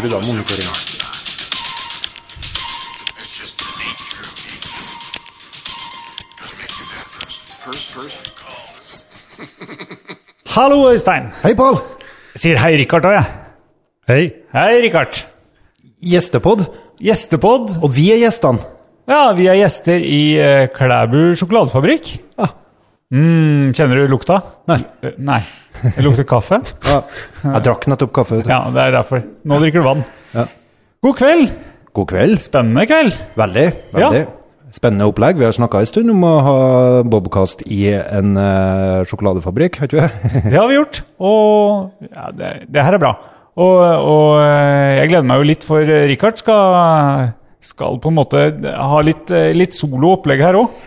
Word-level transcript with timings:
Jeg 0.00 0.08
du 0.08 0.14
av 0.16 0.22
monitoringa. 0.24 0.70
Hallo, 10.54 10.78
Øystein. 10.88 11.28
Hei, 11.42 11.52
Pål! 11.52 11.76
Jeg 12.32 12.40
sier 12.46 12.62
hei, 12.62 12.78
Rikard 12.80 13.10
òg, 13.10 13.18
jeg. 13.18 13.28
Hei. 14.08 14.22
Hei, 14.56 14.80
Rikard. 14.86 15.20
Gjestepod. 16.00 16.64
Gjestepod. 16.96 17.76
Og 17.82 17.92
vi 17.92 18.08
er 18.14 18.22
gjestene. 18.24 18.64
Ja, 19.04 19.26
vi 19.36 19.50
er 19.52 19.60
gjester 19.60 20.00
i 20.00 20.22
uh, 20.40 20.64
Klæbu 20.72 21.34
sjokoladefabrikk. 21.42 22.14
Ja. 22.40 22.48
Mm, 23.10 23.72
kjenner 23.74 23.98
du 23.98 24.10
lukta? 24.12 24.36
Nei. 24.70 24.78
Eh, 25.02 25.16
nei. 25.18 25.40
Det 25.82 26.04
lukter 26.04 26.26
kaffe? 26.30 26.60
Ja. 26.90 27.00
Jeg 27.42 27.64
drakk 27.66 27.86
nettopp 27.90 28.12
kaffe. 28.14 28.38
Ja, 28.46 28.60
det 28.70 28.84
er 28.84 28.94
derfor. 29.00 29.24
Nå 29.48 29.58
drikker 29.62 29.82
du 29.82 29.86
vann. 29.88 30.04
Ja. 30.34 30.44
God 31.02 31.16
kveld. 31.18 31.50
God 31.96 32.06
kveld. 32.12 32.38
Spennende 32.44 32.84
kveld. 32.86 33.16
Veldig. 33.40 33.64
veldig. 33.96 34.20
Spennende 34.76 35.08
opplegg. 35.10 35.40
Vi 35.40 35.48
har 35.48 35.56
snakka 35.56 35.80
en 35.82 35.90
stund 35.90 36.12
om 36.12 36.22
å 36.28 36.32
ha 36.46 36.54
Bobcast 37.10 37.64
i 37.66 37.80
en 37.96 38.36
uh, 38.38 39.02
sjokoladefabrikk, 39.10 39.80
har 39.80 39.90
ikke 39.90 40.04
vi? 40.04 40.44
Det 40.52 40.54
har 40.54 40.70
vi 40.70 40.78
gjort. 40.78 41.02
Og 41.18 42.06
ja, 42.06 42.28
det, 42.36 42.52
det 42.70 42.86
her 42.86 42.94
er 42.94 43.02
bra. 43.02 43.12
Og, 43.60 43.80
og 43.82 44.38
eh, 44.44 45.00
jeg 45.00 45.10
gleder 45.10 45.26
meg 45.26 45.40
jo 45.42 45.48
litt, 45.50 45.66
for 45.66 45.82
Richard 45.82 46.06
Rikard 46.12 46.38
skal, 46.38 47.32
skal 47.72 47.98
på 48.00 48.12
en 48.12 48.16
måte 48.20 48.44
ha 48.70 49.02
litt, 49.04 49.34
eh, 49.34 49.50
litt 49.56 49.74
soloopplegg 49.76 50.44
her 50.46 50.60
òg. 50.62 50.78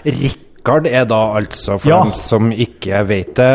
Rikard 0.64 0.86
er 0.88 1.04
da 1.04 1.18
altså, 1.36 1.76
for 1.78 1.90
Ja. 1.90 2.04
dem 2.04 2.14
som 2.16 2.50
ikke 2.52 3.06
vet 3.06 3.36
det 3.36 3.48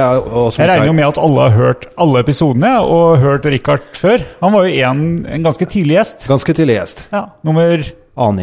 som 0.52 0.60
Jeg 0.60 0.68
regner 0.68 0.86
jo 0.86 0.92
med 0.92 1.06
at 1.08 1.16
alle 1.16 1.40
har 1.40 1.50
hørt 1.56 1.86
alle 1.96 2.20
episodene 2.20 2.72
og 2.84 3.16
hørt 3.18 3.46
Rikard 3.46 3.80
før. 3.96 4.26
Han 4.42 4.52
var 4.52 4.66
jo 4.66 4.74
en, 4.84 5.24
en 5.24 5.42
ganske 5.42 5.64
tidlig 5.64 5.96
gjest. 5.96 6.28
Ganske 6.28 6.52
tidlig 6.52 6.76
gjest. 6.76 7.06
Ja, 7.10 7.30
Nummer 7.42 7.78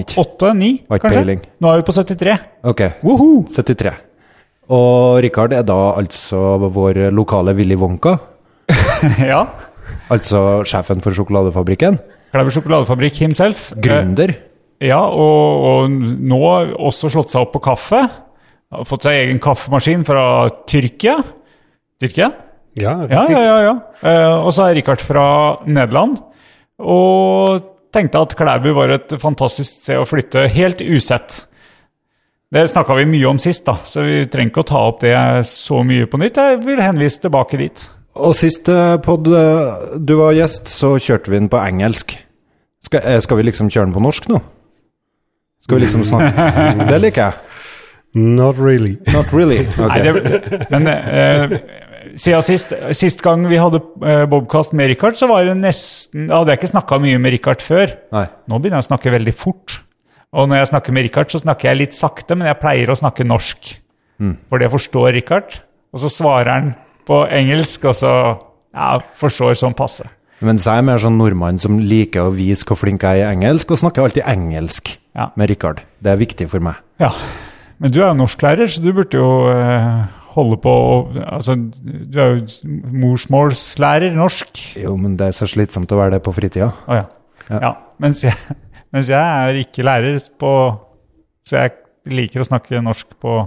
ikke. 0.01 0.15
Har 0.89 0.97
ikke 0.97 1.05
kanskje? 1.05 1.21
peiling. 1.21 1.41
Nå 1.61 1.69
er 1.69 1.77
vi 1.77 1.85
på 1.85 1.93
73. 1.93 2.39
Ok. 2.63 2.81
Woho! 3.03 3.45
73. 3.53 3.93
Og 4.71 5.21
Rikard 5.21 5.53
er 5.53 5.61
da 5.61 5.77
altså 5.99 6.57
vår 6.65 7.11
lokale 7.13 7.53
Willy 7.53 7.75
Wonka. 7.77 8.17
ja. 9.19 9.45
Altså 10.09 10.63
sjefen 10.65 11.03
for 11.05 11.13
sjokoladefabrikken. 11.13 11.99
Klæbu 12.33 12.49
sjokoladefabrikk 12.49 13.21
himself. 13.21 13.73
Gründer. 13.77 14.33
Eh, 14.81 14.87
ja, 14.89 15.03
og, 15.05 15.85
og 15.85 15.89
nå 15.91 16.41
også 16.81 17.13
slått 17.13 17.29
seg 17.29 17.45
opp 17.45 17.53
på 17.53 17.61
kaffe. 17.69 18.07
Har 18.75 18.87
fått 18.87 19.07
seg 19.07 19.25
egen 19.25 19.39
kaffemaskin 19.43 20.03
fra 20.07 20.25
Tyrkia. 20.69 21.19
Tyrkia? 22.01 22.31
Ja, 22.75 22.97
Ja, 23.07 23.23
ja, 23.31 23.41
ja. 23.41 23.57
ja. 23.63 23.75
Uh, 24.03 24.45
og 24.45 24.51
så 24.55 24.67
er 24.67 24.75
Richard 24.75 25.03
fra 25.03 25.27
Nederland. 25.65 26.19
Og 26.83 27.63
tenkte 27.95 28.23
at 28.25 28.35
Klæbu 28.35 28.73
var 28.75 28.91
et 28.97 29.15
fantastisk 29.21 29.85
sted 29.85 30.01
å 30.01 30.07
flytte 30.07 30.47
helt 30.51 30.81
usett. 30.83 31.45
Det 32.51 32.65
snakka 32.71 32.97
vi 32.99 33.07
mye 33.09 33.27
om 33.31 33.39
sist, 33.41 33.65
da, 33.67 33.77
så 33.87 34.03
vi 34.05 34.19
trenger 34.31 34.51
ikke 34.51 34.63
å 34.63 34.67
ta 34.69 34.81
opp 34.89 35.01
det 35.03 35.15
så 35.49 35.81
mye 35.87 36.07
på 36.07 36.19
nytt. 36.21 36.37
Jeg 36.37 36.59
vil 36.63 36.83
henvise 36.83 37.23
tilbake 37.23 37.59
dit. 37.59 37.87
Og 38.15 38.35
sist 38.37 38.69
eh, 38.71 38.95
pod 39.03 39.27
eh, 39.27 39.95
du 39.99 40.13
var 40.21 40.35
gjest, 40.37 40.69
så 40.71 40.93
kjørte 41.01 41.33
vi 41.33 41.39
den 41.41 41.49
på 41.51 41.59
engelsk. 41.59 42.15
Skal, 42.85 43.07
skal 43.23 43.39
vi 43.39 43.47
liksom 43.47 43.71
kjøre 43.71 43.89
den 43.89 43.95
på 43.95 44.03
norsk 44.03 44.29
nå? 44.31 44.39
Skal 45.65 45.79
vi 45.79 45.87
liksom 45.87 46.05
snakke 46.05 46.85
Det 46.91 47.01
liker 47.01 47.25
jeg. 47.25 47.54
Not 48.15 48.57
really. 48.57 48.95
Not 49.11 49.33
really. 49.35 49.65
Okay. 49.85 49.87
Nei, 49.91 50.21
det, 50.23 50.67
men 50.71 50.87
eh, 50.87 51.55
siden 52.15 52.43
sist, 52.47 52.71
sist 52.95 53.19
gang 53.25 53.43
vi 53.49 53.57
hadde 53.59 53.81
eh, 54.07 54.23
Bobkast 54.31 54.71
med 54.77 54.87
Rikard, 54.93 55.17
så 55.19 55.27
var 55.27 55.43
det 55.49 55.57
nesten 55.59 56.29
Da 56.29 56.39
hadde 56.39 56.53
jeg 56.53 56.61
ikke 56.61 56.71
snakka 56.71 56.99
mye 57.03 57.19
med 57.19 57.35
Rikard 57.35 57.63
før. 57.65 57.91
Nei. 58.15 58.25
Nå 58.47 58.59
begynner 58.61 58.79
jeg 58.79 58.87
å 58.87 58.89
snakke 58.93 59.11
veldig 59.17 59.33
fort. 59.35 59.79
Og 60.35 60.47
når 60.51 60.61
jeg 60.63 60.71
snakker 60.71 60.95
med 60.95 61.05
Rikard, 61.09 61.31
så 61.31 61.39
snakker 61.43 61.69
jeg 61.73 61.79
litt 61.81 61.95
sakte, 61.97 62.35
men 62.39 62.47
jeg 62.49 62.59
pleier 62.63 62.91
å 62.91 62.97
snakke 62.99 63.27
norsk. 63.27 63.73
Fordi 64.49 64.65
jeg 64.67 64.71
forstår 64.73 65.11
Rikard. 65.15 65.57
Og 65.95 66.01
så 66.03 66.09
svarer 66.11 66.51
han 66.51 66.69
på 67.07 67.21
engelsk, 67.31 67.83
og 67.87 67.95
så 67.99 68.11
ja, 68.75 68.89
forstår 69.19 69.55
sånn 69.59 69.75
passe. 69.77 70.07
Mens 70.43 70.65
jeg 70.67 70.81
er 70.81 70.87
mer 70.87 70.99
sånn 70.99 71.15
nordmann 71.19 71.59
som 71.61 71.77
liker 71.79 72.27
å 72.27 72.33
vise 72.35 72.67
hvor 72.67 72.79
flink 72.79 73.03
jeg 73.07 73.21
er 73.23 73.29
i 73.29 73.35
engelsk, 73.37 73.71
og 73.71 73.79
snakker 73.83 74.03
alltid 74.07 74.25
engelsk 74.27 74.95
Ja. 75.15 75.29
med 75.39 75.51
Rikard. 75.53 75.83
Det 76.03 76.11
er 76.11 76.19
viktig 76.19 76.49
for 76.51 76.63
meg. 76.63 76.79
ja. 76.99 77.11
Men 77.81 77.91
du 77.91 77.99
er 78.01 78.09
jo 78.09 78.19
norsklærer, 78.21 78.69
så 78.71 78.83
du 78.83 78.91
burde 78.95 79.19
jo 79.19 79.29
eh, 79.51 80.05
holde 80.35 80.59
på 80.63 80.75
Altså, 81.23 81.55
du 81.55 82.19
er 82.21 82.35
jo 82.35 82.77
morsmålslærer 83.03 84.15
norsk. 84.15 84.61
Jo, 84.79 84.95
men 84.99 85.17
det 85.19 85.29
er 85.29 85.37
så 85.37 85.49
slitsomt 85.49 85.91
å 85.91 85.99
være 85.99 86.17
det 86.17 86.23
på 86.25 86.33
fritida. 86.35 86.71
Oh, 86.87 86.95
ja. 86.95 87.05
Ja. 87.49 87.59
ja. 87.61 87.73
Mens, 88.03 88.23
jeg, 88.25 88.55
mens 88.95 89.11
jeg 89.11 89.19
er 89.19 89.59
ikke 89.61 89.85
lærer 89.85 90.17
på 90.39 90.53
Så 91.45 91.59
jeg 91.59 91.75
liker 92.09 92.41
å 92.41 92.47
snakke 92.47 92.81
norsk 92.81 93.13
på 93.21 93.43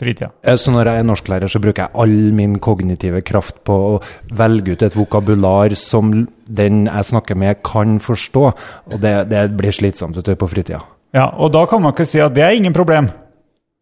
fritida. 0.00 0.30
Så 0.56 0.72
når 0.72 0.88
jeg 0.88 1.02
er 1.02 1.06
norsklærer, 1.06 1.50
så 1.50 1.60
bruker 1.62 1.84
jeg 1.84 2.00
all 2.02 2.32
min 2.36 2.56
kognitive 2.62 3.20
kraft 3.26 3.58
på 3.68 3.74
å 3.74 3.90
velge 4.38 4.74
ut 4.74 4.84
et 4.86 4.96
vokabular 4.96 5.74
som 5.78 6.12
den 6.46 6.86
jeg 6.86 7.08
snakker 7.10 7.36
med, 7.38 7.60
kan 7.66 7.98
forstå. 8.02 8.44
Og 8.90 9.02
det, 9.02 9.14
det 9.30 9.44
blir 9.58 9.74
slitsomt 9.76 10.16
på 10.16 10.50
fritida. 10.50 10.80
Ja, 11.14 11.26
og 11.36 11.52
da 11.52 11.66
kan 11.68 11.82
man 11.82 11.92
ikke 11.92 12.08
si 12.08 12.22
at 12.22 12.34
det 12.36 12.46
er 12.46 12.56
ingen 12.56 12.74
problem. 12.74 13.10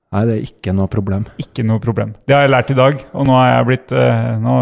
Nei, 0.09 0.23
det 0.25 0.35
er 0.39 0.45
ikke 0.47 0.73
noe 0.73 0.89
problem. 0.89 1.27
Ikke 1.43 1.63
noe 1.69 1.81
problem. 1.85 2.15
Det 2.25 2.33
har 2.33 2.47
jeg 2.47 2.53
lært 2.55 2.71
i 2.73 2.77
dag, 2.79 3.01
og 3.13 3.27
nå, 3.29 3.35
er 3.43 3.51
jeg 3.51 3.67
blitt, 3.69 3.91
eh, 3.93 4.29
nå 4.41 4.55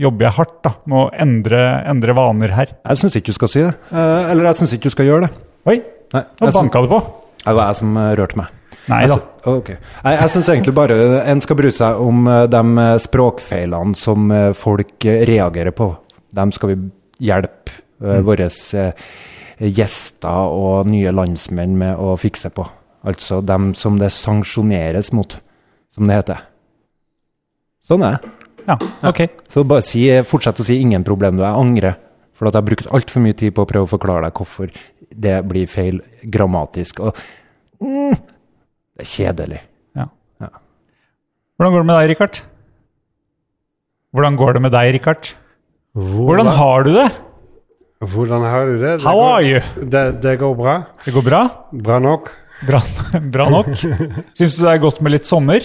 jobber 0.00 0.24
jeg 0.24 0.36
hardt 0.38 0.54
da, 0.64 0.70
med 0.88 0.96
å 0.96 1.08
endre, 1.20 1.64
endre 1.90 2.14
vaner 2.16 2.54
her. 2.56 2.70
Jeg 2.88 3.00
syns 3.02 3.18
ikke 3.18 3.34
du 3.34 3.36
skal 3.36 3.50
si 3.52 3.64
det. 3.66 3.74
Eh, 3.92 4.30
Eller 4.32 4.48
jeg 4.48 4.58
syns 4.62 4.72
ikke 4.72 4.88
du 4.88 4.94
skal 4.94 5.10
gjøre 5.10 5.26
det. 5.26 5.42
Oi, 5.68 5.74
Nei, 6.14 6.22
nå 6.40 6.52
banka 6.56 6.80
det 6.86 6.90
på. 6.94 7.00
det 7.42 7.54
var 7.58 7.68
jeg 7.68 7.78
som 7.82 7.98
eh, 8.00 8.14
rørte 8.16 8.40
meg. 8.40 8.78
Nei 8.88 9.00
da. 9.10 9.18
Jeg 9.44 9.58
okay. 9.60 9.76
Jeg, 9.76 10.16
jeg 10.22 10.32
syns 10.32 10.48
egentlig 10.54 10.74
bare 10.76 10.96
en 11.32 11.44
skal 11.44 11.58
bry 11.58 11.72
seg 11.72 12.00
om 12.00 12.24
de 12.52 12.86
språkfeilene 13.04 13.96
som 13.96 14.32
folk 14.56 15.04
reagerer 15.04 15.72
på. 15.76 15.90
Dem 16.36 16.52
skal 16.52 16.72
vi 16.72 16.78
hjelpe 17.24 17.76
mm. 18.00 18.24
våre 18.24 18.48
gjester 19.60 20.56
og 20.56 20.88
nye 20.90 21.12
landsmenn 21.16 21.76
med 21.80 22.00
å 22.00 22.16
fikse 22.20 22.52
på. 22.52 22.66
Altså 23.04 23.40
dem 23.44 23.72
som 23.76 23.98
det 24.00 24.12
sanksjoneres 24.16 25.12
mot, 25.12 25.36
som 25.92 26.08
det 26.08 26.16
heter. 26.22 26.40
Sånn 27.84 28.04
er 28.06 28.16
det. 28.16 28.32
Ja, 28.64 28.78
ok. 29.10 29.26
Så 29.52 29.64
bare 29.68 29.84
si, 29.84 30.06
fortsett 30.24 30.60
å 30.60 30.64
si 30.64 30.80
'ingen 30.80 31.04
problem'. 31.04 31.36
Du, 31.36 31.42
jeg 31.44 31.52
angrer. 31.52 31.96
For 32.34 32.48
at 32.48 32.54
jeg 32.54 32.62
har 32.62 32.66
brukt 32.66 32.90
altfor 32.90 33.22
mye 33.22 33.36
tid 33.36 33.54
på 33.54 33.62
å 33.62 33.68
prøve 33.68 33.86
å 33.86 33.92
forklare 33.92 34.24
deg 34.24 34.34
hvorfor 34.34 34.70
det 35.14 35.36
blir 35.46 35.66
feil 35.70 36.00
grammatisk. 36.24 37.00
Og 37.00 37.14
mm, 37.80 38.16
det 38.96 39.04
er 39.04 39.10
kjedelig. 39.10 39.60
Ja. 39.94 40.08
Ja. 40.40 40.48
Hvordan 41.56 41.72
går 41.72 41.84
det 41.84 41.86
med 41.86 42.00
deg, 42.00 42.08
Rikard? 42.10 42.40
Hvordan 44.14 44.36
går 44.36 44.52
det 44.52 44.62
med 44.62 44.72
deg, 44.72 44.94
Rikard? 44.94 45.34
Hvordan 45.94 46.46
har 46.46 46.82
du 46.82 46.92
det? 46.94 47.08
Hvordan 48.00 48.42
har 48.42 48.66
du 48.66 48.74
det? 48.80 48.98
det 48.98 49.06
How 49.06 49.14
går, 49.14 49.30
are 49.30 49.44
you? 49.46 49.60
Det, 49.90 50.22
det 50.22 50.38
går 50.40 50.54
bra. 50.58 50.74
Det 51.04 51.14
går 51.14 51.22
bra? 51.22 51.42
Bra 51.70 52.00
nok. 52.02 52.32
Bra, 52.66 52.80
bra 53.34 53.48
nok? 53.52 53.72
Syns 53.76 54.58
du 54.58 54.66
det 54.66 54.72
er 54.74 54.82
godt 54.82 55.00
med 55.04 55.14
litt 55.16 55.28
sommer? 55.28 55.64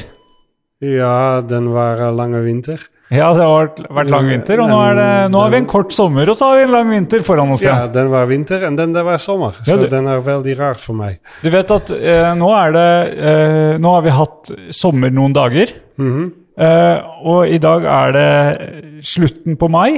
Ja, 0.79 1.41
den 1.43 1.67
var 1.73 1.99
lang 1.99 2.15
lange 2.15 2.41
vinter. 2.45 2.79
Ja, 3.09 3.31
det 3.33 3.41
har 3.41 3.71
vært, 3.89 4.09
lang 4.13 4.27
vinter, 4.29 4.59
og 4.61 4.69
nå, 4.69 4.77
det, 4.93 5.05
nå 5.33 5.39
har 5.41 5.49
vi 5.49 5.57
en 5.63 5.67
kort 5.67 5.91
sommer, 5.95 6.29
og 6.29 6.37
så 6.37 6.51
har 6.51 6.59
vi 6.59 6.65
en 6.67 6.73
lang 6.75 6.91
vinter 6.93 7.23
foran 7.25 7.49
oss 7.55 7.63
Ja, 7.65 7.87
den 7.89 8.11
var 8.13 8.27
vinter, 8.29 8.61
og 8.67 8.75
den 8.77 8.93
det 8.93 9.01
var 9.07 9.17
sommer. 9.17 9.55
Ja, 9.63 9.65
Så 9.71 9.77
du- 9.81 9.87
den 9.89 10.05
er 10.07 10.21
veldig 10.21 10.53
rar 10.59 10.77
for 10.77 10.93
meg. 10.93 11.17
Du 11.41 11.49
vet 11.49 11.71
at 11.73 11.89
eh, 11.97 12.29
nå 12.37 12.51
er 12.53 12.75
det 12.75 12.85
eh, 13.17 13.77
Nå 13.81 13.95
har 13.95 14.05
vi 14.05 14.13
hatt 14.13 14.51
sommer 14.77 15.09
noen 15.09 15.33
dager. 15.33 15.73
Mhm. 15.97 16.29
eh, 16.59 17.01
og 17.25 17.47
i 17.49 17.57
dag 17.57 17.83
er 17.89 18.11
det 18.19 19.03
slutten 19.09 19.57
på 19.57 19.71
mai. 19.73 19.97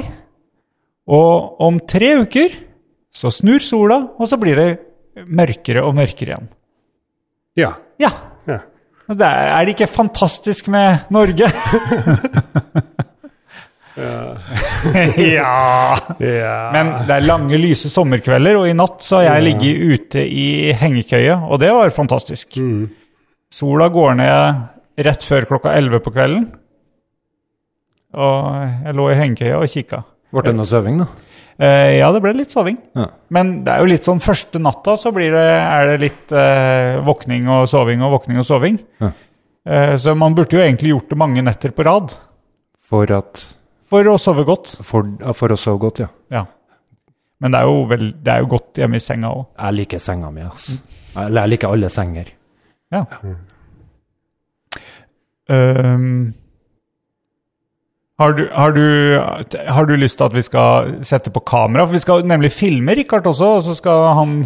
Og 1.06 1.60
om 1.60 1.78
tre 1.84 2.14
uker 2.24 2.48
så 3.12 3.28
snur 3.28 3.60
sola, 3.60 4.00
og 4.18 4.26
så 4.26 4.40
blir 4.40 4.56
det 4.56 4.70
mørkere 5.28 5.84
og 5.84 5.94
mørkere 6.00 6.32
igjen. 6.32 6.48
Ja. 7.58 7.74
Ja. 8.00 8.10
ja. 8.48 8.58
Det 9.12 9.26
er, 9.26 9.48
er 9.52 9.66
det 9.66 9.74
ikke 9.74 9.90
fantastisk 9.92 10.68
med 10.72 11.08
Norge? 11.12 11.48
ja. 15.36 15.96
ja. 16.16 16.56
Men 16.72 16.92
det 17.04 17.16
er 17.16 17.26
lange, 17.26 17.58
lyse 17.60 17.90
sommerkvelder, 17.92 18.56
og 18.62 18.70
i 18.70 18.76
natt 18.76 19.04
så 19.04 19.20
har 19.20 19.36
jeg 19.36 19.46
ligget 19.50 19.74
ute 19.92 20.24
i 20.24 20.72
hengekøye, 20.80 21.36
og 21.44 21.60
det 21.60 21.72
var 21.76 21.92
fantastisk. 21.92 22.56
Mm. 22.56 22.86
Sola 23.52 23.90
går 23.92 24.16
ned 24.22 25.04
rett 25.04 25.24
før 25.28 25.48
klokka 25.50 25.76
11 25.76 26.00
på 26.04 26.14
kvelden. 26.14 26.48
Og 28.12 28.40
jeg 28.86 28.96
lå 28.96 29.10
i 29.10 29.18
hengekøya 29.20 29.60
og 29.60 29.68
kikka. 29.72 30.02
Ble 30.32 30.46
det 30.48 30.56
noe 30.56 30.68
søving, 30.68 31.02
da? 31.04 31.06
Eh, 31.58 31.98
ja, 31.98 32.08
det 32.14 32.22
ble 32.24 32.34
litt 32.38 32.54
soving. 32.54 32.78
Ja. 32.96 33.08
Men 33.34 33.58
det 33.66 33.74
er 33.74 33.82
jo 33.82 33.90
litt 33.92 34.06
sånn 34.08 34.22
første 34.24 34.60
natta 34.62 34.96
så 35.00 35.12
blir 35.14 35.34
det, 35.34 35.48
er 35.62 35.92
det 35.92 35.98
litt 36.02 36.34
uh, 36.36 37.00
våkning 37.06 37.50
og 37.52 37.66
soving 37.70 38.04
og 38.04 38.16
våkning 38.16 38.40
og 38.40 38.46
soving. 38.48 38.78
Ja. 39.02 39.12
Uh, 39.68 39.94
så 40.00 40.14
man 40.18 40.36
burde 40.36 40.56
jo 40.56 40.62
egentlig 40.64 40.94
gjort 40.94 41.12
det 41.12 41.18
mange 41.22 41.44
netter 41.44 41.70
på 41.70 41.84
rad 41.86 42.16
For 42.90 43.12
at 43.14 43.44
for 43.92 44.08
å 44.08 44.16
sove 44.16 44.46
godt. 44.48 44.78
For, 44.86 45.08
for 45.36 45.52
å 45.52 45.58
sove 45.60 45.80
godt, 45.82 46.00
ja. 46.00 46.08
Ja. 46.32 46.46
Men 47.44 47.52
det 47.52 47.60
er 47.60 47.68
jo, 47.68 47.80
vel, 47.90 48.06
det 48.24 48.32
er 48.32 48.44
jo 48.44 48.52
godt 48.54 48.78
hjemme 48.80 48.96
i 48.96 49.02
senga 49.02 49.32
òg. 49.34 49.42
Jeg 49.58 49.76
liker 49.80 50.00
senga 50.00 50.30
mi. 50.32 50.46
Eller 51.20 51.42
jeg 51.42 51.52
liker 51.52 51.74
alle 51.74 51.90
senger. 51.92 52.30
Ja. 52.92 53.02
Ehm, 55.52 56.32
har, 58.22 58.36
du, 58.38 58.44
har, 58.54 58.72
du, 58.76 59.64
har 59.68 59.88
du 59.88 59.96
lyst 59.98 60.18
til 60.20 60.28
at 60.28 60.36
vi 60.36 60.44
skal 60.46 60.94
sette 61.06 61.32
på 61.34 61.42
kamera? 61.48 61.84
For 61.86 61.96
vi 61.96 62.02
skal 62.04 62.24
nemlig 62.28 62.52
filme 62.54 62.94
Richard 62.98 63.26
også, 63.28 63.50
og 63.58 63.66
så 63.66 63.76
skal 63.78 64.08
han 64.18 64.38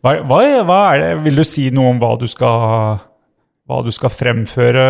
hva, 0.00 0.16
hva, 0.24 0.40
hva 0.64 0.78
er 0.94 1.02
det 1.02 1.08
Vil 1.26 1.40
du 1.40 1.44
si 1.44 1.66
noe 1.74 1.94
om 1.94 1.98
hva 2.00 2.14
du 2.20 2.26
skal, 2.30 3.00
hva 3.68 3.80
du 3.84 3.90
skal 3.94 4.12
fremføre 4.14 4.86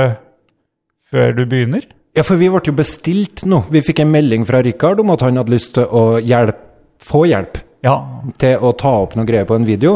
før 1.11 1.35
du 1.39 1.45
begynner? 1.51 1.89
Ja, 2.17 2.25
for 2.27 2.41
vi 2.41 2.51
ble 2.51 2.63
jo 2.67 2.75
bestilt 2.75 3.45
nå. 3.47 3.65
Vi 3.71 3.83
fikk 3.87 4.03
en 4.03 4.11
melding 4.11 4.47
fra 4.47 4.63
Rikard 4.67 5.03
om 5.03 5.13
at 5.15 5.23
han 5.23 5.39
hadde 5.39 5.55
lyst 5.55 5.77
til 5.79 5.87
å 5.87 6.19
hjelp, 6.19 6.59
få 7.01 7.25
hjelp 7.31 7.61
Ja, 7.87 7.97
til 8.37 8.61
å 8.61 8.75
ta 8.77 8.91
opp 9.07 9.15
noe 9.17 9.29
greier 9.29 9.47
på 9.49 9.57
en 9.57 9.65
video. 9.65 9.95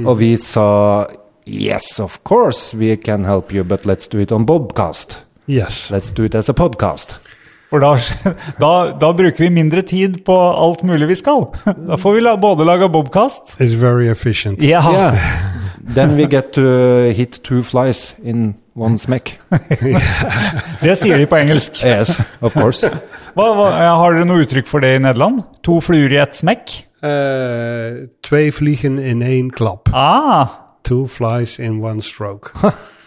Og 0.00 0.16
vi 0.18 0.32
sa 0.40 1.06
yes, 1.46 1.98
of 2.00 2.22
course, 2.24 2.74
we 2.74 2.96
can 2.96 3.24
help 3.24 3.52
you, 3.52 3.64
but 3.64 3.86
let's 3.86 4.08
do 4.08 4.18
it 4.18 4.32
on 4.32 4.46
Bobcast. 4.46 5.20
Yes. 5.46 5.90
Let's 5.90 6.10
do 6.10 6.24
it 6.24 6.34
as 6.34 6.48
a 6.48 6.54
podcast. 6.54 7.18
For 7.70 7.82
da, 7.82 7.94
da, 8.62 8.72
da 9.00 9.12
bruker 9.16 9.46
vi 9.46 9.50
mindre 9.54 9.82
tid 9.86 10.20
på 10.26 10.36
alt 10.36 10.82
mulig 10.86 11.08
vi 11.12 11.18
skal. 11.20 11.46
Da 11.90 11.98
får 12.00 12.16
vi 12.16 12.24
la, 12.24 12.36
både 12.40 12.66
lage 12.66 12.90
bobkast 12.92 13.56
It's 13.60 13.76
very 13.78 14.10
efficient. 14.10 14.62
Ja. 14.62 14.82
Yeah. 14.92 15.16
Then 15.94 16.14
we 16.16 16.26
get 16.30 16.52
to 16.52 16.62
hit 17.16 17.40
two 17.42 17.62
flies 17.62 18.14
in 18.22 18.54
one 18.76 18.98
smack. 18.98 19.40
Det 19.50 20.94
sier 21.00 21.18
de 21.18 21.26
på 21.26 21.40
engelsk. 21.40 21.80
Yes, 21.82 22.20
of 22.40 22.54
course. 22.54 22.86
Hva, 23.34 23.48
hva, 23.56 23.70
har 23.98 24.14
dere 24.14 24.28
noe 24.28 24.44
uttrykk 24.44 24.70
for 24.70 24.84
det 24.84 24.92
i 24.98 25.02
Nederland? 25.02 25.42
To 25.66 25.80
fluer 25.82 26.14
i 26.14 26.20
ett 26.22 26.38
smekk? 26.38 26.76
Uh, 27.02 28.06
twee 28.22 28.52
vliegen 28.54 29.00
in 29.02 29.24
één 29.26 29.50
klap. 29.50 29.90
Ah, 29.96 30.60
Two 30.84 31.06
flies 31.06 31.58
in 31.58 31.82
one 31.82 32.00
stroke. 32.02 32.52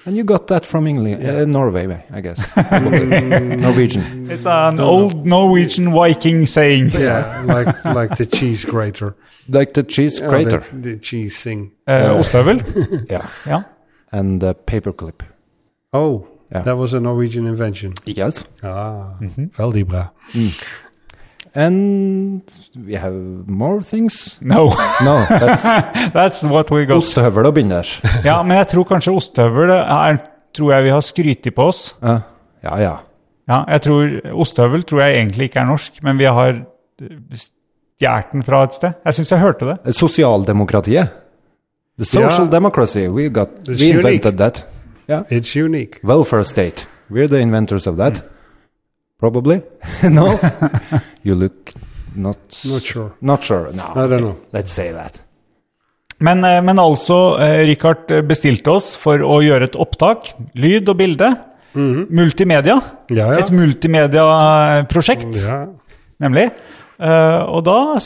And 0.05 0.15
you 0.17 0.23
got 0.25 0.47
that 0.47 0.65
from 0.65 0.85
England, 0.87 1.25
uh, 1.25 1.45
Norway, 1.45 2.03
I 2.11 2.21
guess. 2.21 2.39
Norwegian. 3.61 4.29
it's 4.29 4.45
an 4.45 4.79
old 4.79 5.25
Norwegian 5.25 5.91
Viking 5.91 6.45
saying. 6.45 6.89
yeah, 6.91 7.43
like 7.45 7.85
like 7.85 8.15
the 8.17 8.25
cheese 8.25 8.65
grater. 8.65 9.15
Like 9.47 9.73
the 9.73 9.83
cheese 9.83 10.21
Oh, 10.21 10.29
grater. 10.29 10.59
the, 10.71 10.77
the 10.95 10.97
cheese 10.97 11.41
thing. 11.43 11.71
Ostehøvel? 11.87 12.61
Yeah. 13.09 13.27
Ja. 13.45 13.63
And 14.11 14.41
the 14.41 14.53
paperclip. 14.53 15.21
Oh, 15.93 16.27
Yeah. 16.51 16.63
that 16.63 16.77
was 16.77 16.93
a 16.93 16.99
Norwegian 16.99 17.47
invention. 17.47 17.93
Yes. 18.05 18.43
Ah, 18.61 19.15
veldig 19.57 19.87
bra. 19.87 20.03
And 21.55 22.41
we 22.87 22.95
have 22.97 23.13
more 23.47 23.81
things. 23.83 24.37
No, 24.41 24.65
No, 25.05 25.25
that's 25.29 25.63
that's 26.13 26.43
what 26.43 26.71
we 26.71 26.85
got. 26.85 26.97
ostehøvel 26.97 27.45
og 27.45 27.53
binders. 27.53 28.01
Ja, 28.25 28.39
men 28.43 28.57
jeg 28.57 28.67
tror 28.73 28.83
kanskje 28.89 29.13
ostehøvel 29.13 29.69
er, 29.69 30.17
tror 30.53 30.73
jeg 30.73 30.83
vi 30.83 30.89
har 30.89 31.01
skrytt 31.01 31.49
på 31.55 31.67
oss. 31.69 31.95
Ja, 32.01 32.19
ja. 32.63 32.77
ja. 32.81 32.95
Ja, 33.49 33.63
jeg 33.67 33.81
tror 33.81 34.11
Ostehøvel 34.39 34.83
tror 34.87 35.01
jeg 35.03 35.17
egentlig 35.19 35.49
ikke 35.49 35.59
er 35.59 35.65
norsk, 35.67 35.97
men 36.03 36.17
vi 36.17 36.23
har 36.31 36.61
stjålet 37.35 38.31
den 38.31 38.43
fra 38.43 38.63
et 38.63 38.73
sted. 38.77 38.93
Jeg 39.05 39.13
syns 39.17 39.31
jeg 39.31 39.39
hørte 39.41 39.65
det. 39.67 39.95
Sosialdemokratiet. 39.95 41.09
The 41.99 42.05
social 42.05 42.45
yeah. 42.47 42.51
democracy. 42.51 43.07
We 43.07 43.29
got, 43.29 43.49
It's 43.67 43.81
we 43.81 43.91
unique. 43.91 43.97
invented 43.99 44.37
that. 44.37 44.65
Yeah. 45.09 45.23
It's 45.29 45.55
unique. 45.55 45.99
Welfare 46.03 46.43
state. 46.43 46.87
We're 47.11 47.27
the 47.27 47.39
inventors 47.39 47.85
of 47.87 47.97
that. 47.97 48.23
Probably. 49.23 49.61
no? 50.11 50.35
you 51.23 51.35
look 51.35 51.71
not 52.15 52.37
Not 52.67 52.83
sure. 52.83 53.11
Not 53.21 53.43
sure. 53.43 53.71
No. 53.71 53.85
I 53.95 54.07
don't 54.07 54.21
know. 54.21 54.35
Let's 54.51 54.71
say 54.71 54.91
that. 54.91 55.21
Men, 56.19 56.43
eh, 56.43 56.59
men 56.61 56.79
altså, 56.79 57.37
eh, 57.41 57.63
Richard 57.67 58.11
bestilte 58.27 58.75
oss 58.75 58.93
for 58.99 59.23
å 59.23 59.39
gjøre 59.43 59.71
et 59.71 59.79
opptak. 59.79 60.33
Lyd 60.59 60.91
og 60.91 60.99
bilde. 60.99 61.31
Multimedia. 61.73 62.75
Ja, 63.09 63.31
ja. 63.33 63.39
Et 63.41 63.49
multimediaprosjekt, 63.55 65.33
Ja. 65.47 65.65
nemlig. 66.21 66.51
Eh, 66.99 67.39
og 67.49 67.63
da 67.65 67.97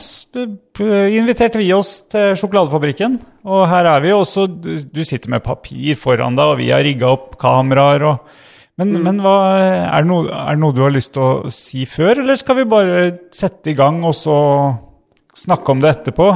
inviterte 0.79 1.59
vi 1.59 1.73
oss 1.75 2.03
til 2.07 2.37
sjokoladefabrikken. 2.39 3.19
Og 3.45 3.67
her 3.67 3.89
er 3.91 4.05
vi 4.05 4.13
også. 4.15 4.47
Du 4.47 4.77
du 4.77 5.03
sitter 5.03 5.29
med 5.29 5.43
papir 5.43 5.95
foran 5.99 6.37
deg, 6.37 6.45
og 6.45 6.57
vi 6.61 6.71
har 6.71 6.85
rigga 6.85 7.11
opp 7.11 7.37
kameraer. 7.41 8.07
og 8.13 8.19
men, 8.77 8.93
men 9.03 9.19
hva, 9.23 9.35
er, 9.87 10.01
det 10.03 10.07
noe, 10.09 10.27
er 10.29 10.55
det 10.55 10.61
noe 10.61 10.75
du 10.77 10.81
har 10.85 10.93
lyst 10.93 11.13
til 11.15 11.23
å 11.25 11.49
si 11.53 11.85
før, 11.89 12.21
eller 12.21 12.37
skal 12.39 12.59
vi 12.59 12.65
bare 12.69 12.99
sette 13.33 13.71
i 13.71 13.77
gang 13.77 14.03
og 14.05 14.13
så 14.17 14.37
snakke 15.37 15.73
om 15.73 15.81
det 15.83 15.89
etterpå? 15.95 16.27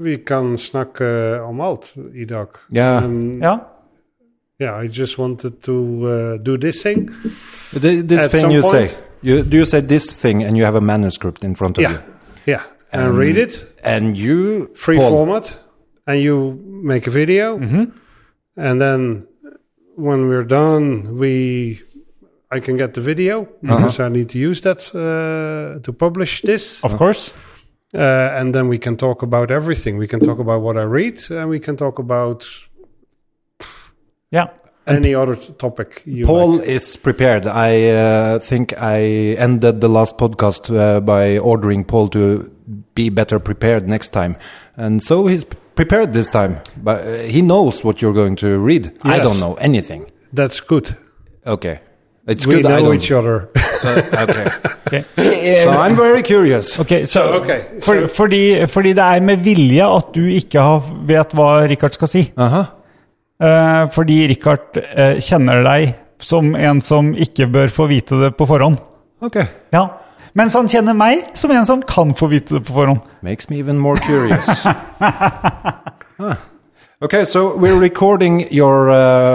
Vi 0.00 0.18
kan 0.28 0.54
snakke 0.60 1.06
om 1.44 1.60
alt 1.64 1.92
i 2.14 2.24
dag. 2.28 2.48
Yeah. 2.72 3.04
And, 3.04 3.42
Ja. 3.42 3.58
yeah, 4.60 4.82
I 4.84 4.88
just 4.88 5.18
wanted 5.18 5.60
to 5.64 5.72
uh, 6.04 6.36
do 6.42 6.56
this 6.56 6.82
thing. 6.82 7.10
Th- 7.72 8.02
This 8.06 8.24
At 8.24 8.30
thing 8.30 8.40
some 8.42 8.52
you 8.54 8.62
point- 8.62 8.88
say. 8.88 8.96
You, 9.22 9.42
do 9.42 9.56
you 9.56 9.64
say 9.64 9.80
this 9.80 10.12
thing 10.12 10.44
and 10.44 10.56
you 10.56 10.64
have 10.64 10.76
a 10.76 10.80
manuscript 10.80 11.42
in 11.44 11.54
front 11.56 11.78
of 11.78 11.82
Yeah, 11.82 11.92
you? 11.92 11.98
yeah. 12.46 12.62
And 12.92 13.08
Um, 13.12 13.16
read 13.18 13.36
it, 13.36 13.64
And 13.84 14.16
you. 14.16 14.68
free 14.76 14.98
Paul, 14.98 15.10
format, 15.10 15.54
and 16.06 16.20
you 16.20 16.58
make 16.84 17.06
a 17.08 17.10
video. 17.10 17.56
And 18.56 18.80
then 18.80 19.24
when 19.96 20.28
we're 20.28 20.44
done, 20.44 21.18
we 21.18 21.82
I 22.50 22.60
can 22.60 22.76
get 22.76 22.94
the 22.94 23.00
video 23.00 23.48
because 23.60 23.98
I 23.98 24.08
need 24.08 24.28
to 24.30 24.38
use 24.38 24.60
that 24.60 24.94
uh, 24.94 25.80
to 25.82 25.92
publish 25.92 26.42
this. 26.42 26.82
Of 26.84 26.96
course. 26.96 27.32
Uh, 27.94 27.98
and 27.98 28.54
then 28.54 28.68
we 28.68 28.78
can 28.78 28.96
talk 28.96 29.22
about 29.22 29.50
everything. 29.50 29.96
We 29.96 30.06
can 30.06 30.20
talk 30.20 30.38
about 30.38 30.60
what 30.60 30.76
I 30.76 30.82
read, 30.82 31.20
and 31.30 31.48
we 31.48 31.58
can 31.58 31.76
talk 31.76 31.98
about 31.98 32.46
yeah 34.30 34.48
any 34.86 35.14
other 35.14 35.36
t- 35.36 35.52
topic 35.54 36.02
you 36.04 36.26
Paul 36.26 36.58
like. 36.58 36.68
is 36.68 36.96
prepared. 36.96 37.46
I 37.46 37.88
uh, 37.88 38.38
think 38.38 38.80
I 38.80 39.00
ended 39.38 39.80
the 39.80 39.88
last 39.88 40.18
podcast 40.18 40.70
uh, 40.76 41.00
by 41.00 41.38
ordering 41.38 41.84
Paul 41.84 42.08
to 42.10 42.50
be 42.94 43.08
better 43.08 43.38
prepared 43.38 43.88
next 43.88 44.10
time. 44.10 44.36
And 44.76 45.02
so 45.02 45.26
he's 45.26 45.44
p- 45.44 45.56
prepared 45.76 46.12
this 46.12 46.28
time. 46.30 46.58
But 46.82 46.98
uh, 47.06 47.12
he 47.34 47.40
knows 47.42 47.84
what 47.84 48.00
you're 48.02 48.14
going 48.14 48.36
to 48.36 48.58
read. 48.58 48.90
I 49.02 49.18
don't 49.18 49.38
know 49.38 49.54
anything. 49.60 50.10
That's 50.32 50.60
good. 50.60 50.96
Okay. 51.46 51.78
It's 52.26 52.46
we 52.46 52.56
good 52.56 52.66
I 52.66 52.80
know 52.80 52.90
don't. 52.92 52.96
each 53.02 53.12
other. 53.12 53.48
Uh, 53.86 54.24
okay. 54.24 54.46
ok. 54.86 55.04
so 55.64 55.70
I'm 55.70 55.94
very 55.96 56.22
curious. 56.22 56.78
Ok, 56.80 57.04
so, 57.06 57.20
ok, 57.38 57.50
for, 57.82 57.94
så- 57.94 58.08
fordi, 58.16 58.66
fordi 58.66 58.92
det 58.96 59.04
er 59.04 59.20
med 59.20 59.36
vilje 59.44 59.84
at 59.96 60.08
du 60.14 60.24
ikke 60.26 60.58
har, 60.60 60.82
vet 61.06 61.34
hva 61.36 61.50
Richard 61.68 61.92
skal 61.94 62.08
si. 62.08 62.22
Uh-huh. 62.34 62.64
Eh, 63.42 63.82
fordi 63.92 64.16
Richard 64.32 64.80
eh, 64.80 65.20
kjenner 65.20 65.62
deg 65.68 65.92
som 66.24 66.54
en 66.56 66.80
som 66.80 67.12
ikke 67.14 67.46
bør 67.52 67.68
få 67.68 67.86
vite 67.92 68.16
det 68.24 68.32
på 68.38 68.48
forhånd. 68.48 68.80
Okay. 69.22 69.44
Ja. 69.76 69.84
Mens 70.36 70.54
han 70.54 70.68
kjenner 70.68 70.92
meg 70.96 71.30
som 71.38 71.50
en 71.54 71.64
som 71.66 71.80
kan 71.88 72.12
få 72.14 72.28
vite 72.28 72.58
det 72.58 72.66
på 72.68 72.74
forhånd. 72.76 73.00
Makes 73.24 73.48
me 73.50 73.58
even 73.58 73.78
more 73.78 73.96
curious. 74.06 74.48
Ah. 76.18 76.38
Okay, 77.02 77.26
so 77.26 77.54
we're 77.58 77.78
recording 77.78 78.50
your 78.50 78.88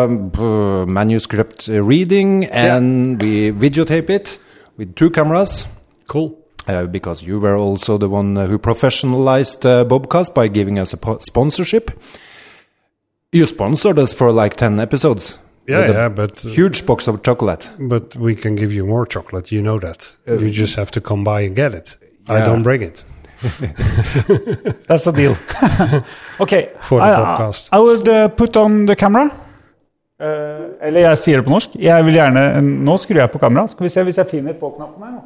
b- 0.08 0.86
manuscript 0.92 1.70
uh, 1.70 1.80
reading 1.84 2.46
and 2.46 3.22
we 3.22 3.52
videotape 3.52 4.10
it 4.10 4.40
with 4.78 4.96
two 4.96 5.12
cameras. 5.12 5.68
Cool. 6.08 6.36
Uh, 6.68 6.86
because 6.88 7.22
you 7.22 7.40
were 7.40 7.56
also 7.56 8.00
the 8.00 8.10
one 8.10 8.36
uh, 8.36 8.48
who 8.48 8.58
professionalized 8.58 9.64
uh, 9.64 9.86
Bobcast 9.86 10.34
by 10.34 10.48
giving 10.48 10.80
us 10.80 10.92
a 10.94 10.98
po- 10.98 11.20
sponsorship. 11.22 11.92
You 13.32 13.46
sponsored 13.46 14.00
us 14.00 14.12
for 14.12 14.32
like 14.32 14.56
10 14.56 14.80
episodes. 14.80 15.38
Yeah, 15.68 15.92
yeah, 15.92 16.10
but 16.10 16.40
Huge 16.40 16.86
box 16.86 17.08
of 17.08 17.22
chocolate. 17.24 17.70
but 17.80 18.16
we 18.16 18.36
can 18.36 18.56
give 18.56 18.74
you 18.74 18.86
more 18.86 19.06
chocolate. 19.06 19.52
You 19.52 19.62
know 19.62 19.80
that. 19.80 20.12
you 20.26 20.50
just 20.50 20.76
have 20.76 20.92
to 20.92 21.02
come 21.02 21.24
by 21.24 21.42
and 21.46 21.56
get 21.56 21.74
it. 21.74 21.98
I 22.28 22.40
don't 22.42 22.64
bring 22.64 22.82
it. 22.82 23.04
That's 24.88 25.08
a 25.08 25.12
deal. 25.12 25.32
ok. 26.40 26.70
For 26.82 27.00
the 27.00 27.06
I, 27.06 27.16
podcast. 27.16 27.70
I, 27.72 27.78
I 27.78 27.80
would 27.80 28.08
uh, 28.08 28.28
put 28.30 28.56
on 28.58 28.86
the 28.86 28.96
camera. 28.96 29.30
Eh, 30.22 30.88
eller 30.88 31.02
jeg 31.02 31.18
sier 31.18 31.42
det 31.42 31.48
på 31.48 31.54
norsk. 31.56 31.76
Jeg 31.82 32.06
vil 32.06 32.14
gjerne, 32.20 32.62
Nå 32.62 32.98
skrur 33.02 33.22
jeg 33.24 33.32
på 33.34 33.42
kamera. 33.42 33.68
Skal 33.72 33.88
vi 33.88 33.90
se 33.94 34.04
hvis 34.06 34.20
jeg 34.22 34.30
finner 34.30 34.54
på-knappen 34.60 35.04
her. 35.04 35.16
nå. 35.16 35.24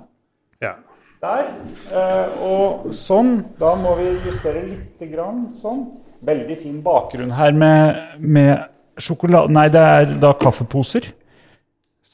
Yeah. 0.63 0.77
Der. 1.25 1.50
Eh, 1.92 2.44
og 2.48 2.94
sånn. 2.96 3.42
Da 3.60 3.74
må 3.80 3.98
vi 4.00 4.08
justere 4.27 4.63
lite 4.70 5.10
grann. 5.12 5.50
Sånn. 5.60 5.84
Veldig 6.25 6.58
fin 6.62 6.80
bakgrunn 6.86 7.34
her 7.36 7.51
med, 7.51 8.00
med 8.20 8.63
sjokolade... 9.02 9.52
Nei, 9.54 9.68
det 9.74 9.82
er 9.82 10.16
da 10.22 10.34
kaffeposer 10.40 11.12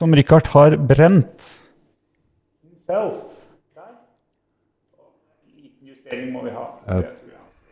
som 0.01 0.13
Richard 0.17 0.47
har 0.53 0.77
brent. 0.77 1.47
Himself. 2.65 3.19
Liten 5.55 5.91
justering 5.93 6.31
må 6.33 6.45
vi 6.45 6.53
ha. 6.55 6.67
Det 6.87 7.03
tror. 7.05 7.17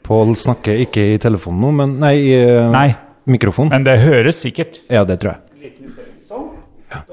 Paul 0.09 0.35
snakker 0.37 0.77
ikke 0.85 1.03
i 1.13 1.17
telefonen 1.21 1.61
nå, 1.61 1.71
men 1.81 1.95
Nei, 2.01 2.15
i 2.31 2.37
uh, 2.41 2.69
Nei, 2.73 2.87
mikrofon. 3.29 3.69
men 3.69 3.85
det 3.85 3.99
høres 4.01 4.41
sikkert. 4.45 4.79
Ja, 4.89 5.03
det 5.05 5.19
tror 5.21 5.35
jeg. 5.35 5.63
Liten 5.65 5.89
justering. 5.89 6.15
Sånn. 6.25 6.47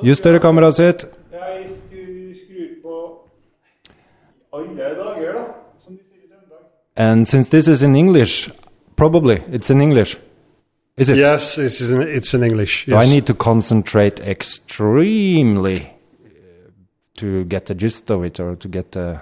Justere 0.04 0.40
kameraet 0.40 0.78
sitt. 0.78 1.06
Jeg 1.32 1.66
skrur 2.42 2.70
på 2.84 3.00
alle 4.56 4.92
dager, 5.00 5.32
da. 5.40 5.42
Som 5.84 5.96
de 5.96 6.00
sier 6.04 6.22
i 6.24 6.30
Trøndelag. 6.30 6.62
And 6.96 7.28
since 7.28 7.52
this 7.52 7.68
is 7.68 7.82
in 7.82 7.96
English, 7.96 8.48
probably 8.96 9.40
it's 9.48 9.72
in 9.72 9.80
English. 9.84 10.16
Is 10.96 11.10
it? 11.10 11.18
Yes, 11.18 11.58
it's 11.58 11.80
in, 11.80 12.00
it's 12.02 12.32
in 12.34 12.42
English. 12.42 12.86
So 12.86 12.92
yes. 12.92 13.06
I 13.06 13.10
need 13.10 13.26
to 13.26 13.34
concentrate 13.34 14.18
extremely 14.20 15.80
uh, 16.24 16.70
to 17.18 17.44
get 17.44 17.66
the 17.66 17.74
gist 17.74 18.10
of 18.10 18.24
it 18.24 18.40
or 18.40 18.56
to 18.56 18.68
get 18.68 18.92
the 18.92 19.20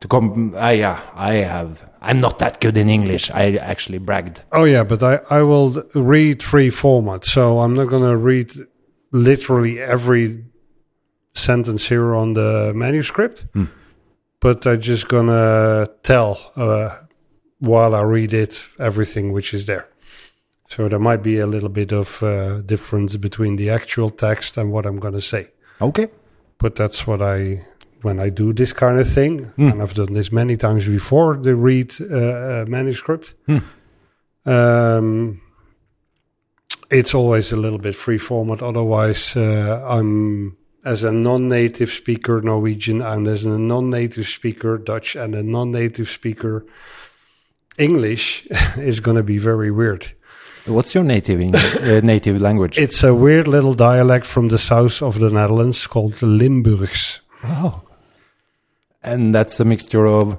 to 0.00 0.08
come 0.08 0.54
uh, 0.54 0.68
yeah 0.68 1.00
i 1.14 1.36
have 1.36 1.82
i'm 2.02 2.20
not 2.20 2.38
that 2.38 2.60
good 2.60 2.76
in 2.76 2.90
english 2.90 3.30
i 3.30 3.56
actually 3.56 3.96
bragged 3.98 4.42
Oh 4.52 4.64
yeah, 4.64 4.84
but 4.84 5.02
I, 5.02 5.20
I 5.30 5.42
will 5.42 5.82
read 5.94 6.42
three 6.42 6.68
formats, 6.68 7.24
so 7.24 7.60
I'm 7.60 7.72
not 7.72 7.88
gonna 7.88 8.14
read 8.14 8.52
literally 9.10 9.80
every 9.80 10.44
sentence 11.32 11.88
here 11.88 12.14
on 12.14 12.34
the 12.34 12.72
manuscript, 12.74 13.46
Hmm. 13.54 13.64
but 14.40 14.66
I'm 14.66 14.80
just 14.82 15.08
gonna 15.08 15.88
tell 16.02 16.52
uh, 16.56 16.90
while 17.58 17.94
I 17.94 18.02
read 18.02 18.32
it 18.34 18.66
everything 18.78 19.32
which 19.32 19.54
is 19.54 19.64
there. 19.64 19.86
So 20.68 20.88
there 20.88 20.98
might 20.98 21.22
be 21.22 21.38
a 21.38 21.46
little 21.46 21.68
bit 21.68 21.92
of 21.92 22.22
uh, 22.22 22.60
difference 22.62 23.16
between 23.16 23.56
the 23.56 23.70
actual 23.70 24.10
text 24.10 24.56
and 24.56 24.72
what 24.72 24.86
I'm 24.86 24.98
gonna 24.98 25.20
say, 25.20 25.48
okay 25.80 26.08
but 26.58 26.76
that's 26.76 27.06
what 27.06 27.22
I 27.22 27.66
when 28.02 28.20
I 28.20 28.30
do 28.30 28.52
this 28.52 28.72
kind 28.72 29.00
of 29.00 29.08
thing, 29.10 29.52
and 29.56 29.82
I've 29.82 29.94
done 29.94 30.12
this 30.12 30.30
many 30.30 30.56
times 30.56 30.86
before. 30.86 31.36
The 31.36 31.56
read 31.56 31.94
uh, 32.00 32.04
uh, 32.04 32.64
manuscript. 32.68 33.34
Um, 34.44 35.40
it's 36.88 37.14
always 37.14 37.50
a 37.50 37.56
little 37.56 37.78
bit 37.78 37.96
free 37.96 38.18
format. 38.18 38.62
Otherwise, 38.62 39.36
uh, 39.36 39.84
I'm 39.84 40.56
as 40.84 41.02
a 41.02 41.10
non-native 41.10 41.90
speaker 41.90 42.40
Norwegian, 42.40 43.02
I'm 43.02 43.26
as 43.26 43.44
a 43.44 43.58
non-native 43.58 44.28
speaker 44.28 44.78
Dutch, 44.78 45.16
and 45.16 45.34
a 45.34 45.42
non-native 45.42 46.08
speaker 46.08 46.64
English 47.76 48.46
is 48.76 49.00
going 49.00 49.16
to 49.16 49.24
be 49.24 49.38
very 49.38 49.72
weird. 49.72 50.14
What's 50.66 50.94
your 50.94 51.04
native 51.04 51.40
uh, 51.54 52.00
native 52.04 52.40
language? 52.40 52.78
It's 52.78 53.02
a 53.02 53.14
weird 53.14 53.48
little 53.48 53.74
dialect 53.74 54.26
from 54.26 54.48
the 54.48 54.58
south 54.58 55.02
of 55.02 55.18
the 55.18 55.30
Netherlands 55.30 55.86
called 55.86 56.20
Limburgs, 56.22 57.20
oh. 57.44 57.82
And 59.02 59.34
that's 59.34 59.60
a 59.60 59.64
mixture 59.64 60.06
of? 60.06 60.38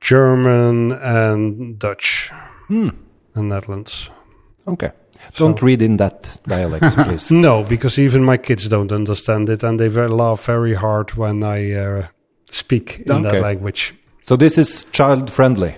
German 0.00 0.92
and 0.92 1.78
Dutch, 1.78 2.30
and 2.68 2.92
Netherlands. 3.34 4.10
okay. 4.66 4.92
Don't 5.34 5.60
read 5.60 5.82
in 5.82 5.96
that 5.96 6.38
dialect 6.46 6.94
please. 7.04 7.30
No, 7.30 7.64
because 7.64 7.98
even 7.98 8.24
my 8.24 8.36
kids 8.36 8.68
don't 8.68 8.92
understand 8.92 9.50
it, 9.50 9.64
and 9.64 9.78
they 9.78 9.88
very, 9.88 10.08
laugh 10.08 10.44
very 10.44 10.74
hard 10.74 11.14
when 11.14 11.42
I 11.42 11.72
uh, 11.72 12.06
speak 12.44 13.00
in 13.00 13.22
that 13.22 13.40
language. 13.40 13.94
so 14.20 14.36
this 14.36 14.58
is 14.58 14.84
child 14.92 15.30
friendly 15.30 15.76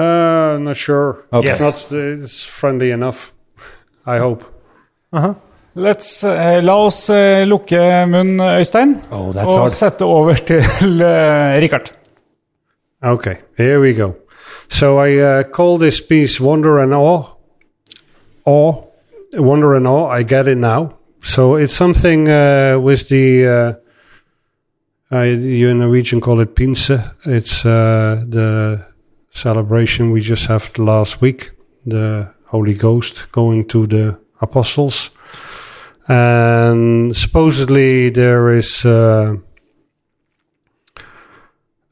Uh, 0.00 0.58
not 0.58 0.76
sure. 0.76 1.24
Okay. 1.32 1.50
It's 1.50 1.60
not. 1.60 1.92
uh, 1.92 2.22
It's 2.24 2.44
friendly 2.60 2.90
enough. 2.90 3.32
I 4.06 4.18
hope. 4.18 4.44
Uh 5.12 5.20
-huh. 5.22 5.34
Let's, 5.74 6.24
eh, 6.24 6.62
la 6.62 6.74
oss 6.74 7.08
eh, 7.10 7.46
lukke 7.46 8.06
munn, 8.06 8.40
Øystein, 8.40 8.96
Oh, 9.12 9.32
that's 9.32 9.46
og 9.46 9.58
hard. 9.58 9.70
sette 9.70 10.04
over 10.04 10.34
til 10.48 11.02
uh, 11.02 11.60
Rikard. 11.60 11.92
Okay, 13.02 13.34
here 13.58 13.80
we 13.80 13.92
go. 13.94 14.12
So 14.68 15.04
I 15.04 15.16
uh, 15.18 15.42
call 15.52 15.78
this 15.78 16.00
piece 16.00 16.44
"Wonder 16.44 16.78
and 16.78 16.92
Awe." 16.94 17.22
Awe, 18.46 18.72
wonder 19.38 19.74
and 19.76 19.86
awe. 19.86 20.18
I 20.20 20.22
get 20.24 20.46
it 20.46 20.58
now. 20.58 20.88
So 21.22 21.56
it's 21.56 21.74
something 21.74 22.28
uh, 22.28 22.78
with 22.84 23.08
the. 23.08 23.46
Uh, 23.46 23.72
uh, 25.12 25.22
you 25.22 25.68
in 25.70 25.78
Norwegian 25.78 26.20
call 26.20 26.40
it 26.40 26.54
pinse. 26.54 26.90
It's 27.26 27.64
uh, 27.64 28.24
the 28.30 28.80
celebration 29.30 30.10
we 30.10 30.20
just 30.20 30.46
had 30.46 30.78
last 30.78 31.20
week. 31.20 31.50
The 31.86 32.32
Holy 32.46 32.74
Ghost 32.74 33.30
going 33.32 33.66
to 33.68 33.86
the 33.86 34.18
apostles, 34.40 35.10
and 36.08 37.16
supposedly 37.16 38.10
there 38.10 38.50
is. 38.50 38.84
Uh, 38.84 39.36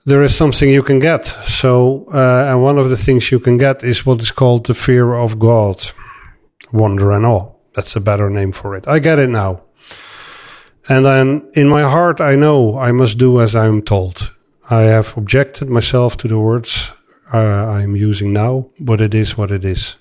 there 0.04 0.22
is 0.22 0.34
something 0.34 0.70
you 0.70 0.82
can 0.82 1.00
get. 1.00 1.26
So, 1.26 2.06
uh, 2.12 2.46
and 2.48 2.62
one 2.62 2.78
of 2.78 2.88
the 2.88 2.96
things 2.96 3.30
you 3.30 3.38
can 3.38 3.58
get 3.58 3.84
is 3.84 4.06
what 4.06 4.22
is 4.22 4.32
called 4.32 4.64
the 4.64 4.72
fear 4.72 5.14
of 5.14 5.38
God, 5.38 5.92
wonder 6.72 7.12
and 7.12 7.26
awe. 7.26 7.52
That's 7.74 7.94
a 7.94 8.00
better 8.00 8.30
name 8.30 8.52
for 8.52 8.74
it. 8.74 8.88
I 8.88 9.00
get 9.00 9.18
it 9.18 9.28
now. 9.28 9.60
And 10.88 11.04
then 11.04 11.50
in 11.52 11.68
my 11.68 11.82
heart, 11.82 12.22
I 12.22 12.36
know 12.36 12.78
I 12.78 12.90
must 12.92 13.18
do 13.18 13.40
as 13.40 13.54
I'm 13.54 13.82
told. 13.82 14.32
I 14.70 14.82
have 14.84 15.14
objected 15.16 15.68
myself 15.68 16.16
to 16.18 16.28
the 16.28 16.38
words 16.38 16.92
Uh, 17.32 17.38
I'm 17.38 17.94
using 17.94 18.32
now, 18.32 18.70
but 18.80 19.00
it 19.00 19.14
is 19.14 19.36
what 19.36 19.50
it 19.50 19.64
is. 19.64 19.96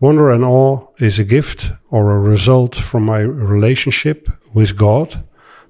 Wonder 0.00 0.30
and 0.30 0.44
awe 0.44 0.86
is 0.98 1.18
a 1.18 1.24
gift 1.24 1.70
or 1.90 2.10
a 2.10 2.18
result 2.18 2.74
from 2.74 3.04
my 3.04 3.20
relationship 3.20 4.28
with 4.52 4.76
God 4.76 5.24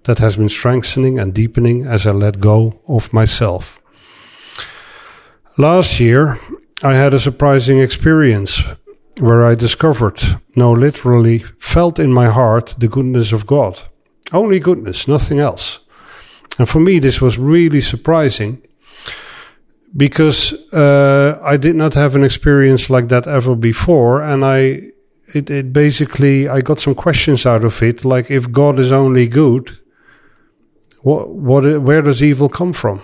that 0.05 0.19
has 0.19 0.37
been 0.37 0.49
strengthening 0.49 1.19
and 1.19 1.35
deepening 1.35 1.87
as 1.87 2.07
I 2.07 2.13
let 2.13 2.41
go 2.41 2.81
of 2.89 3.13
myself. 3.13 3.81
Last 5.57 6.01
year, 6.01 6.39
I 6.83 6.95
had 6.95 7.15
a 7.15 7.21
surprising 7.21 7.79
experience 7.79 8.63
where 9.19 9.45
I 9.45 9.55
discovered, 9.55 10.21
no, 10.57 10.73
literally 10.73 11.41
felt 11.59 11.99
in 11.99 12.13
my 12.13 12.29
heart 12.29 12.75
the 12.79 12.89
goodness 12.89 13.33
of 13.33 13.47
God. 13.47 13.81
Only 14.33 14.59
goodness, 14.59 15.07
nothing 15.07 15.39
else. 15.39 15.81
And 16.59 16.69
for 16.69 16.81
me, 16.81 16.99
this 16.99 17.21
was 17.21 17.39
really 17.39 17.81
surprising 17.81 18.63
because 19.97 20.53
uh, 20.73 21.39
I 21.43 21.57
did 21.57 21.77
not 21.77 21.95
have 21.95 22.17
an 22.17 22.25
experience 22.25 22.89
like 22.89 23.09
that 23.09 23.27
ever 23.27 23.55
before, 23.55 24.23
and 24.23 24.45
I 24.45 24.93
it, 25.29 25.51
it 25.51 25.73
basically 25.73 26.49
I 26.49 26.61
got 26.61 26.79
some 26.79 26.95
questions 26.95 27.47
out 27.47 27.65
of 27.65 27.83
it, 27.83 28.05
like 28.05 28.31
if 28.31 28.51
God 28.51 28.79
is 28.79 28.93
only 28.93 29.29
good, 29.29 29.79
what 31.01 31.29
what 31.29 31.83
where 31.83 32.03
does 32.03 32.23
evil 32.23 32.49
come 32.49 32.73
from, 32.73 33.03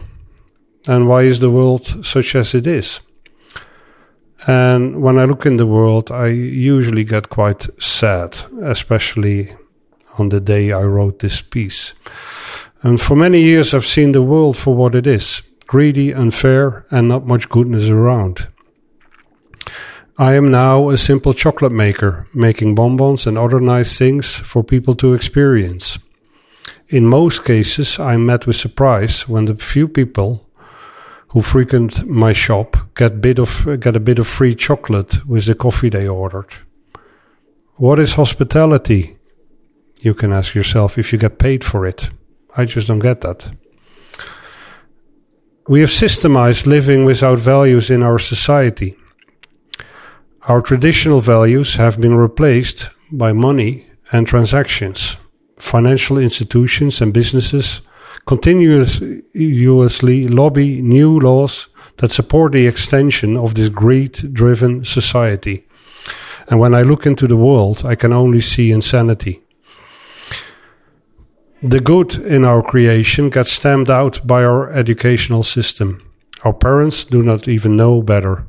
and 0.86 1.08
why 1.08 1.22
is 1.22 1.40
the 1.40 1.50
world 1.50 2.04
such 2.04 2.34
as 2.34 2.54
it 2.54 2.66
is? 2.66 3.00
And 4.46 5.02
when 5.02 5.18
I 5.18 5.24
look 5.24 5.44
in 5.44 5.56
the 5.56 5.66
world, 5.66 6.10
I 6.10 6.28
usually 6.28 7.04
get 7.04 7.28
quite 7.28 7.68
sad, 7.82 8.38
especially 8.62 9.54
on 10.16 10.30
the 10.30 10.40
day 10.40 10.72
I 10.72 10.82
wrote 10.84 11.18
this 11.18 11.42
piece. 11.42 11.92
And 12.82 13.00
for 13.00 13.16
many 13.16 13.42
years, 13.42 13.74
I've 13.74 13.84
seen 13.84 14.12
the 14.12 14.22
world 14.22 14.56
for 14.56 14.74
what 14.74 14.94
it 14.94 15.06
is 15.06 15.42
greedy, 15.68 16.12
unfair, 16.12 16.84
and 16.90 17.08
not 17.08 17.26
much 17.26 17.48
goodness 17.48 17.90
around. 17.90 18.48
I 20.16 20.34
am 20.34 20.50
now 20.50 20.88
a 20.88 20.98
simple 20.98 21.34
chocolate 21.34 21.70
maker, 21.72 22.26
making 22.34 22.74
bonbons 22.74 23.26
and 23.26 23.38
other 23.38 23.60
nice 23.60 23.96
things 23.96 24.38
for 24.38 24.64
people 24.64 24.96
to 24.96 25.14
experience. 25.14 25.98
In 26.88 27.06
most 27.06 27.44
cases, 27.44 28.00
I'm 28.00 28.26
met 28.26 28.46
with 28.46 28.56
surprise 28.56 29.28
when 29.28 29.44
the 29.44 29.54
few 29.54 29.86
people 29.86 30.48
who 31.28 31.42
frequent 31.42 32.06
my 32.06 32.32
shop 32.32 32.76
get, 32.96 33.20
bit 33.20 33.38
of, 33.38 33.78
get 33.78 33.94
a 33.94 34.00
bit 34.00 34.18
of 34.18 34.26
free 34.26 34.54
chocolate 34.54 35.26
with 35.26 35.44
the 35.44 35.54
coffee 35.54 35.90
they 35.90 36.08
ordered. 36.08 36.48
What 37.76 38.00
is 38.00 38.14
hospitality? 38.14 39.18
You 40.00 40.14
can 40.14 40.32
ask 40.32 40.54
yourself 40.54 40.96
if 40.96 41.12
you 41.12 41.18
get 41.18 41.38
paid 41.38 41.62
for 41.62 41.86
it. 41.86 42.08
I 42.56 42.64
just 42.64 42.88
don't 42.88 43.00
get 43.00 43.20
that. 43.20 43.50
We 45.68 45.80
have 45.80 45.90
systemized 45.90 46.64
living 46.64 47.04
without 47.04 47.38
values 47.38 47.90
in 47.90 48.02
our 48.02 48.18
society. 48.18 48.96
Our 50.48 50.62
traditional 50.62 51.20
values 51.20 51.74
have 51.74 52.00
been 52.00 52.14
replaced 52.14 52.88
by 53.12 53.34
money 53.34 53.84
and 54.10 54.26
transactions. 54.26 55.18
Financial 55.58 56.16
institutions 56.16 57.02
and 57.02 57.12
businesses 57.12 57.82
continuously 58.26 59.22
lobby 60.28 60.80
new 60.80 61.20
laws 61.20 61.68
that 61.98 62.12
support 62.12 62.52
the 62.52 62.66
extension 62.66 63.36
of 63.36 63.52
this 63.54 63.68
greed 63.68 64.32
driven 64.32 64.84
society. 64.84 65.66
And 66.48 66.58
when 66.60 66.74
I 66.74 66.80
look 66.80 67.04
into 67.04 67.26
the 67.26 67.36
world, 67.36 67.84
I 67.84 67.94
can 67.94 68.14
only 68.14 68.40
see 68.40 68.72
insanity. 68.72 69.42
The 71.62 71.80
good 71.80 72.14
in 72.14 72.44
our 72.44 72.62
creation 72.62 73.30
gets 73.30 73.50
stamped 73.50 73.90
out 73.90 74.24
by 74.24 74.44
our 74.44 74.70
educational 74.70 75.42
system. 75.42 76.00
Our 76.44 76.52
parents 76.52 77.04
do 77.04 77.20
not 77.20 77.48
even 77.48 77.76
know 77.76 78.00
better. 78.00 78.46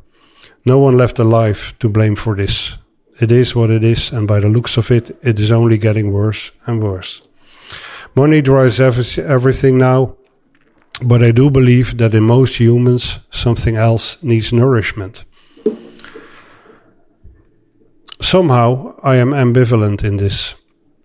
No 0.64 0.78
one 0.78 0.96
left 0.96 1.18
alive 1.18 1.74
to 1.80 1.90
blame 1.90 2.16
for 2.16 2.36
this. 2.36 2.78
It 3.20 3.32
is 3.32 3.56
what 3.56 3.72
it 3.72 3.84
is, 3.84 4.12
and 4.12 4.28
by 4.28 4.40
the 4.40 4.48
looks 4.48 4.78
of 4.78 4.92
it, 4.92 5.18
it 5.24 5.40
is 5.40 5.52
only 5.52 5.80
getting 5.80 6.12
worse 6.12 6.52
and 6.68 6.84
worse. 6.84 7.24
Money 8.16 8.44
drives 8.44 8.80
every- 8.80 9.24
everything 9.24 9.80
now, 9.80 10.16
but 11.02 11.24
I 11.24 11.32
do 11.32 11.50
believe 11.50 11.98
that 11.98 12.14
in 12.14 12.24
most 12.24 12.60
humans, 12.60 13.20
something 13.32 13.76
else 13.76 14.18
needs 14.22 14.54
nourishment. 14.54 15.26
Somehow, 18.22 18.94
I 19.02 19.16
am 19.16 19.32
ambivalent 19.32 20.04
in 20.04 20.18
this. 20.18 20.54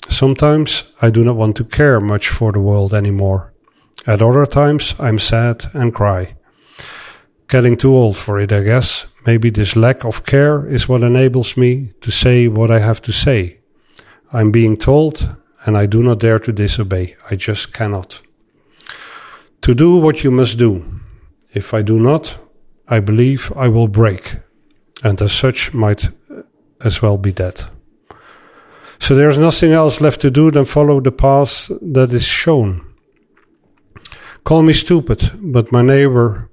Sometimes 0.09 0.85
I 1.03 1.11
do 1.11 1.25
not 1.25 1.37
want 1.37 1.57
to 1.57 1.65
care 1.65 2.01
much 2.01 2.29
for 2.29 2.53
the 2.53 2.61
world 2.61 2.95
anymore. 2.95 3.53
At 4.07 4.23
other 4.23 4.47
times, 4.47 4.95
I'm 4.99 5.19
sad 5.19 5.67
and 5.73 5.95
cry. 5.95 6.37
getting 7.49 7.77
too 7.77 7.95
old 7.95 8.17
for 8.17 8.41
it, 8.41 8.53
I 8.53 8.63
guess. 8.63 9.07
Maybe 9.27 9.51
this 9.51 9.77
lack 9.77 10.05
of 10.05 10.25
care 10.25 10.67
is 10.67 10.89
what 10.89 11.03
enables 11.03 11.57
me 11.57 11.93
to 12.01 12.11
say 12.11 12.49
what 12.49 12.71
I 12.71 12.81
have 12.81 13.01
to 13.03 13.13
say. 13.13 13.59
I'm 14.33 14.51
being 14.51 14.77
told, 14.77 15.37
and 15.65 15.77
I 15.77 15.87
do 15.87 16.03
not 16.03 16.19
dare 16.19 16.39
to 16.41 16.53
disobey. 16.53 17.17
I 17.31 17.37
just 17.37 17.73
cannot. 17.73 18.21
To 19.63 19.75
do 19.75 19.97
what 19.97 20.25
you 20.25 20.31
must 20.31 20.59
do. 20.59 20.83
If 21.55 21.73
I 21.73 21.83
do 21.83 21.99
not, 21.99 22.39
I 22.89 23.01
believe 23.01 23.53
I 23.57 23.69
will 23.69 23.89
break, 23.89 24.37
and 25.03 25.21
as 25.23 25.33
such 25.33 25.73
might 25.73 26.11
as 26.85 27.01
well 27.01 27.17
be 27.17 27.33
dead. 27.33 27.67
So 29.05 29.15
there's 29.15 29.39
nothing 29.39 29.73
else 29.73 30.01
left 30.01 30.23
to 30.23 30.31
do 30.31 30.51
than 30.51 30.65
follow 30.65 30.99
the 30.99 31.13
path 31.13 31.71
that 31.83 32.11
is 32.11 32.25
shown. 32.25 32.81
Call 34.45 34.63
me 34.63 34.73
stupid, 34.73 35.31
but 35.43 35.71
my 35.71 35.83
neighbor 35.83 36.49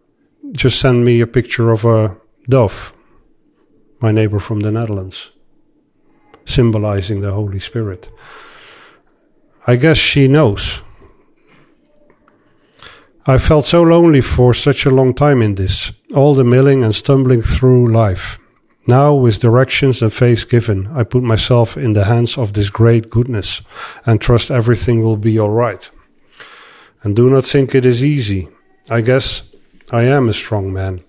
just 0.52 0.78
sent 0.82 0.98
me 0.98 1.22
a 1.22 1.28
picture 1.28 1.72
of 1.72 1.86
a 1.86 2.18
dove, 2.50 2.94
my 4.02 4.12
neighbor 4.12 4.38
from 4.38 4.60
the 4.60 4.70
Netherlands, 4.70 5.30
symbolizing 6.44 7.22
the 7.22 7.32
Holy 7.32 7.62
Spirit. 7.62 8.12
I 9.66 9.78
guess 9.78 9.98
she 9.98 10.28
knows. 10.28 10.82
I 13.26 13.38
felt 13.38 13.66
so 13.66 13.82
lonely 13.82 14.20
for 14.20 14.54
such 14.54 14.86
a 14.86 14.90
long 14.94 15.14
time 15.14 15.42
in 15.42 15.56
this, 15.56 15.94
all 16.14 16.36
the 16.36 16.44
milling 16.44 16.84
and 16.84 16.94
stumbling 16.94 17.44
through 17.44 17.94
life. 17.94 18.41
Now, 18.92 19.14
with 19.14 19.40
directions 19.40 20.02
and 20.02 20.12
faith 20.12 20.50
given, 20.50 20.88
I 20.88 21.06
put 21.06 21.24
myself 21.24 21.78
in 21.78 21.94
the 21.94 22.04
hands 22.04 22.38
of 22.38 22.52
this 22.52 22.70
great 22.70 23.10
goodness 23.10 23.62
and 24.06 24.20
trust 24.20 24.52
everything 24.52 25.02
will 25.02 25.16
be 25.16 25.40
all 25.40 25.50
right. 25.50 25.90
And 27.02 27.16
do 27.16 27.30
not 27.30 27.46
think 27.46 27.74
it 27.74 27.86
is 27.86 28.04
easy. 28.04 28.50
I 28.90 29.00
guess 29.00 29.44
I 29.94 30.04
am 30.04 30.28
a 30.28 30.34
strong 30.34 30.74
man. 30.74 31.00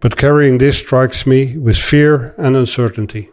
But 0.00 0.16
carrying 0.16 0.58
this 0.58 0.78
strikes 0.78 1.24
me 1.24 1.56
with 1.56 1.76
fear 1.76 2.34
and 2.36 2.56
uncertainty. 2.56 3.30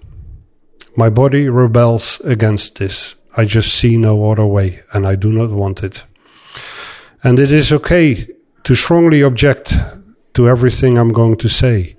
My 0.95 1.09
body 1.09 1.49
rebels 1.49 2.21
against 2.23 2.75
this. 2.75 3.15
I 3.35 3.45
just 3.45 3.73
see 3.73 3.97
no 3.97 4.31
other 4.31 4.45
way, 4.45 4.81
and 4.93 5.07
I 5.07 5.15
do 5.15 5.31
not 5.31 5.49
want 5.49 5.81
it. 5.81 6.05
And 7.23 7.39
it 7.39 7.49
is 7.49 7.73
okay 7.73 8.27
to 8.63 8.75
strongly 8.75 9.21
object 9.21 9.73
to 10.35 10.47
everything 10.47 10.99
I'm 10.99 11.13
going 11.13 11.37
to 11.37 11.49
say. 11.49 11.94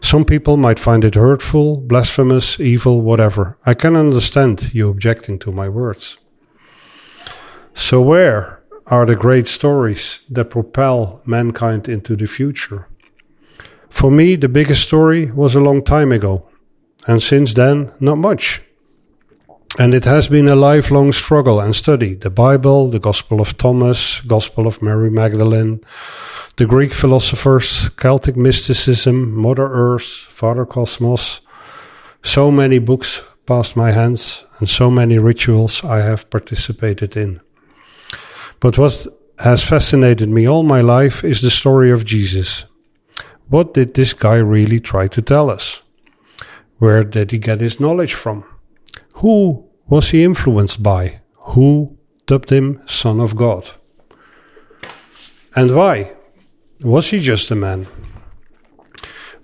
Some 0.00 0.24
people 0.24 0.56
might 0.56 0.78
find 0.78 1.04
it 1.04 1.14
hurtful, 1.14 1.80
blasphemous, 1.80 2.60
evil, 2.60 3.00
whatever. 3.00 3.56
I 3.64 3.74
can 3.74 3.96
understand 3.96 4.74
you 4.74 4.88
objecting 4.88 5.38
to 5.40 5.52
my 5.52 5.68
words. 5.68 6.18
So, 7.74 8.00
where 8.00 8.62
are 8.86 9.06
the 9.06 9.16
great 9.16 9.48
stories 9.48 10.20
that 10.28 10.50
propel 10.50 11.22
mankind 11.24 11.88
into 11.88 12.16
the 12.16 12.26
future? 12.26 12.88
For 13.88 14.10
me, 14.10 14.36
the 14.36 14.48
biggest 14.48 14.82
story 14.82 15.30
was 15.30 15.54
a 15.54 15.60
long 15.60 15.82
time 15.82 16.12
ago, 16.12 16.48
and 17.06 17.22
since 17.22 17.54
then, 17.54 17.92
not 18.00 18.18
much. 18.18 18.62
And 19.78 19.94
it 19.94 20.04
has 20.04 20.28
been 20.28 20.48
a 20.48 20.56
lifelong 20.56 21.12
struggle 21.12 21.58
and 21.58 21.74
study. 21.74 22.14
The 22.14 22.30
Bible, 22.30 22.90
the 22.90 22.98
Gospel 22.98 23.40
of 23.40 23.56
Thomas, 23.56 24.20
Gospel 24.20 24.66
of 24.66 24.82
Mary 24.82 25.10
Magdalene, 25.10 25.80
the 26.56 26.66
Greek 26.66 26.92
philosophers, 26.92 27.88
Celtic 27.96 28.36
mysticism, 28.36 29.34
Mother 29.34 29.66
Earth, 29.66 30.04
Father 30.04 30.66
Cosmos. 30.66 31.40
So 32.22 32.50
many 32.50 32.78
books 32.78 33.22
passed 33.46 33.76
my 33.76 33.90
hands 33.90 34.44
and 34.58 34.68
so 34.68 34.90
many 34.90 35.18
rituals 35.18 35.82
I 35.82 36.00
have 36.00 36.30
participated 36.30 37.16
in. 37.16 37.40
But 38.60 38.78
what 38.78 39.06
has 39.38 39.64
fascinated 39.64 40.28
me 40.28 40.46
all 40.46 40.62
my 40.62 40.80
life 40.80 41.24
is 41.24 41.40
the 41.40 41.50
story 41.50 41.90
of 41.90 42.04
Jesus. 42.04 42.64
What 43.48 43.74
did 43.74 43.94
this 43.94 44.12
guy 44.12 44.36
really 44.36 44.78
try 44.78 45.08
to 45.08 45.22
tell 45.22 45.50
us? 45.50 45.82
Where 46.78 47.02
did 47.02 47.32
he 47.32 47.38
get 47.38 47.60
his 47.60 47.80
knowledge 47.80 48.14
from? 48.14 48.44
Who 49.14 49.68
was 49.88 50.10
he 50.10 50.22
influenced 50.22 50.82
by? 50.82 51.20
Who 51.54 51.98
dubbed 52.26 52.50
him 52.50 52.82
Son 52.86 53.20
of 53.20 53.36
God? 53.36 53.70
And 55.56 55.74
why? 55.74 56.12
Was 56.84 57.10
he 57.10 57.20
just 57.20 57.50
a 57.50 57.54
man? 57.54 57.86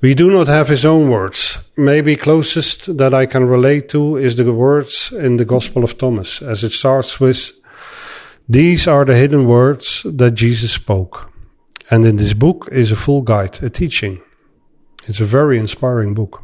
We 0.00 0.14
do 0.14 0.30
not 0.30 0.48
have 0.48 0.68
his 0.68 0.84
own 0.84 1.08
words. 1.08 1.58
Maybe 1.76 2.16
closest 2.16 2.96
that 2.98 3.14
I 3.14 3.26
can 3.26 3.44
relate 3.44 3.88
to 3.90 4.16
is 4.16 4.36
the 4.36 4.52
words 4.52 5.12
in 5.12 5.36
the 5.36 5.44
Gospel 5.44 5.84
of 5.84 5.98
Thomas, 5.98 6.42
as 6.42 6.64
it 6.64 6.72
starts 6.72 7.20
with 7.20 7.52
These 8.48 8.88
are 8.88 9.04
the 9.04 9.16
hidden 9.16 9.46
words 9.46 10.04
that 10.04 10.32
Jesus 10.32 10.72
spoke. 10.72 11.30
And 11.90 12.04
in 12.06 12.16
this 12.16 12.34
book 12.34 12.68
is 12.72 12.90
a 12.90 12.96
full 12.96 13.22
guide, 13.22 13.62
a 13.62 13.70
teaching. 13.70 14.20
It's 15.06 15.20
a 15.20 15.24
very 15.24 15.58
inspiring 15.58 16.14
book. 16.14 16.42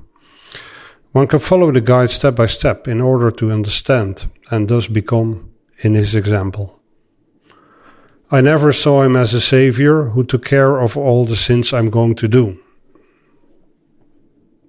One 1.13 1.27
can 1.27 1.39
follow 1.39 1.73
the 1.73 1.81
guide 1.81 2.11
step 2.11 2.35
by 2.35 2.47
step 2.47 2.89
in 2.89 3.01
order 3.01 3.31
to 3.31 3.51
understand 3.51 4.31
and 4.51 4.69
thus 4.69 4.89
become 4.89 5.51
in 5.83 5.95
his 5.95 6.15
example. 6.15 6.81
I 8.31 8.41
never 8.41 8.73
saw 8.73 9.03
him 9.03 9.17
as 9.17 9.35
a 9.35 9.41
savior 9.41 10.11
who 10.11 10.25
took 10.25 10.45
care 10.45 10.81
of 10.81 10.97
all 10.97 11.25
the 11.25 11.37
sins 11.37 11.73
I'm 11.73 11.91
going 11.91 12.15
to 12.17 12.29
do. 12.29 12.59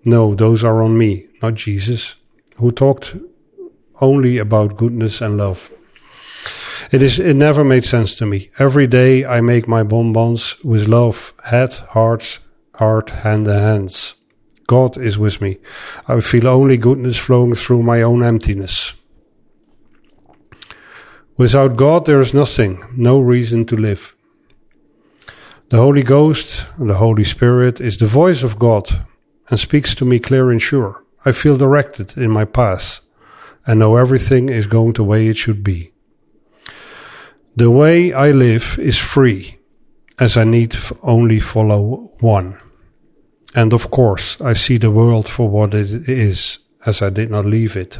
No, 0.04 0.36
those 0.36 0.64
are 0.64 0.82
on 0.84 0.98
me, 0.98 1.28
not 1.42 1.56
Jesus, 1.56 2.16
who 2.58 2.72
talked 2.72 3.16
only 4.02 4.38
about 4.38 4.78
goodness 4.78 5.22
and 5.22 5.38
love. 5.38 5.72
It 6.92 7.02
is 7.02 7.18
it 7.18 7.34
never 7.34 7.64
made 7.64 7.84
sense 7.84 8.16
to 8.16 8.26
me. 8.26 8.52
Every 8.60 8.86
day 8.88 9.26
I 9.26 9.42
make 9.42 9.68
my 9.68 9.84
bonbons 9.84 10.64
with 10.64 10.88
love, 10.88 11.34
head, 11.46 11.74
heart, 11.74 12.40
heart, 12.76 13.10
hand, 13.10 13.48
and 13.48 13.60
hands. 13.60 14.16
God 14.68 14.98
is 14.98 15.18
with 15.18 15.42
me. 15.42 15.58
I 16.08 16.20
feel 16.20 16.48
only 16.48 16.78
goodness 16.78 17.18
flowing 17.18 17.56
through 17.56 17.84
my 17.84 18.02
own 18.02 18.24
emptiness. 18.24 18.94
Without 21.38 21.76
God, 21.76 22.06
there 22.06 22.22
is 22.22 22.34
nothing, 22.34 22.84
no 22.96 23.20
reason 23.20 23.66
to 23.66 23.76
live. 23.76 24.16
The 25.70 25.78
Holy 25.78 26.04
Ghost, 26.04 26.66
the 26.80 26.94
Holy 26.94 27.26
Spirit, 27.26 27.82
is 27.82 27.98
the 27.98 28.06
voice 28.06 28.44
of 28.44 28.58
God 28.58 29.06
and 29.50 29.60
speaks 29.60 29.94
to 29.96 30.06
me 30.06 30.20
clear 30.20 30.50
and 30.50 30.62
sure. 30.62 31.04
I 31.26 31.34
feel 31.34 31.58
directed 31.58 32.18
in 32.18 32.32
my 32.32 32.46
path 32.46 33.02
and 33.66 33.80
know 33.80 33.98
everything 33.98 34.48
is 34.48 34.68
going 34.68 34.94
the 34.94 35.04
way 35.04 35.28
it 35.28 35.38
should 35.38 35.64
be. 35.64 35.92
The 37.58 37.72
way 37.72 38.14
I 38.14 38.32
live 38.32 38.78
is 38.80 38.98
free, 39.00 39.60
as 40.20 40.38
I 40.38 40.44
need 40.44 40.76
only 41.02 41.40
follow 41.40 42.12
one. 42.20 42.58
And 43.56 43.74
of 43.74 43.92
course, 43.92 44.40
I 44.40 44.54
see 44.54 44.78
the 44.78 44.92
world 44.92 45.28
for 45.28 45.50
what 45.50 45.74
it 45.74 46.08
is, 46.08 46.60
as 46.86 47.02
I 47.02 47.10
did 47.10 47.32
not 47.32 47.46
leave 47.46 47.76
it. 47.76 48.00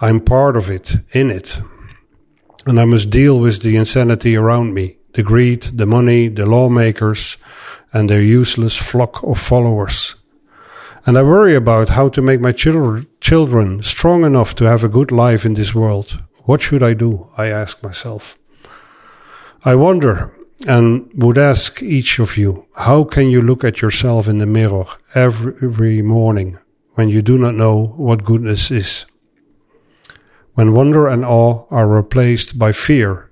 I'm 0.00 0.20
part 0.20 0.56
of 0.56 0.70
it, 0.70 0.96
in 1.12 1.30
it. 1.30 1.60
And 2.66 2.80
I 2.80 2.84
must 2.84 3.10
deal 3.10 3.38
with 3.38 3.62
the 3.62 3.76
insanity 3.76 4.36
around 4.36 4.74
me 4.74 4.96
the 5.12 5.22
greed, 5.22 5.62
the 5.62 5.86
money, 5.86 6.28
the 6.28 6.44
lawmakers, 6.44 7.36
and 7.92 8.10
their 8.10 8.22
useless 8.22 8.76
flock 8.76 9.22
of 9.22 9.38
followers. 9.38 10.16
And 11.06 11.16
I 11.16 11.22
worry 11.22 11.54
about 11.54 11.90
how 11.90 12.08
to 12.08 12.22
make 12.22 12.40
my 12.40 12.52
chil- 12.52 13.04
children 13.20 13.82
strong 13.82 14.24
enough 14.24 14.54
to 14.56 14.64
have 14.64 14.82
a 14.82 14.88
good 14.88 15.12
life 15.12 15.44
in 15.44 15.54
this 15.54 15.74
world. 15.74 16.20
What 16.44 16.62
should 16.62 16.82
I 16.82 16.94
do? 16.94 17.28
I 17.36 17.46
ask 17.46 17.82
myself. 17.82 18.36
I 19.64 19.74
wonder 19.76 20.34
and 20.66 21.10
would 21.14 21.38
ask 21.38 21.82
each 21.82 22.18
of 22.18 22.36
you 22.36 22.66
how 22.76 23.04
can 23.04 23.28
you 23.28 23.40
look 23.40 23.64
at 23.64 23.82
yourself 23.82 24.28
in 24.28 24.38
the 24.38 24.46
mirror 24.46 24.86
every 25.14 26.02
morning 26.02 26.58
when 26.94 27.08
you 27.08 27.22
do 27.22 27.38
not 27.38 27.54
know 27.54 27.94
what 27.96 28.24
goodness 28.24 28.70
is? 28.70 29.06
When 30.54 30.72
wonder 30.72 31.08
and 31.08 31.24
awe 31.24 31.64
are 31.70 31.88
replaced 31.88 32.58
by 32.58 32.72
fear 32.72 33.30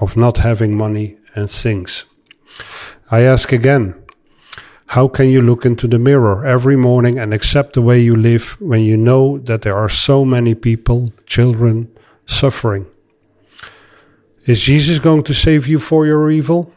of 0.00 0.16
not 0.16 0.38
having 0.38 0.76
money 0.76 1.16
and 1.34 1.50
things. 1.50 2.04
I 3.10 3.22
ask 3.22 3.52
again, 3.52 3.94
how 4.86 5.08
can 5.08 5.28
you 5.28 5.40
look 5.40 5.64
into 5.64 5.88
the 5.88 5.98
mirror 5.98 6.44
every 6.44 6.76
morning 6.76 7.18
and 7.18 7.32
accept 7.32 7.72
the 7.72 7.82
way 7.82 7.98
you 7.98 8.14
live 8.14 8.60
when 8.60 8.82
you 8.82 8.96
know 8.96 9.38
that 9.38 9.62
there 9.62 9.76
are 9.76 9.88
so 9.88 10.24
many 10.24 10.54
people, 10.54 11.12
children, 11.26 11.88
suffering? 12.26 12.86
Is 14.44 14.62
Jesus 14.62 14.98
going 14.98 15.22
to 15.24 15.34
save 15.34 15.66
you 15.66 15.78
for 15.78 16.06
your 16.06 16.30
evil? 16.30 16.72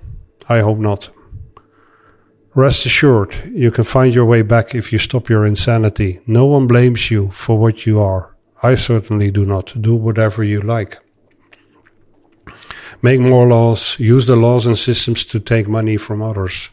I 0.47 0.59
hope 0.59 0.77
not. 0.77 1.09
Rest 2.53 2.85
assured, 2.85 3.51
you 3.53 3.69
can 3.69 3.83
find 3.83 4.15
your 4.15 4.25
way 4.25 4.41
back 4.41 4.73
if 4.73 4.93
you 4.93 4.97
stop 4.97 5.29
your 5.29 5.45
insanity. 5.45 6.21
No 6.25 6.45
one 6.45 6.67
blames 6.67 7.11
you 7.11 7.29
for 7.31 7.59
what 7.59 7.85
you 7.85 7.99
are. 7.99 8.34
I 8.63 8.75
certainly 8.75 9.31
do 9.31 9.45
not. 9.45 9.73
Do 9.79 9.95
whatever 9.95 10.43
you 10.43 10.61
like. 10.61 10.99
Make 13.01 13.19
more 13.19 13.45
laws, 13.45 13.99
use 13.99 14.25
the 14.25 14.35
laws 14.35 14.65
and 14.65 14.77
systems 14.77 15.25
to 15.25 15.39
take 15.39 15.67
money 15.67 15.97
from 15.97 16.21
others. 16.21 16.71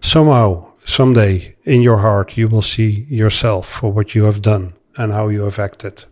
Somehow, 0.00 0.72
someday, 0.84 1.56
in 1.64 1.82
your 1.82 1.98
heart, 1.98 2.36
you 2.36 2.48
will 2.48 2.62
see 2.62 3.06
yourself 3.08 3.68
for 3.68 3.92
what 3.92 4.14
you 4.14 4.24
have 4.24 4.40
done 4.40 4.74
and 4.96 5.12
how 5.12 5.28
you 5.28 5.42
have 5.42 5.58
acted. 5.58 6.04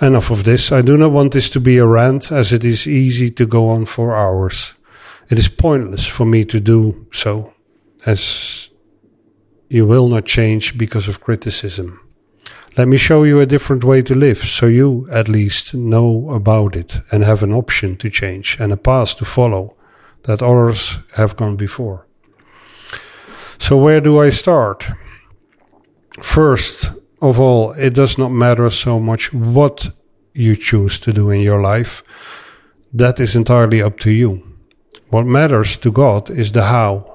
Enough 0.00 0.30
of 0.30 0.44
this. 0.44 0.72
I 0.72 0.82
do 0.82 0.96
not 0.96 1.12
want 1.12 1.32
this 1.32 1.48
to 1.50 1.60
be 1.60 1.78
a 1.78 1.86
rant, 1.86 2.32
as 2.32 2.52
it 2.52 2.64
is 2.64 2.88
easy 2.88 3.30
to 3.30 3.46
go 3.46 3.68
on 3.68 3.86
for 3.86 4.14
hours. 4.14 4.74
It 5.30 5.38
is 5.38 5.48
pointless 5.48 6.06
for 6.06 6.26
me 6.26 6.44
to 6.46 6.58
do 6.58 7.06
so, 7.12 7.52
as 8.04 8.68
you 9.68 9.86
will 9.86 10.08
not 10.08 10.26
change 10.26 10.76
because 10.76 11.08
of 11.08 11.20
criticism. 11.20 12.01
Let 12.78 12.88
me 12.88 12.96
show 12.96 13.24
you 13.24 13.38
a 13.38 13.46
different 13.46 13.84
way 13.84 14.00
to 14.02 14.14
live, 14.14 14.38
so 14.38 14.66
you 14.66 15.06
at 15.10 15.28
least 15.28 15.74
know 15.74 16.30
about 16.30 16.74
it 16.74 17.02
and 17.10 17.22
have 17.22 17.42
an 17.42 17.52
option 17.52 17.98
to 17.98 18.08
change 18.08 18.56
and 18.58 18.72
a 18.72 18.78
path 18.78 19.16
to 19.18 19.26
follow 19.26 19.76
that 20.22 20.42
others 20.42 21.00
have 21.16 21.36
gone 21.36 21.56
before. 21.56 22.06
So, 23.58 23.76
where 23.76 24.00
do 24.00 24.18
I 24.18 24.30
start? 24.30 24.86
First 26.22 26.90
of 27.20 27.38
all, 27.38 27.72
it 27.72 27.94
does 27.94 28.16
not 28.16 28.30
matter 28.30 28.70
so 28.70 28.98
much 28.98 29.34
what 29.34 29.90
you 30.32 30.56
choose 30.56 30.98
to 31.00 31.12
do 31.12 31.28
in 31.28 31.42
your 31.42 31.60
life, 31.60 32.02
that 32.92 33.20
is 33.20 33.36
entirely 33.36 33.82
up 33.82 33.98
to 34.00 34.10
you. 34.10 34.42
What 35.10 35.26
matters 35.26 35.76
to 35.78 35.92
God 35.92 36.30
is 36.30 36.52
the 36.52 36.64
how. 36.64 37.11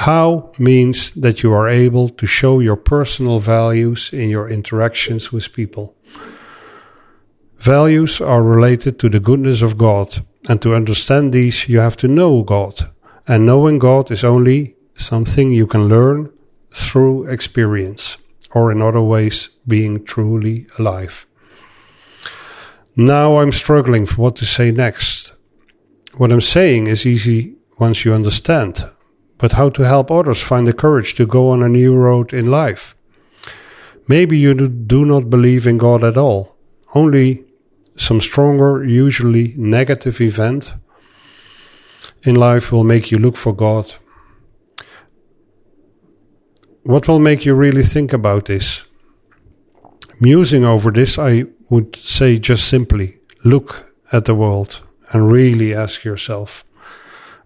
How 0.00 0.52
means 0.58 1.10
that 1.12 1.42
you 1.42 1.54
are 1.54 1.66
able 1.66 2.10
to 2.10 2.26
show 2.26 2.60
your 2.60 2.76
personal 2.76 3.40
values 3.40 4.10
in 4.12 4.28
your 4.28 4.46
interactions 4.46 5.32
with 5.32 5.54
people. 5.54 5.96
Values 7.56 8.20
are 8.20 8.42
related 8.42 8.98
to 8.98 9.08
the 9.08 9.20
goodness 9.20 9.62
of 9.62 9.78
God, 9.78 10.22
and 10.50 10.60
to 10.60 10.74
understand 10.74 11.32
these, 11.32 11.66
you 11.66 11.78
have 11.78 11.96
to 11.96 12.08
know 12.08 12.42
God. 12.42 12.92
And 13.26 13.46
knowing 13.46 13.78
God 13.78 14.10
is 14.10 14.22
only 14.22 14.76
something 14.96 15.50
you 15.50 15.66
can 15.66 15.88
learn 15.88 16.30
through 16.70 17.28
experience, 17.30 18.18
or 18.54 18.70
in 18.70 18.82
other 18.82 19.00
ways, 19.00 19.48
being 19.66 20.04
truly 20.04 20.66
alive. 20.78 21.26
Now 22.94 23.38
I'm 23.38 23.50
struggling 23.50 24.04
for 24.04 24.20
what 24.20 24.36
to 24.36 24.44
say 24.44 24.70
next. 24.70 25.32
What 26.18 26.32
I'm 26.32 26.42
saying 26.42 26.86
is 26.86 27.06
easy 27.06 27.56
once 27.78 28.04
you 28.04 28.12
understand, 28.12 28.84
but 29.38 29.52
how 29.52 29.68
to 29.70 29.82
help 29.82 30.10
others 30.10 30.42
find 30.42 30.66
the 30.66 30.72
courage 30.72 31.14
to 31.14 31.26
go 31.26 31.50
on 31.50 31.62
a 31.62 31.68
new 31.68 31.94
road 31.94 32.32
in 32.32 32.46
life? 32.46 32.96
Maybe 34.08 34.38
you 34.38 34.54
do 34.54 35.04
not 35.04 35.30
believe 35.30 35.66
in 35.66 35.78
God 35.78 36.04
at 36.04 36.16
all, 36.16 36.56
only 36.94 37.44
some 37.96 38.20
stronger, 38.20 38.84
usually 38.84 39.54
negative 39.56 40.20
event 40.20 40.74
in 42.22 42.34
life 42.34 42.70
will 42.70 42.84
make 42.84 43.10
you 43.10 43.18
look 43.18 43.36
for 43.36 43.52
God. 43.52 43.94
What 46.82 47.08
will 47.08 47.18
make 47.18 47.44
you 47.44 47.54
really 47.54 47.82
think 47.82 48.12
about 48.12 48.46
this? 48.46 48.84
Musing 50.20 50.64
over 50.64 50.90
this, 50.90 51.18
I 51.18 51.44
would 51.68 51.96
say 51.96 52.38
just 52.38 52.68
simply 52.68 53.18
look 53.44 53.92
at 54.12 54.24
the 54.24 54.34
world 54.34 54.82
and 55.12 55.30
really 55.30 55.74
ask 55.74 56.04
yourself 56.04 56.64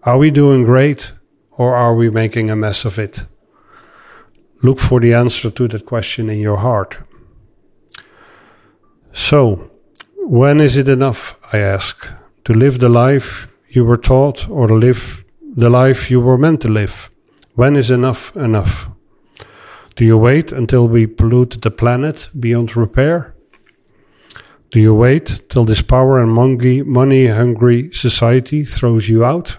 are 0.03 0.17
we 0.17 0.31
doing 0.31 0.65
great 0.65 1.13
or 1.61 1.77
are 1.77 1.95
we 1.95 2.09
making 2.09 2.51
a 2.51 2.57
mess 2.57 2.87
of 2.87 2.99
it? 2.99 3.27
Look 4.63 4.79
for 4.79 4.99
the 4.99 5.13
answer 5.13 5.51
to 5.51 5.69
that 5.69 5.85
question 5.85 6.31
in 6.31 6.39
your 6.39 6.57
heart. 6.57 6.97
So, 9.13 9.71
when 10.17 10.59
is 10.59 10.79
it 10.79 10.89
enough, 10.89 11.39
I 11.53 11.59
ask, 11.59 12.09
to 12.45 12.55
live 12.55 12.79
the 12.79 12.89
life 12.89 13.47
you 13.69 13.85
were 13.85 13.99
taught 13.99 14.49
or 14.49 14.69
to 14.69 14.75
live 14.75 15.23
the 15.43 15.69
life 15.69 16.11
you 16.11 16.19
were 16.23 16.39
meant 16.39 16.63
to 16.63 16.69
live? 16.69 17.11
When 17.57 17.77
is 17.77 17.91
enough 17.91 18.35
enough? 18.35 18.89
Do 19.97 20.07
you 20.07 20.17
wait 20.17 20.53
until 20.53 20.89
we 20.89 21.07
pollute 21.07 21.61
the 21.61 21.71
planet 21.71 22.31
beyond 22.33 22.75
repair? 22.75 23.35
Do 24.71 24.81
you 24.81 24.95
wait 24.95 25.43
till 25.51 25.67
this 25.67 25.83
power 25.83 26.23
and 26.23 26.33
money 26.87 27.27
hungry 27.27 27.91
society 27.93 28.65
throws 28.65 29.11
you 29.11 29.27
out? 29.27 29.59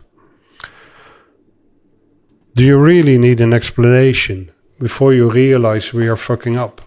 Do 2.53 2.65
you 2.65 2.77
really 2.77 3.17
need 3.17 3.39
an 3.39 3.53
explanation 3.53 4.51
before 4.77 5.13
you 5.13 5.31
realize 5.31 5.93
we 5.93 6.09
are 6.09 6.17
fucking 6.17 6.57
up? 6.57 6.81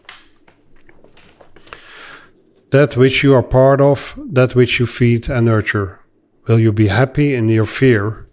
That 2.70 2.98
which 2.98 3.22
you 3.22 3.34
are 3.34 3.42
part 3.42 3.80
of, 3.80 4.14
that 4.30 4.54
which 4.54 4.78
you 4.78 4.84
feed 4.84 5.30
and 5.30 5.46
nurture, 5.46 6.00
will 6.46 6.60
you 6.60 6.70
be 6.70 6.88
happy 6.88 7.34
in 7.34 7.48
your 7.48 7.64
fear, 7.64 8.26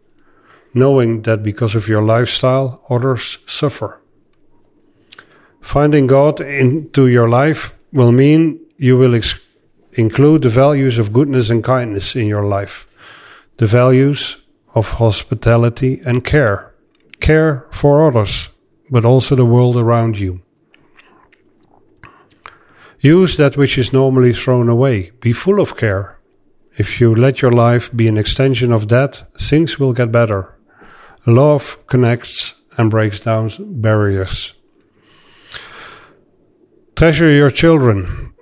knowing 0.73 1.21
that 1.21 1.41
because 1.41 1.73
of 1.73 1.87
your 1.87 2.01
lifestyle 2.01 2.83
others 2.89 3.37
suffer? 3.45 4.01
Finding 5.61 6.07
God 6.07 6.41
into 6.41 7.07
your 7.07 7.29
life 7.29 7.73
will 7.93 8.11
mean 8.11 8.59
you 8.77 8.97
will 8.97 9.17
include 9.93 10.41
the 10.41 10.49
values 10.49 10.99
of 10.99 11.13
goodness 11.13 11.49
and 11.49 11.63
kindness 11.63 12.13
in 12.13 12.27
your 12.27 12.43
life, 12.43 12.87
the 13.55 13.67
values 13.67 14.35
of 14.75 14.91
hospitality 14.91 16.01
and 16.05 16.25
care, 16.25 16.70
care 17.21 17.65
for 17.71 18.05
others, 18.05 18.49
but 18.89 19.05
also 19.05 19.35
the 19.35 19.45
world 19.45 19.77
around 19.77 20.17
you. 20.17 20.41
Use 22.99 23.37
that 23.37 23.57
which 23.57 23.77
is 23.77 23.93
normally 23.93 24.33
thrown 24.33 24.69
away. 24.69 25.11
Be 25.21 25.33
full 25.33 25.59
of 25.59 25.77
care. 25.77 26.19
If 26.77 27.01
you 27.01 27.15
let 27.15 27.41
your 27.41 27.51
life 27.51 27.89
be 27.95 28.07
an 28.07 28.17
extension 28.17 28.71
of 28.71 28.87
that, 28.89 29.23
things 29.39 29.79
will 29.79 29.93
get 29.93 30.11
better. 30.11 30.57
Love 31.25 31.77
connects 31.87 32.55
and 32.77 32.91
breaks 32.91 33.19
down 33.19 33.49
barriers. 33.59 34.53
Treasure 36.95 37.31
your 37.31 37.51
children 37.51 38.33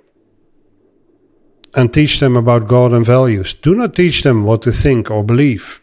and 1.74 1.92
teach 1.92 2.20
them 2.20 2.36
about 2.36 2.68
God 2.68 2.92
and 2.92 3.06
values. 3.06 3.54
Do 3.54 3.74
not 3.74 3.94
teach 3.94 4.22
them 4.22 4.44
what 4.44 4.62
to 4.62 4.72
think 4.72 5.10
or 5.10 5.24
believe. 5.24 5.80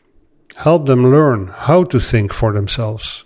Help 0.58 0.88
them 0.88 1.12
learn 1.12 1.48
how 1.48 1.84
to 1.86 2.00
think 2.00 2.34
for 2.34 2.52
themselves 2.52 3.26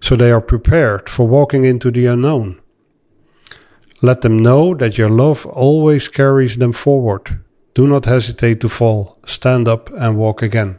so 0.00 0.16
they 0.16 0.30
are 0.30 0.40
prepared 0.40 1.08
for 1.08 1.26
walking 1.26 1.64
into 1.64 1.90
the 1.90 2.06
unknown. 2.06 2.60
Let 4.00 4.20
them 4.20 4.38
know 4.38 4.74
that 4.74 4.96
your 4.96 5.08
love 5.08 5.44
always 5.46 6.08
carries 6.08 6.56
them 6.58 6.72
forward. 6.72 7.40
Do 7.74 7.86
not 7.86 8.04
hesitate 8.04 8.60
to 8.60 8.68
fall. 8.68 9.18
Stand 9.26 9.68
up 9.68 9.90
and 9.90 10.16
walk 10.16 10.42
again. 10.42 10.78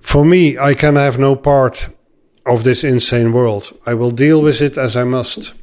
For 0.00 0.24
me, 0.24 0.58
I 0.58 0.74
can 0.74 0.96
have 0.96 1.18
no 1.18 1.36
part 1.36 1.90
of 2.46 2.64
this 2.64 2.84
insane 2.84 3.32
world. 3.32 3.78
I 3.86 3.94
will 3.94 4.10
deal 4.10 4.42
with 4.42 4.60
it 4.60 4.76
as 4.76 4.96
I 4.96 5.04
must. 5.04 5.54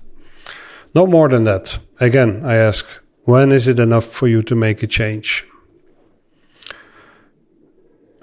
Not 0.93 1.09
more 1.09 1.27
than 1.27 1.43
that. 1.43 1.79
Again, 1.99 2.41
I 2.45 2.55
ask, 2.55 2.85
when 3.23 3.51
is 3.51 3.67
it 3.67 3.79
enough 3.79 4.05
for 4.05 4.27
you 4.27 4.41
to 4.43 4.55
make 4.55 4.81
a 4.83 4.87
change? 4.87 5.45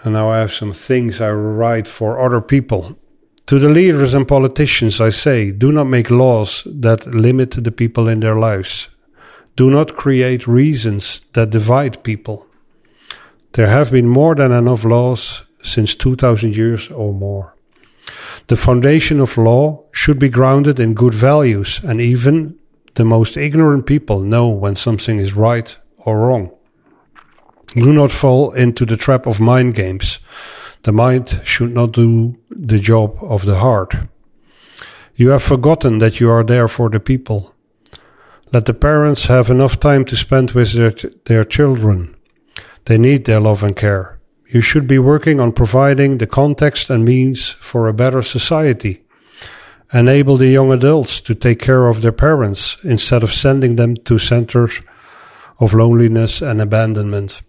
And 0.04 0.12
now 0.12 0.30
I 0.30 0.38
have 0.38 0.52
some 0.52 0.72
things 0.72 1.20
I 1.20 1.32
write 1.32 1.88
for 1.88 2.20
other 2.20 2.42
people. 2.42 2.98
To 3.46 3.58
the 3.58 3.68
leaders 3.68 4.14
and 4.14 4.28
politicians, 4.28 5.00
I 5.00 5.08
say 5.10 5.50
do 5.50 5.72
not 5.72 5.84
make 5.84 6.10
laws 6.10 6.62
that 6.66 7.06
limit 7.06 7.52
the 7.52 7.72
people 7.72 8.06
in 8.08 8.20
their 8.20 8.36
lives. 8.36 8.88
Do 9.56 9.70
not 9.70 9.96
create 9.96 10.46
reasons 10.46 11.22
that 11.32 11.50
divide 11.50 12.02
people. 12.02 12.46
There 13.52 13.68
have 13.68 13.90
been 13.90 14.08
more 14.08 14.34
than 14.34 14.52
enough 14.52 14.84
laws 14.84 15.44
since 15.62 15.94
2000 15.94 16.54
years 16.56 16.90
or 16.90 17.14
more. 17.14 17.54
The 18.48 18.56
foundation 18.56 19.20
of 19.20 19.38
law 19.38 19.84
should 19.92 20.18
be 20.18 20.28
grounded 20.28 20.78
in 20.78 20.94
good 20.94 21.14
values, 21.14 21.80
and 21.82 22.00
even 22.00 22.58
the 22.94 23.04
most 23.04 23.36
ignorant 23.36 23.86
people 23.86 24.20
know 24.20 24.48
when 24.48 24.74
something 24.74 25.18
is 25.18 25.34
right 25.34 25.76
or 25.98 26.18
wrong. 26.18 26.50
Do 27.74 27.92
not 27.92 28.12
fall 28.12 28.52
into 28.52 28.84
the 28.84 28.96
trap 28.96 29.26
of 29.26 29.40
mind 29.40 29.74
games. 29.74 30.20
The 30.82 30.92
mind 30.92 31.40
should 31.44 31.74
not 31.74 31.92
do 31.92 32.36
the 32.50 32.78
job 32.78 33.16
of 33.20 33.44
the 33.44 33.56
heart. 33.56 33.94
You 35.16 35.30
have 35.30 35.42
forgotten 35.42 35.98
that 35.98 36.20
you 36.20 36.30
are 36.30 36.44
there 36.44 36.68
for 36.68 36.88
the 36.88 37.00
people. 37.00 37.54
Let 38.52 38.66
the 38.66 38.74
parents 38.74 39.26
have 39.26 39.50
enough 39.50 39.80
time 39.80 40.04
to 40.06 40.16
spend 40.16 40.52
with 40.52 40.72
their, 40.72 40.94
their 41.24 41.44
children. 41.44 42.14
They 42.84 42.98
need 42.98 43.24
their 43.24 43.40
love 43.40 43.62
and 43.62 43.76
care. 43.76 44.20
You 44.48 44.60
should 44.60 44.86
be 44.86 44.98
working 44.98 45.40
on 45.40 45.52
providing 45.52 46.18
the 46.18 46.26
context 46.26 46.90
and 46.90 47.04
means 47.04 47.50
for 47.60 47.88
a 47.88 47.92
better 47.92 48.22
society 48.22 49.04
enable 49.94 50.36
the 50.36 50.48
young 50.48 50.72
adults 50.72 51.20
to 51.20 51.34
take 51.34 51.60
care 51.60 51.86
of 51.86 52.02
their 52.02 52.12
parents 52.12 52.76
instead 52.82 53.22
of 53.22 53.32
sending 53.32 53.76
them 53.76 53.94
to 53.94 54.18
centers 54.18 54.80
of 55.60 55.72
loneliness 55.72 56.42
and 56.42 56.60
abandonment. 56.60 57.42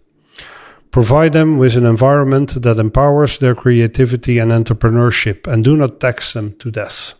Provide 0.90 1.32
them 1.32 1.58
with 1.58 1.76
an 1.76 1.84
environment 1.84 2.62
that 2.62 2.78
empowers 2.78 3.38
their 3.38 3.54
creativity 3.54 4.38
and 4.38 4.50
entrepreneurship 4.50 5.46
and 5.46 5.62
do 5.62 5.76
not 5.76 6.00
tax 6.00 6.32
them 6.32 6.54
to 6.58 6.70
death. 6.70 7.14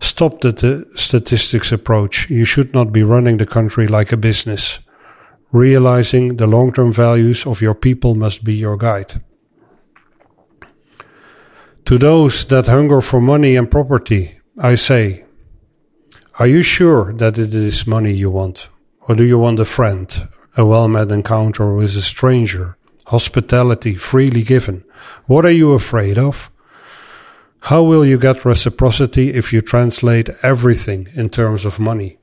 Stop 0.00 0.40
the 0.40 0.52
t- 0.52 0.84
statistics 0.94 1.72
approach. 1.72 2.30
You 2.30 2.44
should 2.44 2.72
not 2.72 2.92
be 2.92 3.02
running 3.02 3.38
the 3.38 3.46
country 3.46 3.88
like 3.88 4.12
a 4.12 4.16
business. 4.16 4.80
Realizing 5.50 6.36
the 6.36 6.46
long 6.46 6.72
term 6.72 6.92
values 6.92 7.46
of 7.46 7.62
your 7.62 7.74
people 7.74 8.14
must 8.14 8.44
be 8.44 8.54
your 8.54 8.76
guide. 8.76 9.20
To 11.86 11.96
those 11.96 12.44
that 12.46 12.66
hunger 12.66 13.00
for 13.00 13.20
money 13.20 13.56
and 13.56 13.70
property, 13.70 14.40
I 14.58 14.74
say, 14.74 15.24
Are 16.38 16.46
you 16.46 16.62
sure 16.62 17.14
that 17.14 17.38
it 17.38 17.54
is 17.54 17.86
money 17.86 18.12
you 18.12 18.30
want? 18.30 18.68
Or 19.00 19.14
do 19.14 19.24
you 19.24 19.38
want 19.38 19.58
a 19.58 19.64
friend, 19.64 20.28
a 20.58 20.66
well 20.66 20.88
met 20.88 21.10
encounter 21.12 21.72
with 21.72 21.96
a 21.96 22.02
stranger, 22.02 22.76
hospitality 23.06 23.94
freely 23.94 24.42
given. 24.42 24.84
What 25.26 25.46
are 25.46 25.52
you 25.52 25.72
afraid 25.72 26.18
of? 26.18 26.50
How 27.60 27.84
will 27.84 28.04
you 28.04 28.18
get 28.18 28.44
reciprocity 28.44 29.32
if 29.32 29.52
you 29.52 29.60
translate 29.60 30.30
everything 30.42 31.08
in 31.14 31.30
terms 31.30 31.64
of 31.64 31.78
money? 31.78 32.18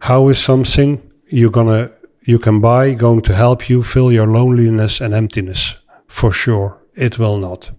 How 0.00 0.28
is 0.28 0.38
something 0.38 1.02
you're 1.28 1.50
gonna 1.50 1.92
you 2.22 2.38
can 2.38 2.60
buy 2.60 2.94
going 2.94 3.20
to 3.22 3.34
help 3.34 3.68
you 3.68 3.82
fill 3.82 4.10
your 4.10 4.26
loneliness 4.26 5.00
and 5.00 5.12
emptiness? 5.12 5.76
For 6.08 6.32
sure, 6.32 6.80
it 6.94 7.18
will 7.18 7.38
not. 7.38 7.70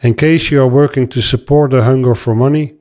In 0.00 0.14
case 0.14 0.50
you 0.50 0.62
are 0.62 0.78
working 0.82 1.06
to 1.08 1.20
support 1.20 1.70
the 1.70 1.82
hunger 1.82 2.14
for 2.14 2.34
money, 2.34 2.76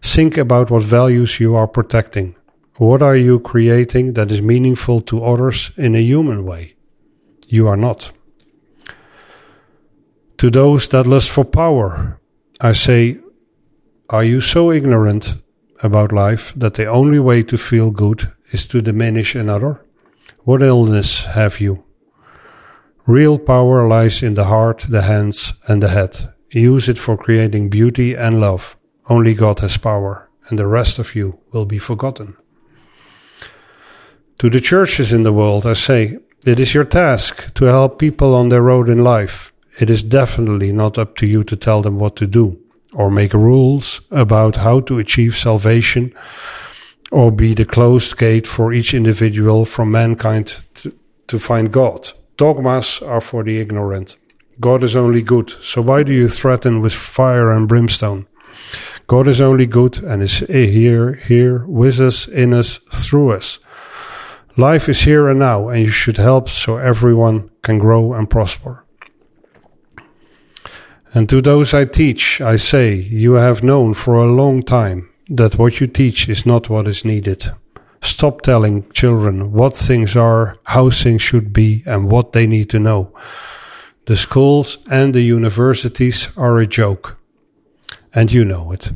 think 0.00 0.38
about 0.38 0.70
what 0.70 0.82
values 0.82 1.40
you 1.40 1.54
are 1.54 1.68
protecting. 1.68 2.37
What 2.78 3.02
are 3.02 3.16
you 3.16 3.40
creating 3.40 4.12
that 4.12 4.30
is 4.30 4.40
meaningful 4.40 5.00
to 5.00 5.24
others 5.24 5.72
in 5.76 5.96
a 5.96 6.00
human 6.00 6.44
way? 6.44 6.76
You 7.48 7.66
are 7.66 7.76
not. 7.76 8.12
To 10.36 10.48
those 10.48 10.86
that 10.88 11.04
lust 11.04 11.28
for 11.28 11.44
power, 11.44 12.20
I 12.60 12.72
say, 12.74 13.18
Are 14.08 14.22
you 14.22 14.40
so 14.40 14.70
ignorant 14.70 15.42
about 15.82 16.12
life 16.12 16.52
that 16.54 16.74
the 16.74 16.86
only 16.86 17.18
way 17.18 17.42
to 17.42 17.58
feel 17.58 17.90
good 17.90 18.32
is 18.52 18.64
to 18.68 18.80
diminish 18.80 19.34
another? 19.34 19.84
What 20.44 20.62
illness 20.62 21.24
have 21.24 21.60
you? 21.60 21.82
Real 23.06 23.40
power 23.40 23.88
lies 23.88 24.22
in 24.22 24.34
the 24.34 24.44
heart, 24.44 24.86
the 24.88 25.02
hands, 25.02 25.52
and 25.66 25.82
the 25.82 25.88
head. 25.88 26.32
Use 26.52 26.88
it 26.88 26.98
for 26.98 27.16
creating 27.16 27.70
beauty 27.70 28.14
and 28.14 28.40
love. 28.40 28.76
Only 29.08 29.34
God 29.34 29.58
has 29.60 29.76
power, 29.78 30.30
and 30.48 30.56
the 30.56 30.68
rest 30.68 31.00
of 31.00 31.16
you 31.16 31.40
will 31.50 31.66
be 31.66 31.80
forgotten. 31.80 32.36
To 34.38 34.48
the 34.48 34.60
churches 34.60 35.12
in 35.12 35.24
the 35.24 35.32
world, 35.32 35.66
I 35.66 35.72
say, 35.72 36.18
it 36.46 36.60
is 36.60 36.72
your 36.72 36.84
task 36.84 37.52
to 37.54 37.64
help 37.64 37.98
people 37.98 38.36
on 38.36 38.50
their 38.50 38.62
road 38.62 38.88
in 38.88 39.02
life. 39.02 39.52
It 39.80 39.90
is 39.90 40.04
definitely 40.04 40.70
not 40.70 40.96
up 40.96 41.16
to 41.16 41.26
you 41.26 41.42
to 41.42 41.56
tell 41.56 41.82
them 41.82 41.98
what 41.98 42.14
to 42.16 42.26
do, 42.28 42.56
or 42.92 43.10
make 43.10 43.34
rules 43.34 44.00
about 44.12 44.56
how 44.56 44.78
to 44.82 45.00
achieve 45.00 45.36
salvation, 45.36 46.14
or 47.10 47.32
be 47.32 47.52
the 47.52 47.64
closed 47.64 48.16
gate 48.16 48.46
for 48.46 48.72
each 48.72 48.94
individual 48.94 49.64
from 49.64 49.90
mankind 49.90 50.60
to, 50.74 50.94
to 51.26 51.38
find 51.40 51.72
God. 51.72 52.12
Dogmas 52.36 53.02
are 53.02 53.20
for 53.20 53.42
the 53.42 53.58
ignorant. 53.58 54.16
God 54.60 54.84
is 54.84 54.94
only 54.94 55.22
good, 55.22 55.50
so 55.50 55.82
why 55.82 56.04
do 56.04 56.12
you 56.12 56.28
threaten 56.28 56.80
with 56.80 56.94
fire 56.94 57.50
and 57.50 57.66
brimstone? 57.66 58.28
God 59.08 59.26
is 59.26 59.40
only 59.40 59.66
good 59.66 60.00
and 60.00 60.22
is 60.22 60.38
here, 60.38 61.14
here, 61.14 61.64
with 61.66 61.98
us, 61.98 62.28
in 62.28 62.54
us, 62.54 62.78
through 62.92 63.32
us. 63.32 63.58
Life 64.58 64.88
is 64.88 65.02
here 65.02 65.28
and 65.28 65.38
now, 65.38 65.68
and 65.68 65.84
you 65.84 65.90
should 65.90 66.16
help 66.16 66.48
so 66.48 66.78
everyone 66.78 67.48
can 67.62 67.78
grow 67.78 68.12
and 68.12 68.28
prosper. 68.28 68.84
And 71.14 71.28
to 71.28 71.40
those 71.40 71.72
I 71.72 71.84
teach, 71.84 72.40
I 72.40 72.56
say, 72.56 72.94
you 72.94 73.34
have 73.34 73.62
known 73.62 73.94
for 73.94 74.14
a 74.14 74.26
long 74.26 74.64
time 74.64 75.10
that 75.28 75.58
what 75.58 75.78
you 75.78 75.86
teach 75.86 76.28
is 76.28 76.44
not 76.44 76.68
what 76.68 76.88
is 76.88 77.04
needed. 77.04 77.52
Stop 78.02 78.42
telling 78.42 78.90
children 78.90 79.52
what 79.52 79.76
things 79.76 80.16
are, 80.16 80.56
how 80.64 80.90
things 80.90 81.22
should 81.22 81.52
be, 81.52 81.84
and 81.86 82.10
what 82.10 82.32
they 82.32 82.48
need 82.48 82.68
to 82.70 82.80
know. 82.80 83.14
The 84.06 84.16
schools 84.16 84.78
and 84.90 85.14
the 85.14 85.22
universities 85.22 86.30
are 86.36 86.58
a 86.58 86.66
joke, 86.66 87.16
and 88.12 88.32
you 88.32 88.44
know 88.44 88.72
it. 88.72 88.90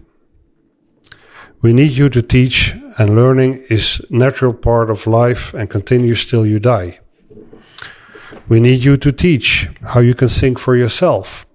We 1.61 1.73
need 1.73 1.93
you 1.93 2.09
to 2.09 2.21
teach, 2.21 2.75
and 2.99 3.17
learning 3.17 3.65
is 3.69 4.01
natural 4.11 4.53
part 4.53 4.91
of 4.91 5.07
life 5.07 5.55
and 5.55 5.71
continues 5.71 6.27
till 6.27 6.47
you 6.47 6.59
die. 6.59 7.01
We 8.49 8.61
need 8.61 8.85
you 8.85 8.97
to 8.99 9.13
teach 9.13 9.69
how 9.83 10.01
you 10.01 10.15
can 10.15 10.29
think 10.29 10.59
for 10.59 10.77
yourself, 10.77 11.47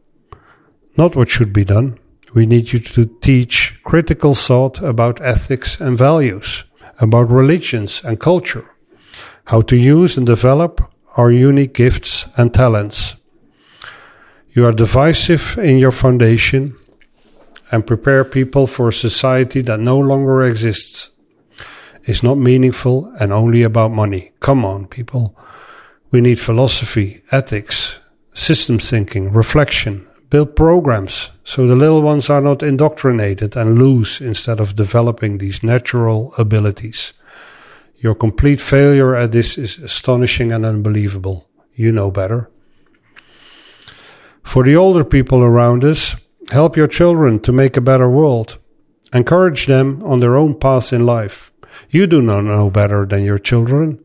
not 0.95 1.15
what 1.15 1.29
should 1.29 1.53
be 1.53 1.65
done. 1.65 1.99
We 2.33 2.45
need 2.45 2.73
you 2.73 2.79
to 2.79 3.05
teach 3.21 3.79
critical 3.83 4.33
thought 4.33 4.81
about 4.81 5.21
ethics 5.21 5.79
and 5.79 5.97
values, 5.97 6.63
about 6.99 7.29
religions 7.29 8.01
and 8.03 8.19
culture, 8.19 8.69
how 9.45 9.61
to 9.61 9.75
use 9.75 10.17
and 10.17 10.25
develop 10.25 10.81
our 11.15 11.31
unique 11.31 11.73
gifts 11.73 12.27
and 12.37 12.53
talents. 12.53 13.15
You 14.51 14.65
are 14.65 14.71
divisive 14.71 15.57
in 15.57 15.77
your 15.77 15.91
foundation 15.91 16.75
and 17.71 17.85
prepare 17.85 18.23
people 18.23 18.67
for 18.67 18.89
a 18.89 18.93
society 18.93 19.61
that 19.61 19.79
no 19.79 19.99
longer 19.99 20.41
exists, 20.41 21.11
is 22.07 22.23
not 22.23 22.37
meaningful 22.37 23.13
and 23.19 23.31
only 23.31 23.61
about 23.63 23.91
money. 23.91 24.31
Come 24.39 24.65
on, 24.65 24.87
people. 24.87 25.37
We 26.09 26.21
need 26.21 26.39
philosophy, 26.39 27.21
ethics, 27.31 27.99
system 28.33 28.79
thinking, 28.79 29.31
reflection, 29.31 30.07
build 30.29 30.55
programs 30.55 31.29
so 31.43 31.67
the 31.67 31.75
little 31.75 32.01
ones 32.01 32.29
are 32.29 32.41
not 32.41 32.63
indoctrinated 32.63 33.55
and 33.55 33.77
lose 33.77 34.19
instead 34.19 34.59
of 34.59 34.75
developing 34.75 35.37
these 35.37 35.63
natural 35.63 36.33
abilities. 36.37 37.13
Your 37.97 38.15
complete 38.15 38.61
failure 38.61 39.15
at 39.15 39.31
this 39.31 39.57
is 39.57 39.77
astonishing 39.77 40.51
and 40.51 40.65
unbelievable. 40.65 41.47
You 41.75 41.91
know 41.91 42.09
better. 42.09 42.49
For 44.43 44.63
the 44.63 44.75
older 44.75 45.03
people 45.03 45.43
around 45.43 45.83
us, 45.83 46.15
Help 46.51 46.77
your 46.77 46.87
children 46.87 47.41
to 47.41 47.51
make 47.51 47.75
a 47.75 47.81
better 47.81 48.09
world. 48.09 48.57
Encourage 49.13 49.65
them 49.65 50.01
on 50.03 50.21
their 50.21 50.37
own 50.37 50.55
path 50.55 50.93
in 50.93 51.05
life. 51.05 51.51
You 51.89 52.07
do 52.07 52.21
not 52.21 52.43
know 52.43 52.69
better 52.69 53.05
than 53.05 53.23
your 53.23 53.39
children. 53.39 53.99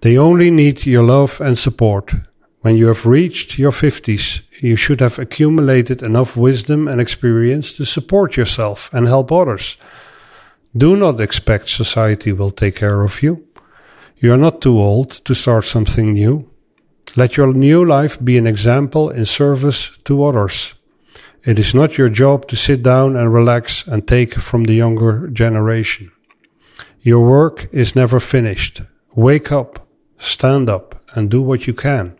They 0.00 0.18
only 0.18 0.50
need 0.50 0.86
your 0.86 1.04
love 1.04 1.40
and 1.40 1.56
support. 1.56 2.12
When 2.60 2.76
you 2.76 2.86
have 2.86 3.06
reached 3.06 3.58
your 3.58 3.72
50s, 3.72 4.42
you 4.60 4.76
should 4.76 5.00
have 5.00 5.18
accumulated 5.18 6.02
enough 6.02 6.36
wisdom 6.36 6.86
and 6.86 7.00
experience 7.00 7.76
to 7.76 7.84
support 7.84 8.36
yourself 8.36 8.88
and 8.92 9.08
help 9.08 9.32
others. 9.32 9.76
Do 10.76 10.96
not 10.96 11.20
expect 11.20 11.68
society 11.68 12.32
will 12.32 12.52
take 12.52 12.76
care 12.76 13.02
of 13.02 13.22
you. 13.22 13.44
You 14.18 14.32
are 14.32 14.38
not 14.38 14.60
too 14.60 14.78
old 14.78 15.10
to 15.24 15.34
start 15.34 15.64
something 15.64 16.12
new. 16.12 16.48
Let 17.16 17.36
your 17.36 17.52
new 17.52 17.84
life 17.84 18.22
be 18.22 18.38
an 18.38 18.46
example 18.46 19.10
in 19.10 19.24
service 19.24 19.90
to 20.04 20.22
others. 20.24 20.74
It 21.44 21.58
is 21.58 21.74
not 21.74 21.98
your 21.98 22.08
job 22.08 22.46
to 22.48 22.56
sit 22.56 22.84
down 22.84 23.16
and 23.16 23.34
relax 23.34 23.84
and 23.88 24.06
take 24.06 24.34
from 24.34 24.64
the 24.64 24.74
younger 24.74 25.26
generation. 25.28 26.11
Your 27.02 27.26
work 27.28 27.68
is 27.72 27.96
never 27.96 28.20
finished. 28.20 28.82
Wake 29.14 29.50
up, 29.50 29.88
stand 30.18 30.70
up, 30.70 31.02
and 31.14 31.28
do 31.28 31.42
what 31.42 31.66
you 31.66 31.74
can. 31.74 32.16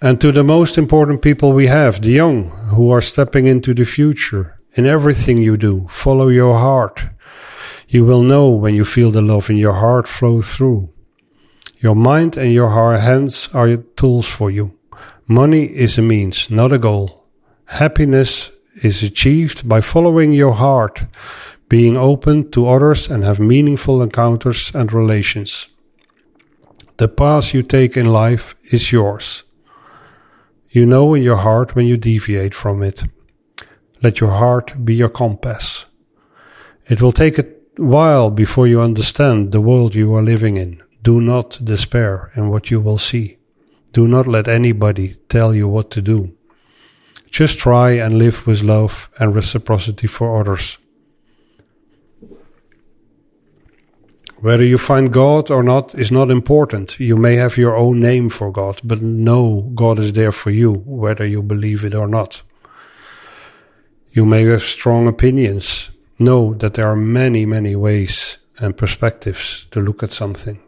And 0.00 0.20
to 0.20 0.30
the 0.30 0.44
most 0.44 0.78
important 0.78 1.20
people 1.20 1.52
we 1.52 1.66
have, 1.66 2.00
the 2.00 2.10
young, 2.10 2.50
who 2.74 2.90
are 2.90 3.00
stepping 3.00 3.46
into 3.46 3.74
the 3.74 3.84
future, 3.84 4.60
in 4.74 4.86
everything 4.86 5.38
you 5.38 5.56
do, 5.56 5.86
follow 5.88 6.28
your 6.28 6.54
heart. 6.54 7.06
You 7.88 8.04
will 8.04 8.22
know 8.22 8.50
when 8.50 8.74
you 8.74 8.84
feel 8.84 9.10
the 9.10 9.22
love 9.22 9.50
in 9.50 9.56
your 9.56 9.72
heart 9.72 10.06
flow 10.06 10.42
through. 10.42 10.90
Your 11.78 11.96
mind 11.96 12.36
and 12.36 12.52
your 12.52 12.70
hands 12.70 13.48
are 13.52 13.76
tools 13.76 14.28
for 14.28 14.50
you. 14.50 14.78
Money 15.26 15.64
is 15.64 15.98
a 15.98 16.02
means, 16.02 16.50
not 16.50 16.72
a 16.72 16.78
goal. 16.78 17.26
Happiness 17.64 18.52
is 18.82 19.02
achieved 19.02 19.68
by 19.68 19.80
following 19.80 20.32
your 20.32 20.52
heart, 20.52 21.06
being 21.68 21.96
open 21.96 22.50
to 22.50 22.68
others, 22.68 23.10
and 23.10 23.24
have 23.24 23.40
meaningful 23.40 24.02
encounters 24.02 24.70
and 24.74 24.92
relations. 24.92 25.68
The 26.98 27.08
path 27.08 27.52
you 27.52 27.62
take 27.62 27.96
in 27.96 28.06
life 28.06 28.54
is 28.72 28.92
yours. 28.92 29.42
You 30.70 30.86
know 30.86 31.14
in 31.14 31.22
your 31.22 31.36
heart 31.36 31.74
when 31.74 31.86
you 31.86 31.96
deviate 31.96 32.54
from 32.54 32.82
it. 32.82 33.02
Let 34.02 34.20
your 34.20 34.30
heart 34.30 34.84
be 34.84 34.94
your 34.94 35.08
compass. 35.08 35.86
It 36.88 37.02
will 37.02 37.12
take 37.12 37.38
a 37.38 37.46
while 37.76 38.30
before 38.30 38.66
you 38.66 38.80
understand 38.80 39.52
the 39.52 39.60
world 39.60 39.94
you 39.94 40.14
are 40.14 40.22
living 40.22 40.56
in. 40.56 40.82
Do 41.02 41.20
not 41.20 41.58
despair 41.64 42.30
in 42.36 42.48
what 42.48 42.70
you 42.70 42.80
will 42.80 42.98
see. 42.98 43.38
Do 43.92 44.06
not 44.06 44.26
let 44.26 44.48
anybody 44.48 45.16
tell 45.28 45.54
you 45.54 45.68
what 45.68 45.90
to 45.92 46.02
do. 46.02 46.34
Just 47.30 47.58
try 47.58 47.92
and 47.92 48.18
live 48.18 48.46
with 48.46 48.62
love 48.62 49.10
and 49.18 49.34
reciprocity 49.34 50.06
for 50.06 50.40
others. 50.40 50.78
Whether 54.40 54.64
you 54.64 54.76
find 54.76 55.12
God 55.12 55.50
or 55.50 55.62
not 55.62 55.94
is 55.94 56.12
not 56.12 56.30
important. 56.30 57.00
You 57.00 57.16
may 57.16 57.36
have 57.36 57.56
your 57.56 57.74
own 57.74 58.00
name 58.00 58.28
for 58.28 58.52
God, 58.52 58.80
but 58.84 59.00
know 59.00 59.72
God 59.74 59.98
is 59.98 60.12
there 60.12 60.32
for 60.32 60.50
you, 60.50 60.72
whether 60.72 61.26
you 61.26 61.42
believe 61.42 61.84
it 61.84 61.94
or 61.94 62.06
not. 62.06 62.42
You 64.12 64.26
may 64.26 64.44
have 64.44 64.62
strong 64.62 65.08
opinions. 65.08 65.90
Know 66.18 66.54
that 66.54 66.74
there 66.74 66.88
are 66.88 66.96
many, 66.96 67.46
many 67.46 67.74
ways 67.76 68.38
and 68.58 68.76
perspectives 68.76 69.66
to 69.70 69.80
look 69.80 70.02
at 70.02 70.10
something. 70.10 70.60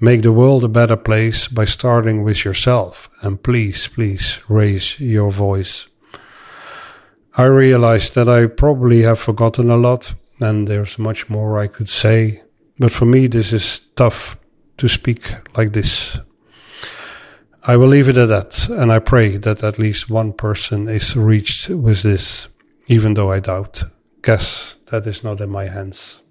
Make 0.00 0.22
the 0.22 0.32
world 0.32 0.64
a 0.64 0.68
better 0.68 0.96
place 0.96 1.46
by 1.46 1.64
starting 1.64 2.24
with 2.24 2.44
yourself. 2.44 3.08
And 3.20 3.40
please, 3.40 3.86
please 3.86 4.40
raise 4.48 4.98
your 4.98 5.30
voice. 5.30 5.86
I 7.36 7.44
realize 7.44 8.10
that 8.10 8.28
I 8.28 8.46
probably 8.46 9.02
have 9.02 9.20
forgotten 9.20 9.70
a 9.70 9.76
lot 9.76 10.14
and 10.40 10.66
there's 10.66 10.98
much 10.98 11.30
more 11.30 11.58
I 11.58 11.68
could 11.68 11.88
say. 11.88 12.42
But 12.78 12.92
for 12.92 13.04
me, 13.04 13.26
this 13.26 13.52
is 13.52 13.80
tough 13.96 14.36
to 14.78 14.88
speak 14.88 15.34
like 15.56 15.72
this. 15.72 16.18
I 17.64 17.76
will 17.76 17.88
leave 17.88 18.08
it 18.08 18.16
at 18.16 18.28
that, 18.28 18.68
and 18.68 18.90
I 18.90 18.98
pray 18.98 19.36
that 19.36 19.62
at 19.62 19.78
least 19.78 20.10
one 20.10 20.32
person 20.32 20.88
is 20.88 21.14
reached 21.14 21.68
with 21.68 22.02
this, 22.02 22.48
even 22.88 23.14
though 23.14 23.30
I 23.30 23.38
doubt. 23.38 23.84
Guess 24.22 24.76
that 24.86 25.06
is 25.06 25.22
not 25.22 25.40
in 25.40 25.50
my 25.50 25.66
hands. 25.66 26.22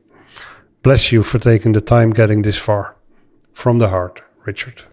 Bless 0.84 1.12
you 1.12 1.24
for 1.24 1.40
taking 1.40 1.74
the 1.74 1.82
time 1.82 2.12
getting 2.12 2.42
this 2.42 2.58
far. 2.58 2.96
From 3.54 3.80
the 3.80 3.90
heart, 3.90 4.22
Richard. 4.46 4.84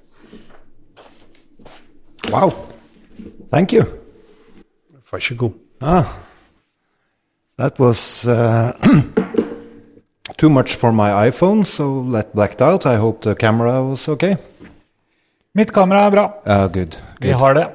Wow. 2.31 2.69
Thank 3.51 3.73
you. 3.73 3.99
Varsågod. 5.11 5.55
Ah, 5.81 6.19
that 7.57 7.79
was 7.79 8.27
uh, 8.27 8.73
too 10.39 10.49
much 10.49 10.77
for 10.77 10.93
my 10.93 11.29
iPhone, 11.29 11.67
so 11.67 12.11
that 12.13 12.35
blacked 12.35 12.63
out. 12.63 12.87
I 12.87 12.97
hope 12.97 13.21
the 13.23 13.35
camera 13.35 13.83
was 13.83 14.09
okay. 14.09 14.37
Mitt 15.55 15.73
kamera 15.73 16.07
er 16.07 16.11
bra. 16.11 16.33
Uh, 16.47 16.69
good. 16.69 16.97
Vi 17.21 17.29
good. 17.29 17.35
har 17.35 17.55
det. 17.55 17.67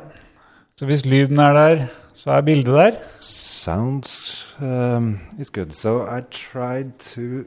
Så 0.77 0.85
hvis 0.85 1.05
lyden 1.05 1.39
er 1.39 1.53
der, 1.53 1.85
så 2.13 2.31
er 2.31 2.41
bildet 2.41 2.73
der. 2.73 2.91
Sounds 3.19 4.55
um, 4.61 5.19
is 5.39 5.49
good. 5.49 5.71
So 5.71 6.01
I 6.01 6.21
tried 6.31 6.91
to 6.99 7.45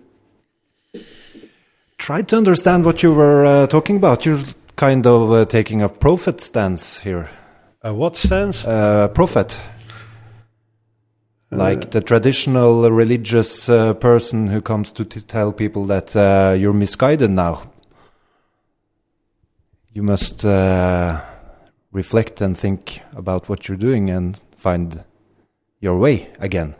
tried 1.98 2.28
to 2.28 2.36
understand 2.36 2.84
what 2.84 3.02
you 3.02 3.12
were 3.14 3.44
uh, 3.44 3.66
talking 3.66 3.96
about. 3.96 4.26
You're 4.26 4.44
kind 4.76 5.06
of 5.06 5.30
uh, 5.30 5.44
taking 5.44 5.82
a 5.82 5.88
prophet 5.88 6.42
stance 6.42 6.98
here. 6.98 7.28
Uh, 7.84 7.94
what 7.94 8.16
stance? 8.16 8.64
Uh, 8.66 9.08
prophet. 9.08 9.60
Like 11.50 11.92
the 11.92 12.00
traditional 12.00 12.90
religious 12.90 13.68
uh, 13.68 13.94
person 13.94 14.48
who 14.48 14.60
comes 14.60 14.90
to 14.92 15.04
t- 15.04 15.20
tell 15.20 15.52
people 15.52 15.86
that 15.86 16.14
uh, 16.16 16.56
you're 16.58 16.72
misguided 16.72 17.30
now. 17.30 17.70
You 19.92 20.02
must 20.02 20.44
uh, 20.44 21.22
reflect 21.92 22.40
and 22.40 22.58
think 22.58 23.00
about 23.14 23.48
what 23.48 23.68
you're 23.68 23.78
doing 23.78 24.10
and 24.10 24.38
find 24.56 25.04
your 25.80 25.98
way 25.98 26.30
again. 26.40 26.74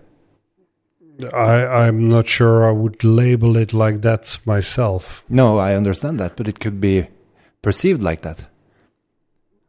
I, 1.32 1.86
I'm 1.86 2.08
not 2.08 2.26
sure 2.26 2.64
I 2.66 2.72
would 2.72 3.02
label 3.04 3.56
it 3.56 3.72
like 3.72 4.02
that 4.02 4.38
myself. 4.44 5.24
No, 5.28 5.58
I 5.58 5.74
understand 5.74 6.20
that, 6.20 6.36
but 6.36 6.48
it 6.48 6.60
could 6.60 6.80
be 6.80 7.06
perceived 7.62 8.02
like 8.02 8.20
that. 8.22 8.48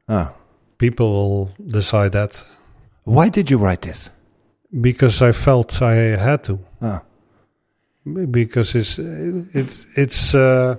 Ah. 0.10 0.34
People 0.78 1.12
will 1.12 1.50
decide 1.66 2.12
that 2.12 2.44
Why 3.04 3.30
did 3.30 3.50
you 3.50 3.58
write 3.58 3.82
this? 3.82 4.10
Because 4.72 5.22
I 5.22 5.32
felt 5.32 5.82
I 5.82 6.18
had 6.18 6.44
to. 6.44 6.60
Ah. 6.82 7.02
because 8.32 8.76
it's 8.76 9.00
it, 9.00 9.86
it's 9.96 10.34
uh, 10.36 10.76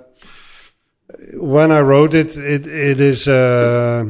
when 1.33 1.71
I 1.71 1.79
wrote 1.81 2.13
it, 2.13 2.37
it 2.37 2.67
it 2.67 2.99
is. 2.99 3.27
Uh, 3.27 4.05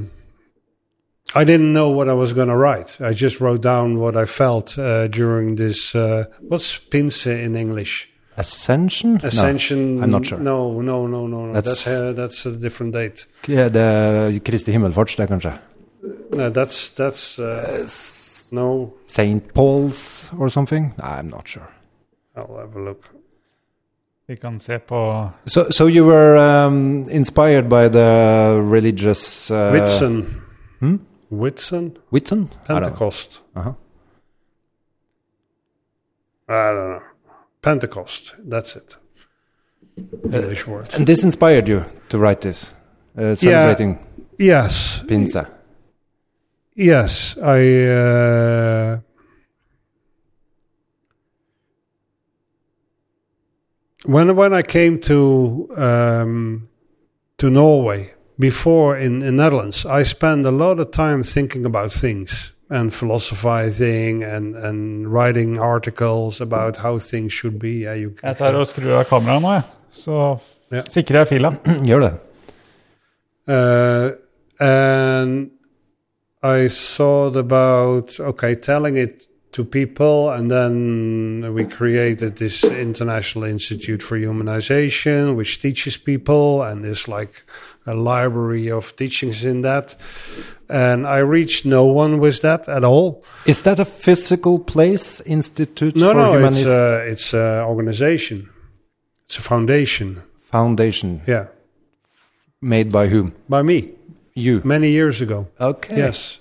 I 1.35 1.43
didn't 1.43 1.73
know 1.73 1.89
what 1.89 2.09
I 2.09 2.13
was 2.13 2.33
going 2.33 2.47
to 2.47 2.55
write. 2.57 2.97
I 2.99 3.13
just 3.13 3.39
wrote 3.39 3.61
down 3.61 3.99
what 3.99 4.15
I 4.15 4.25
felt 4.25 4.77
uh, 4.79 5.07
during 5.07 5.55
this. 5.57 5.93
Uh, 5.95 6.25
what's 6.41 6.79
pinse 6.79 7.27
in 7.27 7.55
English? 7.55 8.09
Ascension? 8.37 9.13
No. 9.13 9.19
Ascension. 9.27 10.01
I'm 10.03 10.09
not 10.09 10.25
sure. 10.25 10.39
No, 10.39 10.81
no, 10.81 11.07
no, 11.07 11.27
no, 11.27 11.45
no. 11.45 11.53
That's 11.53 11.85
That's- 11.85 12.01
uh, 12.01 12.13
that's 12.13 12.45
a 12.45 12.51
different 12.51 12.93
date. 12.93 13.27
Det 13.47 13.75
er 13.75 14.39
Kristi 14.39 14.71
himmelfarts, 14.71 15.15
det, 15.15 15.27
kanskje? 15.27 15.51
No, 16.31 16.49
that's 16.49 16.89
that's 16.89 17.39
uh, 17.39 17.85
no. 18.53 18.93
St. 19.05 19.53
Paul's 19.53 20.29
or 20.37 20.49
something? 20.49 20.93
I'm 21.01 21.27
not 21.29 21.47
sure. 21.47 21.69
I'll 22.35 22.57
have 22.57 22.75
a 22.75 22.79
look. 22.79 23.05
Vi 24.27 24.35
kan 24.35 24.59
se 24.59 24.77
på 24.79 25.29
So, 25.45 25.69
so 25.71 25.87
you 25.87 26.05
were 26.05 26.37
um, 26.37 27.05
inspired 27.09 27.67
by 27.69 27.89
the 27.89 28.59
religious 28.61 29.51
uh, 29.51 29.71
Whitsun. 29.73 30.25
Hmm? 30.79 30.95
Whitsun. 31.31 31.91
Whitsun? 32.11 32.47
I 32.67 32.73
don't 32.73 32.81
know. 32.81 32.89
Pentecost. 32.89 33.41
Uh-huh. 33.55 33.73
I 36.47 36.71
don't 36.71 36.89
know. 36.89 37.01
Pentecost. 37.61 38.35
That's 38.49 38.75
it. 38.75 38.97
English 40.23 40.67
word. 40.67 40.93
And 40.95 41.05
this 41.07 41.23
inspired 41.23 41.67
you 41.67 41.85
to 42.09 42.17
write 42.17 42.41
this, 42.41 42.73
uh, 43.17 43.35
celebrating 43.35 43.97
Yes. 44.37 45.01
Pinsa. 45.07 45.47
Yes. 46.79 47.35
I. 47.43 47.59
Uh, 47.83 48.99
when 54.05 54.33
when 54.35 54.53
I 54.53 54.61
came 54.61 54.99
to 55.01 55.67
um, 55.75 56.69
to 57.37 57.49
Norway 57.49 58.13
before 58.39 58.97
in 58.97 59.21
in 59.21 59.35
Netherlands, 59.35 59.85
I 59.85 60.03
spent 60.03 60.45
a 60.45 60.51
lot 60.51 60.79
of 60.79 60.91
time 60.91 61.21
thinking 61.23 61.65
about 61.65 61.91
things 61.91 62.53
and 62.69 62.93
philosophizing 62.93 64.23
and 64.23 64.55
and 64.55 65.11
writing 65.13 65.59
articles 65.59 66.39
about 66.41 66.77
how 66.77 66.97
things 66.97 67.33
should 67.33 67.59
be. 67.59 67.83
Yeah, 67.83 67.95
you 67.99 68.15
Jeg 68.23 68.37
tar 68.37 68.53
og 68.55 68.67
skrur 68.67 68.99
av 69.01 69.05
kameraet 69.05 69.41
nå, 69.41 69.51
jeg. 69.53 69.63
Så 69.91 70.37
Ja. 70.71 70.81
sikrer 70.87 71.17
jeg 71.19 71.27
fila. 71.27 71.49
Gjør 71.89 71.99
det. 71.99 72.13
Uh, 73.49 74.11
and 74.59 75.49
I 76.41 76.69
thought 76.69 77.35
about 77.35 78.19
okay, 78.19 78.55
telling 78.55 78.97
it 78.97 79.27
to 79.51 79.65
people, 79.65 80.29
and 80.29 80.49
then 80.49 81.53
we 81.53 81.65
created 81.65 82.37
this 82.37 82.63
International 82.63 83.45
Institute 83.45 84.03
for 84.03 84.17
Humanization, 84.17 85.35
which 85.35 85.59
teaches 85.59 85.97
people, 85.97 86.61
and 86.61 86.85
there's 86.85 87.07
like 87.07 87.43
a 87.85 87.95
library 87.95 88.69
of 88.69 88.95
teachings 88.95 89.43
in 89.43 89.61
that. 89.63 89.95
And 90.69 91.07
I 91.07 91.17
reached 91.17 91.65
no 91.65 91.85
one 91.87 92.19
with 92.19 92.41
that 92.41 92.69
at 92.69 92.83
all. 92.83 93.23
Is 93.45 93.63
that 93.63 93.79
a 93.79 93.85
physical 93.85 94.59
place, 94.59 95.19
Institute 95.21 95.95
No, 95.95 96.11
for 96.11 96.17
no, 96.17 96.33
a, 96.35 97.07
it's 97.07 97.33
a 97.33 97.65
organization. 97.67 98.49
It's 99.25 99.37
a 99.39 99.41
foundation. 99.41 100.21
Foundation? 100.43 101.21
Yeah, 101.27 101.47
Made 102.61 102.91
by 102.91 103.07
whom? 103.07 103.33
by 103.47 103.61
me 103.61 103.93
You. 104.39 104.61
many 104.63 104.89
years 104.89 105.21
ago. 105.21 105.47
Okay. 105.59 105.97
Yes. 105.97 106.39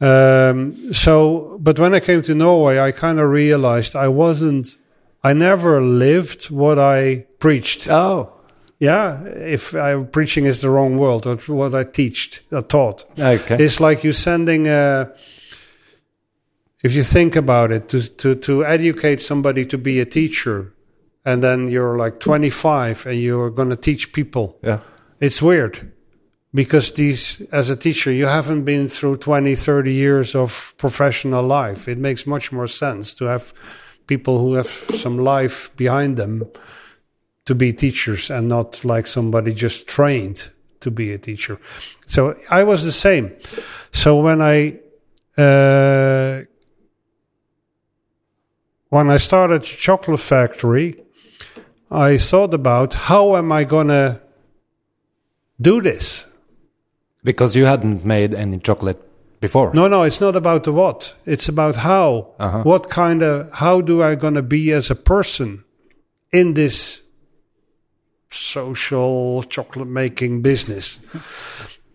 Um, 0.00 0.92
so, 0.92 1.58
but 1.60 1.78
when 1.78 1.94
I 1.94 2.00
came 2.00 2.22
to 2.22 2.34
Norway, 2.34 2.78
I 2.78 2.92
kind 2.92 3.18
of 3.18 3.28
realized 3.30 3.96
I 3.96 4.08
wasn't, 4.08 4.76
I 5.24 5.32
never 5.32 5.82
lived 5.82 6.50
what 6.50 6.78
I 6.78 7.26
preached. 7.38 7.88
Oh. 7.88 8.32
Yeah, 8.80 9.24
if 9.24 9.74
I, 9.74 10.00
preaching 10.04 10.46
is 10.46 10.60
the 10.60 10.70
wrong 10.70 10.98
word, 10.98 11.26
or 11.26 11.36
what 11.52 11.74
I 11.74 11.82
teached, 11.82 12.42
I 12.52 12.60
taught. 12.60 13.04
Okay. 13.18 13.56
It's 13.58 13.80
like 13.80 14.04
you 14.04 14.12
sending 14.12 14.68
a, 14.68 15.12
if 16.84 16.94
you 16.94 17.02
think 17.02 17.34
about 17.34 17.72
it, 17.72 17.88
to, 17.88 18.08
to, 18.08 18.36
to 18.36 18.64
educate 18.64 19.20
somebody 19.20 19.66
to 19.66 19.76
be 19.76 19.98
a 19.98 20.04
teacher, 20.04 20.74
and 21.28 21.42
then 21.42 21.68
you're 21.68 21.98
like 21.98 22.20
25 22.20 23.06
and 23.06 23.20
you're 23.20 23.50
going 23.50 23.68
to 23.68 23.76
teach 23.76 24.12
people 24.12 24.58
yeah. 24.62 24.80
it's 25.20 25.42
weird 25.42 25.92
because 26.54 26.92
these 26.92 27.42
as 27.52 27.70
a 27.70 27.76
teacher 27.76 28.10
you 28.10 28.26
haven't 28.26 28.64
been 28.64 28.88
through 28.88 29.16
20 29.16 29.54
30 29.54 29.92
years 29.92 30.34
of 30.34 30.74
professional 30.76 31.44
life. 31.44 31.88
It 31.88 31.98
makes 31.98 32.26
much 32.26 32.52
more 32.52 32.66
sense 32.66 33.14
to 33.14 33.26
have 33.26 33.52
people 34.06 34.38
who 34.38 34.54
have 34.54 34.70
some 34.94 35.18
life 35.18 35.70
behind 35.76 36.16
them 36.16 36.44
to 37.44 37.54
be 37.54 37.72
teachers 37.72 38.30
and 38.30 38.48
not 38.48 38.84
like 38.84 39.06
somebody 39.06 39.52
just 39.52 39.86
trained 39.86 40.50
to 40.80 40.90
be 40.90 41.12
a 41.12 41.18
teacher. 41.18 41.60
So 42.06 42.36
i 42.50 42.64
was 42.64 42.84
the 42.84 42.92
same. 42.92 43.36
So 43.92 44.16
when 44.16 44.40
i 44.40 44.78
uh, 45.36 46.44
when 48.88 49.10
i 49.10 49.18
started 49.18 49.62
chocolate 49.62 50.20
factory 50.20 50.96
i 51.90 52.18
thought 52.18 52.54
about 52.54 52.94
how 52.94 53.36
am 53.36 53.52
i 53.52 53.64
going 53.64 53.88
to 53.88 54.20
do 55.60 55.80
this 55.80 56.27
Because 57.24 57.56
you 57.56 57.66
hadn't 57.66 58.04
made 58.04 58.34
any 58.34 58.58
chocolate 58.58 59.02
before. 59.40 59.72
No, 59.74 59.88
no, 59.88 60.02
it's 60.02 60.20
not 60.20 60.36
about 60.36 60.64
the 60.64 60.72
what. 60.72 61.14
It's 61.24 61.48
about 61.48 61.76
how. 61.76 62.34
Uh-huh. 62.38 62.62
What 62.62 62.90
kind 62.90 63.22
of 63.22 63.52
how 63.52 63.80
do 63.80 64.02
I 64.02 64.14
gonna 64.14 64.42
be 64.42 64.72
as 64.72 64.90
a 64.90 64.94
person 64.94 65.64
in 66.32 66.54
this 66.54 67.02
social 68.30 69.42
chocolate 69.44 69.88
making 69.88 70.42
business? 70.42 71.00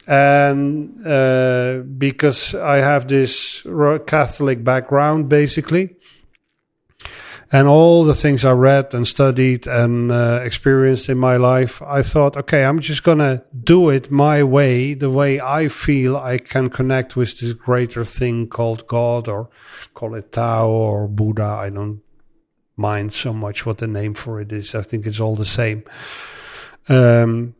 And 0.05 1.05
uh, 1.07 1.79
because 1.97 2.53
I 2.55 2.77
have 2.77 3.07
this 3.07 3.65
Catholic 4.05 4.63
background, 4.63 5.29
basically, 5.29 5.95
and 7.53 7.67
all 7.67 8.03
the 8.03 8.15
things 8.15 8.43
I 8.43 8.51
read 8.51 8.93
and 8.95 9.07
studied 9.07 9.67
and 9.67 10.11
uh, 10.11 10.41
experienced 10.43 11.07
in 11.07 11.19
my 11.19 11.37
life, 11.37 11.83
I 11.83 12.01
thought, 12.01 12.35
okay, 12.35 12.65
I'm 12.65 12.79
just 12.79 13.03
gonna 13.03 13.43
do 13.63 13.89
it 13.89 14.09
my 14.09 14.41
way, 14.43 14.95
the 14.95 15.11
way 15.11 15.39
I 15.39 15.67
feel 15.67 16.17
I 16.17 16.39
can 16.39 16.69
connect 16.71 17.15
with 17.15 17.39
this 17.39 17.53
greater 17.53 18.03
thing 18.03 18.47
called 18.47 18.87
God, 18.87 19.27
or 19.27 19.49
call 19.93 20.15
it 20.15 20.31
Tao 20.31 20.67
or 20.67 21.07
Buddha. 21.07 21.43
I 21.43 21.69
don't 21.69 22.01
mind 22.75 23.13
so 23.13 23.31
much 23.33 23.65
what 23.67 23.77
the 23.77 23.87
name 23.87 24.15
for 24.15 24.41
it 24.41 24.51
is. 24.51 24.73
I 24.73 24.81
think 24.81 25.05
it's 25.05 25.19
all 25.19 25.35
the 25.35 25.45
same. 25.45 25.83
Um, 26.89 27.53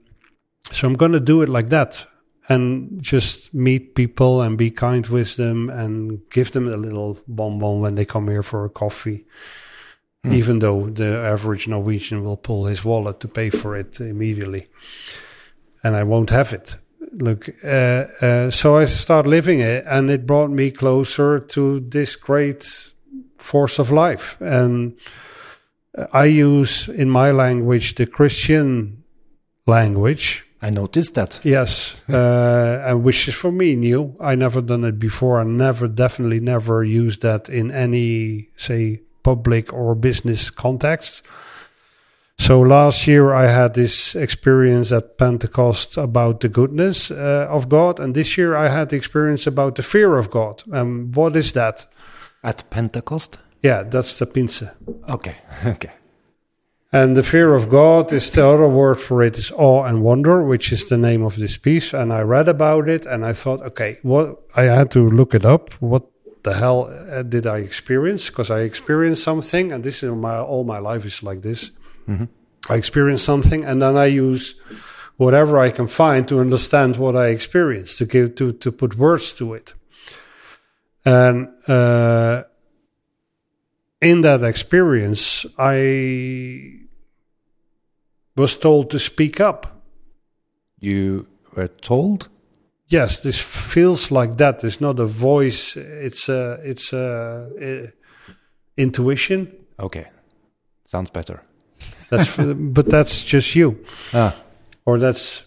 so 0.72 0.88
I'm 0.88 0.96
going 0.96 1.12
to 1.12 1.20
do 1.20 1.44
it 1.44 1.50
like 1.50 1.70
that 1.70 2.08
and 2.50 3.02
just 3.02 3.54
meet 3.54 3.96
people 3.96 4.42
and 4.42 4.58
be 4.58 4.72
kind 4.72 5.06
with 5.08 5.36
them 5.38 5.70
and 5.70 6.22
give 6.30 6.52
them 6.52 6.68
a 6.68 6.78
little 6.78 7.20
bonbon 7.28 7.80
when 7.80 7.96
they 7.96 8.06
come 8.06 8.28
here 8.28 8.44
for 8.44 8.66
a 8.66 8.70
coffee. 8.70 9.26
Even 10.26 10.60
though 10.60 10.90
the 10.90 11.18
average 11.18 11.68
Norwegian 11.68 12.24
will 12.24 12.38
pull 12.38 12.66
his 12.66 12.86
wallet 12.86 13.20
to 13.20 13.28
pay 13.28 13.50
for 13.50 13.76
it 13.76 14.00
immediately, 14.00 14.68
and 15.84 15.96
I 15.96 16.04
won't 16.04 16.30
have 16.30 16.54
it. 16.54 16.78
Look, 17.12 17.50
uh, 17.64 17.68
uh, 18.22 18.50
so 18.50 18.78
I 18.78 18.86
start 18.86 19.28
living 19.28 19.60
it, 19.60 19.84
and 19.86 20.10
it 20.10 20.26
brought 20.26 20.50
me 20.50 20.72
closer 20.72 21.40
to 21.40 21.82
this 21.82 22.16
great 22.16 22.92
force 23.38 23.80
of 23.80 23.92
life. 23.92 24.38
And 24.40 24.96
I 26.12 26.26
use 26.26 26.88
in 26.88 27.10
my 27.10 27.32
language 27.32 27.96
the 27.96 28.06
Christian 28.06 29.04
language, 29.68 30.46
I 30.62 30.70
noticed 30.70 31.16
that. 31.16 31.42
Yes, 31.44 31.96
uh, 32.10 32.82
and 32.86 33.04
which 33.04 33.28
is 33.28 33.36
for 33.36 33.52
me 33.52 33.76
new. 33.76 34.16
I 34.20 34.36
never 34.36 34.62
done 34.62 34.86
it 34.86 34.98
before. 34.98 35.40
I 35.40 35.44
never, 35.44 35.88
definitely 35.88 36.40
never 36.40 36.84
used 36.84 37.22
that 37.22 37.50
in 37.50 37.70
any, 37.70 38.50
say, 38.56 39.02
public 39.24 39.74
or 39.74 39.96
business 39.96 40.50
context. 40.50 41.24
So 42.38 42.60
last 42.62 43.08
year 43.08 43.34
I 43.34 43.48
had 43.48 43.74
this 43.74 44.16
experience 44.16 44.92
at 44.92 45.18
Pentecost 45.18 45.98
about 45.98 46.42
the 46.42 46.50
goodness 46.50 47.12
uh, 47.12 47.48
of 47.50 47.70
God, 47.70 48.00
and 48.00 48.16
this 48.16 48.38
year 48.38 48.56
I 48.56 48.70
had 48.70 48.90
the 48.90 48.98
experience 48.98 49.48
about 49.48 49.76
the 49.76 49.84
fear 49.84 50.18
of 50.18 50.30
God. 50.30 50.64
Um, 50.72 51.12
what 51.14 51.36
is 51.36 51.54
that? 51.54 51.86
At 52.44 52.70
Pentecost? 52.70 53.40
Yeah, 53.62 53.84
that's 53.84 54.20
the 54.20 54.26
pinse. 54.26 54.64
Okay, 55.08 55.38
okay. 55.66 55.92
And 56.92 57.18
the 57.18 57.24
fear 57.24 57.56
of 57.56 57.70
God 57.70 58.14
is 58.14 58.30
the 58.30 58.46
other 58.46 58.68
word 58.68 59.02
for 59.02 59.24
it 59.24 59.36
is 59.36 59.52
awe 59.52 59.86
and 59.86 60.04
wonder, 60.04 60.44
which 60.44 60.72
is 60.72 60.90
the 60.90 60.98
name 60.98 61.24
of 61.24 61.38
this 61.38 61.58
piece. 61.58 61.92
And 61.92 62.14
I 62.14 62.22
read 62.22 62.48
about 62.48 62.88
it 62.88 63.08
and 63.08 63.26
I 63.26 63.34
thought, 63.34 63.64
okay, 63.64 63.98
what 64.04 64.44
I 64.56 64.66
had 64.66 64.92
to 64.92 65.10
look 65.10 65.34
it 65.34 65.44
up. 65.44 65.74
What 65.82 66.04
the 66.44 66.54
hell 66.54 66.86
uh, 66.86 67.24
did 67.24 67.46
I 67.46 67.60
experience? 67.60 68.30
Because 68.30 68.52
I 68.52 68.62
experienced 68.62 69.24
something, 69.24 69.72
and 69.72 69.84
this 69.84 70.04
is 70.04 70.12
my 70.12 70.38
all 70.40 70.64
my 70.64 70.80
life 70.80 71.06
is 71.06 71.24
like 71.24 71.42
this. 71.42 71.72
I 72.70 72.76
experience 72.76 73.24
something, 73.24 73.66
and 73.66 73.82
then 73.82 73.98
I 73.98 74.06
use 74.06 74.56
whatever 75.18 75.58
I 75.58 75.70
can 75.72 75.88
find 75.88 76.28
to 76.28 76.40
understand 76.40 76.98
what 76.98 77.16
I 77.16 77.28
experienced, 77.28 77.98
to 77.98 78.06
give 78.06 78.36
to 78.36 78.54
to 78.54 78.72
put 78.72 78.98
words 78.98 79.34
to 79.34 79.54
it. 79.54 79.74
And 81.06 81.50
uh, 81.68 82.44
in 84.02 84.22
that 84.22 84.44
experience, 84.44 85.46
I 85.58 86.80
was 88.36 88.58
told 88.58 88.90
to 88.92 89.00
speak 89.00 89.40
up. 89.40 89.82
You 90.80 91.28
were 91.56 91.70
told? 91.70 92.30
Yes, 92.88 93.22
this 93.22 93.40
feels 93.40 94.12
like 94.12 94.38
that. 94.38 94.64
It's 94.64 94.82
not 94.82 95.00
a 95.00 95.06
voice. 95.06 95.76
It's 95.78 96.30
a 96.30 96.60
it's 96.64 96.94
a, 96.94 97.50
uh 97.62 97.88
intuition. 98.78 99.52
Okay. 99.80 100.08
Sounds 100.86 101.10
better. 101.10 101.42
That's 102.10 102.28
for, 102.28 102.54
but 102.54 102.90
that's 102.90 103.24
just 103.24 103.56
you, 103.56 103.84
Ah, 104.14 104.36
or 104.86 105.00
that's 105.00 105.44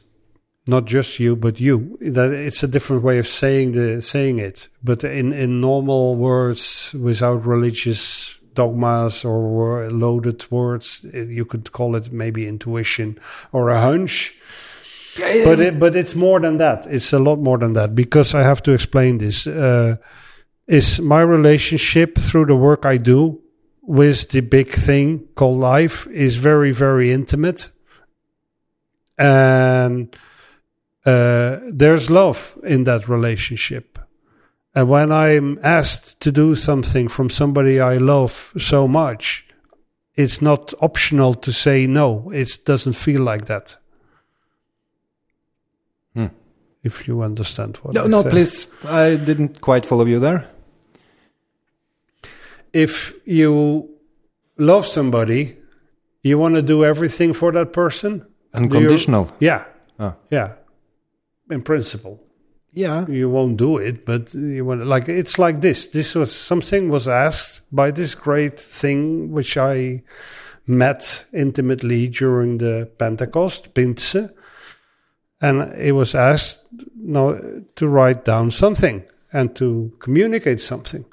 not 0.66 0.84
just 0.84 1.20
you, 1.20 1.36
but 1.36 1.60
you. 1.60 1.96
That 2.00 2.32
it's 2.32 2.64
a 2.64 2.68
different 2.68 3.04
way 3.04 3.18
of 3.18 3.28
saying 3.28 3.72
the 3.72 4.02
saying 4.02 4.40
it. 4.40 4.68
But 4.82 5.04
in 5.04 5.32
in 5.32 5.60
normal 5.60 6.16
words, 6.16 6.92
without 6.94 7.46
religious 7.46 8.38
dogmas 8.54 9.24
or 9.24 9.88
loaded 9.90 10.50
words, 10.50 11.04
you 11.12 11.44
could 11.44 11.70
call 11.70 11.94
it 11.94 12.10
maybe 12.10 12.48
intuition 12.48 13.18
or 13.52 13.68
a 13.68 13.80
hunch. 13.80 14.34
But 15.16 15.60
it, 15.60 15.78
but 15.78 15.96
it's 15.96 16.14
more 16.14 16.40
than 16.40 16.58
that. 16.58 16.86
It's 16.86 17.12
a 17.12 17.18
lot 17.18 17.38
more 17.38 17.58
than 17.58 17.72
that 17.74 17.94
because 17.94 18.34
I 18.34 18.42
have 18.42 18.62
to 18.64 18.72
explain 18.72 19.18
this. 19.18 19.46
Uh, 19.46 19.96
is 20.66 21.00
my 21.00 21.20
relationship 21.20 22.18
through 22.18 22.46
the 22.46 22.56
work 22.56 22.84
I 22.84 22.96
do 22.96 23.40
with 23.82 24.30
the 24.30 24.40
big 24.40 24.68
thing 24.68 25.28
called 25.36 25.60
life 25.60 26.08
is 26.08 26.36
very 26.36 26.72
very 26.72 27.12
intimate, 27.12 27.70
and 29.16 30.14
uh, 31.04 31.60
there's 31.68 32.10
love 32.10 32.58
in 32.64 32.84
that 32.84 33.08
relationship. 33.08 33.98
And 34.74 34.90
when 34.90 35.10
I'm 35.10 35.58
asked 35.62 36.20
to 36.20 36.30
do 36.32 36.54
something 36.54 37.08
from 37.08 37.30
somebody 37.30 37.80
I 37.80 37.96
love 37.96 38.52
so 38.58 38.86
much, 38.86 39.46
it's 40.16 40.42
not 40.42 40.74
optional 40.82 41.34
to 41.34 41.52
say 41.52 41.86
no. 41.86 42.30
It 42.30 42.58
doesn't 42.66 42.92
feel 42.92 43.22
like 43.22 43.46
that. 43.46 43.76
Hmm. 46.16 46.26
If 46.82 47.06
you 47.08 47.22
understand 47.22 47.76
what 47.82 47.94
no, 47.94 48.04
I 48.04 48.06
no, 48.08 48.22
say. 48.22 48.30
please. 48.30 48.66
I 48.84 49.16
didn't 49.16 49.60
quite 49.60 49.84
follow 49.86 50.06
you 50.06 50.18
there. 50.20 50.48
If 52.72 53.12
you 53.24 53.88
love 54.58 54.86
somebody, 54.86 55.56
you 56.22 56.38
want 56.38 56.54
to 56.56 56.62
do 56.62 56.84
everything 56.84 57.32
for 57.32 57.52
that 57.52 57.72
person. 57.72 58.24
Unconditional. 58.54 59.30
Yeah, 59.40 59.64
Ah. 59.98 60.14
yeah. 60.30 60.52
In 61.50 61.62
principle, 61.62 62.20
Yeah. 62.72 63.06
you 63.08 63.30
won't 63.30 63.56
do 63.56 63.78
it, 63.78 64.04
but 64.04 64.34
you 64.34 64.64
want 64.64 64.86
like 64.86 65.08
it's 65.08 65.38
like 65.38 65.60
this. 65.60 65.86
This 65.86 66.14
was 66.14 66.32
something 66.34 66.88
was 66.90 67.06
asked 67.08 67.62
by 67.72 67.90
this 67.90 68.14
great 68.14 68.58
thing 68.60 69.30
which 69.32 69.56
I 69.56 70.02
met 70.66 71.24
intimately 71.32 72.08
during 72.08 72.58
the 72.58 72.88
Pentecost, 72.98 73.72
Pinse, 73.74 74.16
and 75.40 75.72
it 75.76 75.92
was 75.92 76.14
asked 76.14 76.64
no, 76.94 77.38
to 77.74 77.88
write 77.88 78.24
down 78.24 78.50
something 78.50 79.02
and 79.32 79.54
to 79.56 79.90
communicate 80.00 80.60
something. 80.60 81.04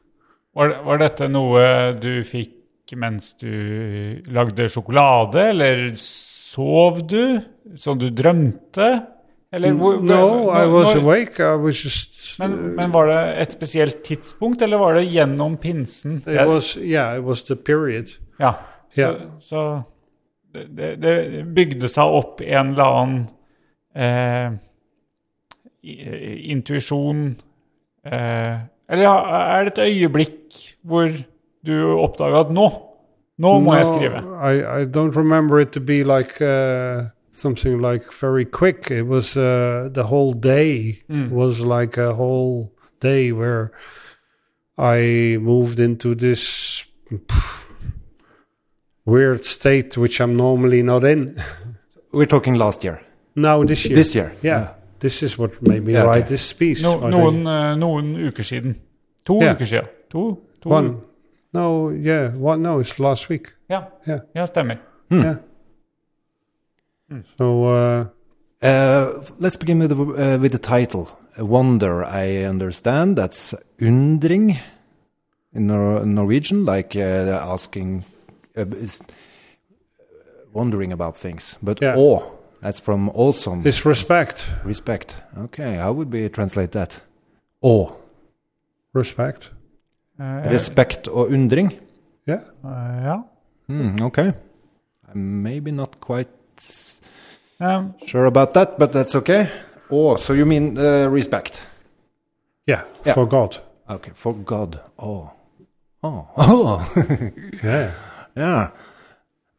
Var, 0.54 0.84
var 0.86 1.02
dette 1.02 1.28
noe 1.32 1.94
du 1.98 2.22
fikk 2.28 2.96
mens 3.00 3.34
du 3.40 4.22
lagde 4.30 4.68
sjokolade, 4.70 5.48
eller 5.50 5.88
sov 5.98 7.02
du? 7.10 7.40
Sånn 7.80 8.02
du 8.02 8.10
drømte? 8.14 8.90
Eller 9.54 9.74
hvor, 9.78 10.00
No, 10.02 10.50
I 10.50 10.66
was 10.70 10.96
awake. 10.98 11.40
I 11.40 11.56
was 11.62 11.84
just. 11.84 12.40
Men, 12.42 12.56
men 12.78 12.94
var 12.94 13.10
det 13.10 13.20
et 13.44 13.52
spesielt 13.54 14.02
tidspunkt, 14.06 14.62
eller 14.66 14.82
var 14.82 14.98
det 14.98 15.04
gjennom 15.14 15.58
pinsen? 15.62 16.22
It 16.26 16.48
was 16.50 16.74
yeah, 16.78 17.18
it 17.18 17.24
was 17.24 17.44
the 17.50 17.56
period. 17.56 18.16
Ja, 18.40 18.56
så, 18.96 19.14
så 19.42 19.82
det, 20.54 20.66
det, 20.78 20.96
det 21.02 21.46
bygde 21.54 21.90
seg 21.90 22.18
opp 22.18 22.42
en 22.42 22.74
eller 22.74 22.98
annen 22.98 23.22
eh, 23.96 24.52
i- 25.84 26.52
intuisjon 26.52 27.36
eh, 28.06 28.58
Eller 28.90 29.08
er 29.10 29.64
det 29.64 29.78
et 29.78 29.84
øyeblikk 29.88 30.76
hvor 30.84 31.10
du 31.66 31.74
oppdaga 32.04 32.40
at 32.42 32.52
nå, 32.52 32.68
nå 33.38 33.60
må 33.60 33.76
jeg 33.76 33.86
skrive? 33.88 34.20
I, 34.44 34.82
I 34.82 34.86
don't 34.86 35.16
remember 35.16 35.60
it 35.60 35.72
to 35.72 35.80
be 35.80 36.04
like 36.04 36.42
uh, 36.42 37.06
something 37.32 37.82
like 37.82 38.12
very 38.22 38.46
quick. 38.46 38.92
It 38.92 39.04
was 39.08 39.36
uh, 39.38 39.90
the 39.94 40.04
whole 40.04 40.34
day 40.34 41.02
was 41.32 41.66
like 41.66 41.98
a 41.98 42.14
whole 42.14 42.72
day 43.02 43.32
where 43.32 43.72
I 44.78 45.38
moved 45.40 45.80
into 45.80 46.14
this 46.16 46.86
weird 49.06 49.46
state 49.46 49.98
which 49.98 50.20
I'm 50.22 50.36
normally 50.36 50.84
not 50.84 51.04
in. 51.04 51.42
We're 52.12 52.26
talking 52.28 52.56
last 52.56 52.84
year. 52.84 53.00
Now 53.36 53.64
this 53.64 53.86
year. 53.86 53.96
This 53.96 54.16
year. 54.16 54.36
Yeah. 54.44 54.68
This 55.00 55.24
is 55.24 55.38
what 55.38 55.62
made 55.62 55.84
me 55.84 55.94
Yeah, 55.94 56.04
okay. 56.04 56.08
write 56.20 56.28
this 56.28 56.54
piece. 56.54 56.84
No, 56.84 57.00
I 57.04 57.10
noen, 57.12 57.32
think. 57.34 57.48
eh, 57.48 57.76
noen 57.76 58.16
uker 58.16 58.44
siden. 58.44 58.76
To 59.26 59.34
Ja. 59.42 59.54
uker 59.54 59.66
siden. 59.66 59.88
To, 60.10 60.38
to 60.62 60.70
One. 60.70 61.02
No, 61.54 61.90
yeah. 61.90 62.32
One. 62.36 62.62
No, 62.62 62.80
it's 62.80 63.00
last 63.00 63.30
week. 63.30 63.54
Ja, 63.70 63.84
Yeah. 64.08 64.20
ja, 64.36 64.46
stemmer. 64.46 64.78
Yeah. 65.12 65.36
So 67.38 67.66
uh, 67.66 68.06
Uh, 68.62 69.20
let's 69.40 69.58
begin 69.58 69.80
with 69.80 69.90
the, 69.90 69.96
uh, 69.98 70.38
with 70.40 70.54
the 70.54 70.58
title. 70.58 71.10
Wonder, 71.38 72.02
I 72.06 72.44
understand. 72.46 73.18
That's 73.18 73.54
undring 73.78 74.58
in 75.54 75.68
Nor- 75.68 76.06
Norwegian, 76.06 76.64
like 76.64 76.96
uh, 76.96 77.42
asking, 77.44 78.06
uh, 78.56 78.66
is 78.78 79.02
wondering 80.54 80.94
about 80.94 81.18
things. 81.18 81.58
But 81.62 81.82
Yeah. 81.82 81.98
awe, 81.98 82.22
that's 82.64 82.80
from 82.80 83.10
awesome, 83.10 83.62
it's 83.66 83.86
respect. 83.86 84.50
respect. 84.66 85.18
Okay, 85.38 85.76
how 85.76 85.92
would 85.94 86.12
we 86.14 86.30
translate 86.30 86.72
that? 86.72 87.02
Awe, 87.62 87.92
Respect. 88.94 89.52
Eh, 90.20 90.50
respect 90.52 91.08
og 91.08 91.32
undring. 91.32 91.72
Yeah. 92.28 92.40
ja. 93.04 93.22
Hmm, 93.68 93.96
okay. 94.02 94.32
I'm 95.14 95.42
maybe 95.44 95.72
not 95.72 96.00
quite 96.00 96.30
Eh, 97.60 97.84
sure 98.06 98.26
about 98.26 98.54
that, 98.54 98.78
but 98.80 98.92
that's 98.92 99.16
okay. 99.16 99.48
Awe, 99.90 100.18
so 100.18 100.34
you 100.34 100.46
mean 100.46 100.78
uh, 100.78 101.08
respect? 101.12 101.66
Yeah. 102.68 102.82
Yeah. 103.06 103.14
For 103.16 103.26
God. 103.26 103.58
Okay, 103.90 104.12
for 104.16 104.34
God. 104.34 104.80
Oh. 105.00 105.30
Oh. 106.04 106.28
Oh. 106.38 106.86
Yeah. 107.64 107.92
yeah. 108.36 108.68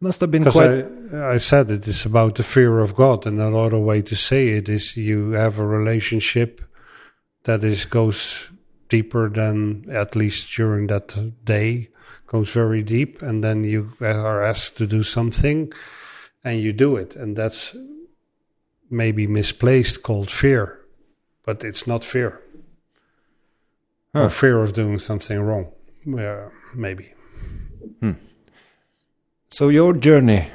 Must 0.05 0.21
have 0.21 0.31
been 0.31 0.45
quite. 0.45 0.85
I, 1.15 1.35
I 1.35 1.39
said 1.39 1.71
it 1.71 1.89
is 1.89 2.05
about 2.05 2.35
the 2.35 2.43
fear 2.43 2.81
of 2.81 2.95
God, 2.95 3.27
and 3.27 3.41
another 3.41 3.79
way 3.79 4.03
to 4.03 4.15
say 4.15 4.49
it 4.49 4.69
is 4.69 4.99
you 4.99 5.31
have 5.31 5.59
a 5.59 5.67
relationship 5.67 6.61
that 7.45 7.65
is 7.65 7.87
goes 7.87 8.51
deeper 8.91 9.31
than 9.31 9.87
at 9.91 10.15
least 10.15 10.55
during 10.55 10.89
that 10.89 11.17
day 11.45 11.89
goes 12.27 12.51
very 12.53 12.83
deep, 12.83 13.23
and 13.23 13.43
then 13.43 13.65
you 13.65 13.93
are 14.03 14.43
asked 14.43 14.77
to 14.77 14.87
do 14.87 15.03
something, 15.03 15.73
and 16.45 16.61
you 16.61 16.75
do 16.75 16.97
it, 16.97 17.17
and 17.17 17.35
that's 17.35 17.75
maybe 18.91 19.27
misplaced 19.27 20.03
called 20.03 20.31
fear, 20.31 20.81
but 21.47 21.65
it's 21.65 21.87
not 21.87 22.05
fear 22.05 22.43
Huh. 24.15 24.25
or 24.25 24.29
fear 24.29 24.59
of 24.63 24.75
doing 24.75 24.99
something 24.99 25.41
wrong. 25.41 25.73
Yeah, 26.05 26.51
maybe. 26.75 27.15
Hmm. 28.01 28.13
So 29.55 29.69
your 29.69 29.93
journey 29.93 30.49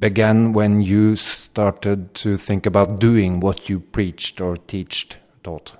began 0.00 0.52
when 0.52 0.80
you 0.80 1.14
started 1.14 2.14
to 2.14 2.36
think 2.36 2.66
about 2.66 2.98
doing 2.98 3.38
what 3.38 3.68
you 3.68 3.78
preached 3.78 4.40
or 4.40 4.56
teached, 4.56 5.18
taught. 5.44 5.76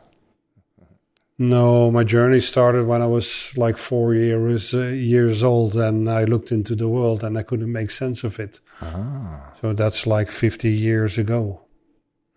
No, 1.36 1.90
my 1.90 2.04
journey 2.04 2.38
started 2.38 2.86
when 2.86 3.02
I 3.02 3.06
was 3.06 3.52
like 3.56 3.76
four 3.76 4.14
years 4.14 4.72
uh, 4.72 4.82
years 4.86 5.42
old, 5.42 5.74
and 5.74 6.08
I 6.08 6.22
looked 6.26 6.52
into 6.52 6.76
the 6.76 6.86
world 6.86 7.24
and 7.24 7.36
I 7.36 7.42
couldn't 7.42 7.72
make 7.72 7.90
sense 7.90 8.22
of 8.22 8.38
it. 8.38 8.60
Ah. 8.80 9.52
So 9.60 9.72
that's 9.72 10.06
like 10.06 10.30
fifty 10.30 10.70
years 10.70 11.18
ago. 11.18 11.62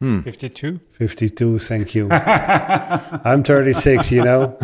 Hmm. 0.03 0.19
52? 0.21 0.79
Fifty-two, 0.91 1.59
thank 1.59 1.95
you. 1.95 2.09
I'm 2.11 3.41
thirty-six, 3.43 4.11
you 4.11 4.21
know. 4.23 4.57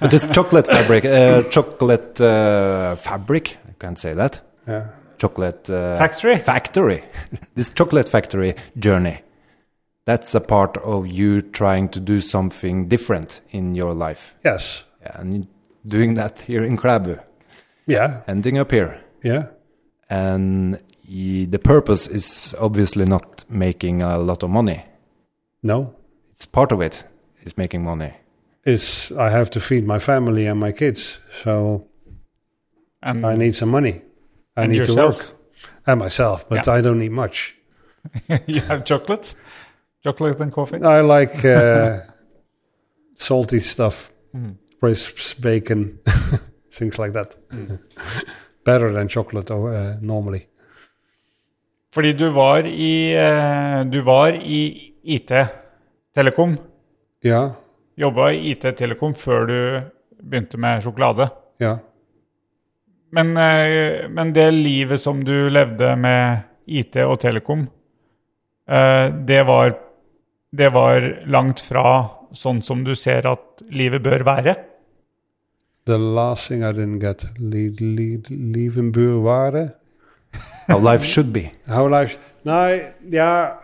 But 0.00 0.10
this 0.10 0.26
chocolate 0.30 0.66
fabric, 0.66 1.04
uh, 1.06 1.42
chocolate 1.48 2.20
uh, 2.20 2.96
fabric, 2.96 3.56
I 3.66 3.72
can't 3.78 3.98
say 3.98 4.12
that. 4.14 4.40
yeah. 4.68 4.88
Chocolate 5.18 5.70
uh, 5.70 5.96
Factory? 5.96 6.38
factory. 6.38 7.02
this 7.54 7.70
chocolate 7.70 8.08
factory 8.10 8.54
journey. 8.78 9.22
That's 10.06 10.34
a 10.34 10.40
part 10.40 10.76
of 10.78 11.06
you 11.06 11.40
trying 11.40 11.88
to 11.90 12.00
do 12.00 12.20
something 12.20 12.88
different 12.88 13.40
in 13.50 13.74
your 13.74 13.94
life. 13.94 14.34
Yes. 14.44 14.84
Yeah, 15.02 15.20
and 15.20 15.46
doing 15.86 16.14
that 16.14 16.42
here 16.42 16.62
in 16.64 16.76
Klæbu, 16.76 17.18
Yeah. 17.86 18.20
ending 18.28 18.58
up 18.58 18.70
here. 18.72 19.00
Yeah. 19.24 19.44
And 20.10 20.72
y- 20.74 20.80
the 21.50 21.58
purpose 21.58 22.06
is 22.06 22.54
obviously 22.60 23.04
not 23.04 23.44
making 23.48 24.02
a 24.02 24.18
lot 24.18 24.42
of 24.42 24.50
money. 24.50 24.84
No, 25.62 25.94
It's 26.32 26.46
part 26.46 26.72
of 26.72 26.80
it. 26.80 27.04
it 27.40 27.46
is 27.46 27.56
making 27.56 27.84
money. 27.84 28.12
it's 28.66 29.10
I 29.12 29.30
have 29.30 29.48
to 29.50 29.60
feed 29.60 29.86
my 29.86 29.98
family 29.98 30.46
and 30.46 30.60
my 30.60 30.72
kids, 30.72 31.18
so 31.42 31.86
And 33.02 33.24
I 33.26 33.36
need 33.36 33.54
some 33.54 33.70
money. 33.70 34.02
I 34.56 34.66
need 34.66 34.76
yourself. 34.76 35.18
to 35.18 35.24
work, 35.24 35.36
and 35.86 35.98
myself, 36.00 36.44
but 36.48 36.66
Yeah. 36.66 36.78
I 36.78 36.82
don't 36.82 36.98
need 36.98 37.12
much. 37.12 37.56
you 38.46 38.60
have 38.62 38.84
chocolates, 38.84 39.36
Chocolate 40.04 40.40
and 40.42 40.52
coffee? 40.52 40.82
I 40.82 41.00
like 41.02 41.44
uh, 41.44 42.00
salty 43.16 43.60
stuff, 43.60 44.10
Mm. 44.34 44.56
crisps, 44.80 45.34
bacon, 45.34 45.98
things 46.72 46.98
like 46.98 47.12
that. 47.12 47.36
Better 48.64 48.92
than 48.92 49.08
chocolate 49.08 49.50
uh, 49.50 49.96
normally. 50.00 50.46
Fordi 51.94 52.12
du 52.14 52.28
var 52.30 52.66
i, 52.66 53.12
eh, 53.18 53.84
du 53.84 54.00
var 54.06 54.34
i 54.34 54.92
IT 55.02 55.32
Telekom. 56.14 56.56
Ja. 57.22 57.50
Jobba 57.98 58.30
i 58.32 58.52
IT 58.52 58.76
Telekom 58.78 59.14
før 59.14 59.46
du 59.46 59.58
begynte 60.22 60.58
med 60.58 60.84
sjokolade. 60.84 61.30
Ja. 61.58 61.78
Men, 63.12 63.36
eh, 63.36 64.08
men 64.08 64.32
det 64.32 64.52
livet 64.54 65.00
som 65.00 65.24
du 65.24 65.50
levde 65.50 65.96
med 65.96 66.42
IT 66.66 66.96
og 67.02 67.18
Telekom, 67.20 67.66
eh, 68.68 69.10
det 69.10 69.42
var, 69.46 69.74
det 70.52 70.72
var 70.72 71.26
langt 71.26 71.60
fra 71.60 72.08
sånn 72.32 72.62
som 72.62 72.84
du 72.84 72.94
ser 72.94 73.26
at 73.26 73.62
livet 73.70 74.02
bør 74.02 74.22
være. 74.22 74.54
The 75.86 75.98
last 75.98 76.48
thing 76.48 76.62
I 76.62 76.72
didn't 76.72 77.00
get, 77.00 77.24
Livet 77.40 78.92
bør 78.92 78.92
buurwaarde. 78.92 79.70
How 80.68 80.78
life 80.78 81.04
should 81.04 81.32
be. 81.32 81.52
How 81.68 81.88
life? 81.88 82.18
No, 82.44 82.80
yeah, 83.08 83.54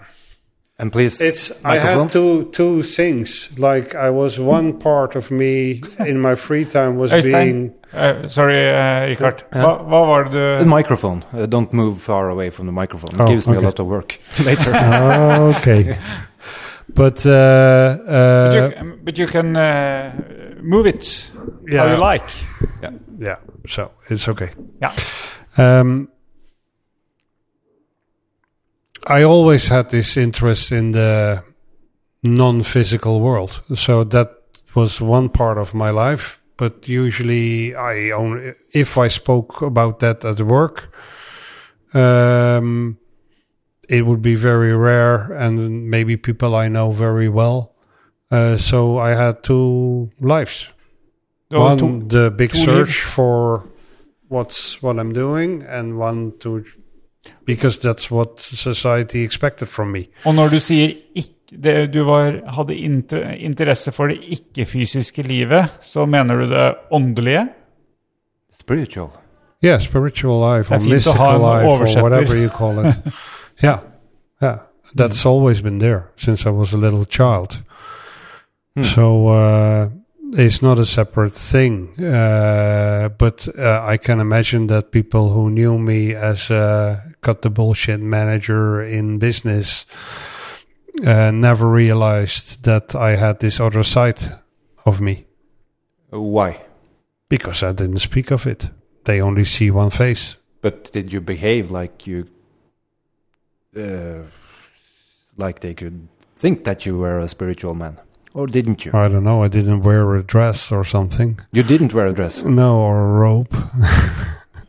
And 0.78 0.92
please, 0.92 1.20
it's. 1.24 1.50
I 1.64 1.76
Microphone? 1.76 1.98
had 2.00 2.08
two 2.10 2.44
two 2.52 2.82
things. 2.82 3.50
Like 3.58 3.94
I 3.94 4.10
was 4.10 4.38
one 4.38 4.72
part 4.78 5.16
of 5.16 5.30
me 5.30 5.80
in 6.06 6.20
my 6.20 6.34
free 6.34 6.64
time 6.66 6.96
was 6.98 7.12
Øystein, 7.12 7.32
being. 7.32 7.72
eh, 7.94 8.26
sorry, 8.28 8.56
eh, 8.58 9.06
Richard. 9.08 9.44
Ja. 9.54 9.62
Hva, 9.62 9.78
hva 9.88 10.06
var 10.06 10.24
det 10.24 10.58
the 10.58 10.66
microphone. 10.66 11.22
Uh, 11.32 11.46
don't 11.46 11.72
move 11.72 11.96
far 12.00 12.28
away 12.30 12.50
from 12.50 12.66
the 12.66 12.72
microphone. 12.72 13.14
It 13.14 13.20
Oh, 13.20 13.26
gives 13.26 13.46
me 13.48 13.56
okay. 13.56 13.64
a 13.64 13.68
lot 13.68 13.80
of 13.80 13.86
work 13.86 14.18
later. 14.46 14.70
okay. 15.56 15.96
But 16.94 17.26
uh, 17.26 17.96
But 17.96 18.08
uh, 18.08 18.70
you, 18.80 18.92
but 19.04 19.18
you 19.18 19.26
can 19.26 19.56
uh, 19.56 20.12
move 20.62 20.86
it 20.88 21.30
how 21.72 21.84
Yeah. 21.86 21.92
you 21.92 22.12
like. 22.12 22.30
Yeah. 22.82 22.92
Yeah, 23.20 23.36
so 23.66 23.90
it's 24.10 24.28
okay. 24.28 24.50
Yeah. 24.82 24.92
Um, 25.58 26.08
I 29.06 29.22
always 29.22 29.68
had 29.68 29.90
this 29.90 30.16
interest 30.16 30.72
in 30.72 30.92
the 30.92 31.44
non-physical 32.22 33.20
world, 33.20 33.62
so 33.74 34.04
that 34.04 34.30
was 34.74 35.00
one 35.00 35.28
part 35.28 35.58
of 35.58 35.74
my 35.74 35.90
life. 35.90 36.40
But 36.56 36.88
usually, 36.88 37.74
I 37.74 38.10
only 38.10 38.54
if 38.72 38.98
I 38.98 39.08
spoke 39.08 39.62
about 39.62 40.00
that 40.00 40.24
at 40.24 40.40
work, 40.40 40.90
um, 41.94 42.98
it 43.88 44.06
would 44.06 44.22
be 44.22 44.34
very 44.34 44.72
rare, 44.72 45.32
and 45.32 45.88
maybe 45.90 46.16
people 46.16 46.54
I 46.54 46.68
know 46.68 46.90
very 46.90 47.28
well. 47.28 47.74
Uh, 48.30 48.56
so 48.56 48.98
I 48.98 49.10
had 49.10 49.42
two 49.42 50.10
lives 50.20 50.72
var 51.50 51.60
one 51.60 51.78
to, 51.78 52.06
the 52.08 52.30
big 52.30 52.54
search 52.54 53.02
for 53.02 53.68
what's 54.28 54.82
what 54.82 54.98
I'm 54.98 55.12
doing, 55.12 55.62
and 55.62 55.98
one 55.98 56.32
to 56.40 56.64
because 57.46 57.78
that's 57.78 58.10
what 58.10 58.40
society 58.40 59.24
expected 59.24 59.68
from 59.68 59.88
me. 59.88 60.04
og 60.24 60.34
når 60.34 60.48
du 60.48 60.60
sier 60.60 60.92
ikke, 61.14 61.32
det, 61.62 61.94
du 61.94 62.02
var, 62.04 62.32
hadde 62.56 62.76
inter, 62.76 63.30
interesse 63.30 63.92
for 63.92 64.06
det 64.06 64.18
ikke-fysiske 64.22 65.22
livet, 65.22 65.78
så 65.80 66.06
mener 66.06 66.36
du 66.36 66.50
det 66.50 66.74
åndelige? 66.90 67.48
Spiritual. 68.60 69.08
Yeah, 69.64 69.80
spiritual 69.80 70.58
life 70.58 70.74
or 70.74 70.78
mystical 70.78 71.38
life 71.38 71.66
or 71.66 72.02
whatever 72.02 72.34
you 72.34 72.48
call 72.48 72.78
it. 72.86 72.94
yeah, 73.64 73.78
yeah, 74.42 74.58
that's 74.94 75.26
always 75.26 75.62
been 75.62 75.78
there 75.78 76.02
since 76.16 76.46
I 76.46 76.50
was 76.50 76.72
a 76.72 76.76
little 76.76 77.04
child. 77.04 77.62
Mm. 78.76 78.84
So 78.84 79.28
uh, 79.28 79.88
it's 80.38 80.62
not 80.62 80.78
a 80.78 80.86
separate 80.86 81.34
thing, 81.34 81.88
uh, 82.02 83.08
but 83.18 83.48
uh, 83.58 83.80
I 83.82 83.96
can 83.96 84.20
imagine 84.20 84.66
that 84.68 84.90
people 84.90 85.30
who 85.30 85.50
knew 85.50 85.78
me 85.78 86.14
as 86.14 86.50
a 86.50 87.02
cut 87.20 87.42
the 87.42 87.50
bullshit 87.50 88.00
manager 88.00 88.82
in 88.82 89.18
business 89.18 89.86
uh, 91.04 91.30
never 91.30 91.68
realized 91.68 92.62
that 92.64 92.94
I 92.94 93.16
had 93.16 93.40
this 93.40 93.60
other 93.60 93.82
side 93.82 94.38
of 94.84 95.00
me 95.00 95.26
Why? 96.10 96.62
because 97.28 97.62
I 97.62 97.72
didn't 97.72 97.98
speak 97.98 98.30
of 98.30 98.46
it. 98.46 98.70
They 99.04 99.20
only 99.20 99.44
see 99.44 99.70
one 99.70 99.90
face. 99.90 100.36
But 100.60 100.90
did 100.92 101.12
you 101.12 101.20
behave 101.20 101.70
like 101.70 102.06
you, 102.06 102.28
uh, 103.76 104.22
like 105.36 105.60
they 105.60 105.74
could 105.74 106.08
think 106.34 106.64
that 106.64 106.84
you 106.86 106.98
were 106.98 107.18
a 107.18 107.28
spiritual 107.28 107.74
man, 107.74 107.98
or 108.36 108.46
didn't 108.46 108.84
you? 108.84 108.92
I 108.94 109.08
don't 109.08 109.24
know. 109.24 109.42
I 109.42 109.48
didn't 109.48 109.82
wear 109.82 110.14
a 110.14 110.22
dress 110.22 110.70
or 110.70 110.84
something. 110.84 111.40
You 111.52 111.62
didn't 111.62 111.94
wear 111.94 112.06
a 112.06 112.12
dress. 112.12 112.42
No, 112.42 112.78
or 112.78 113.00
a 113.00 113.12
robe, 113.24 113.48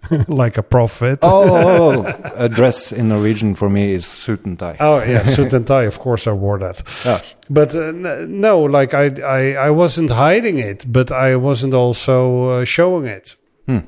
like 0.30 0.58
a 0.58 0.64
prophet. 0.64 1.20
Oh, 1.22 2.06
a 2.36 2.48
dress 2.48 2.94
in 2.94 3.10
Norwegian 3.10 3.56
for 3.56 3.70
me 3.70 3.92
is 3.92 4.06
suit 4.06 4.46
and 4.46 4.58
tie. 4.58 4.78
Oh 4.80 5.04
yeah, 5.04 5.24
suit 5.36 5.52
and 5.54 5.68
tie. 5.68 5.84
Of 5.84 6.00
course, 6.00 6.28
I 6.28 6.32
wore 6.32 6.58
that. 6.60 6.82
Yeah. 7.04 7.22
But 7.50 7.76
uh, 7.76 7.92
no, 7.92 8.62
like 8.62 8.94
I, 8.94 9.06
I, 9.22 9.68
I 9.68 9.70
wasn't 9.70 10.12
hiding 10.12 10.60
it, 10.60 10.86
but 10.88 11.12
I 11.12 11.36
wasn't 11.36 11.74
also 11.74 12.50
uh, 12.50 12.66
showing 12.66 13.06
it. 13.06 13.36
Hmm. 13.66 13.80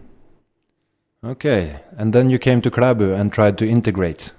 Okay, 1.24 1.80
and 1.98 2.12
then 2.12 2.30
you 2.30 2.38
came 2.38 2.62
to 2.62 2.72
Klæbu 2.72 3.18
and 3.18 3.32
tried 3.32 3.58
to 3.60 3.68
integrate 3.68 4.34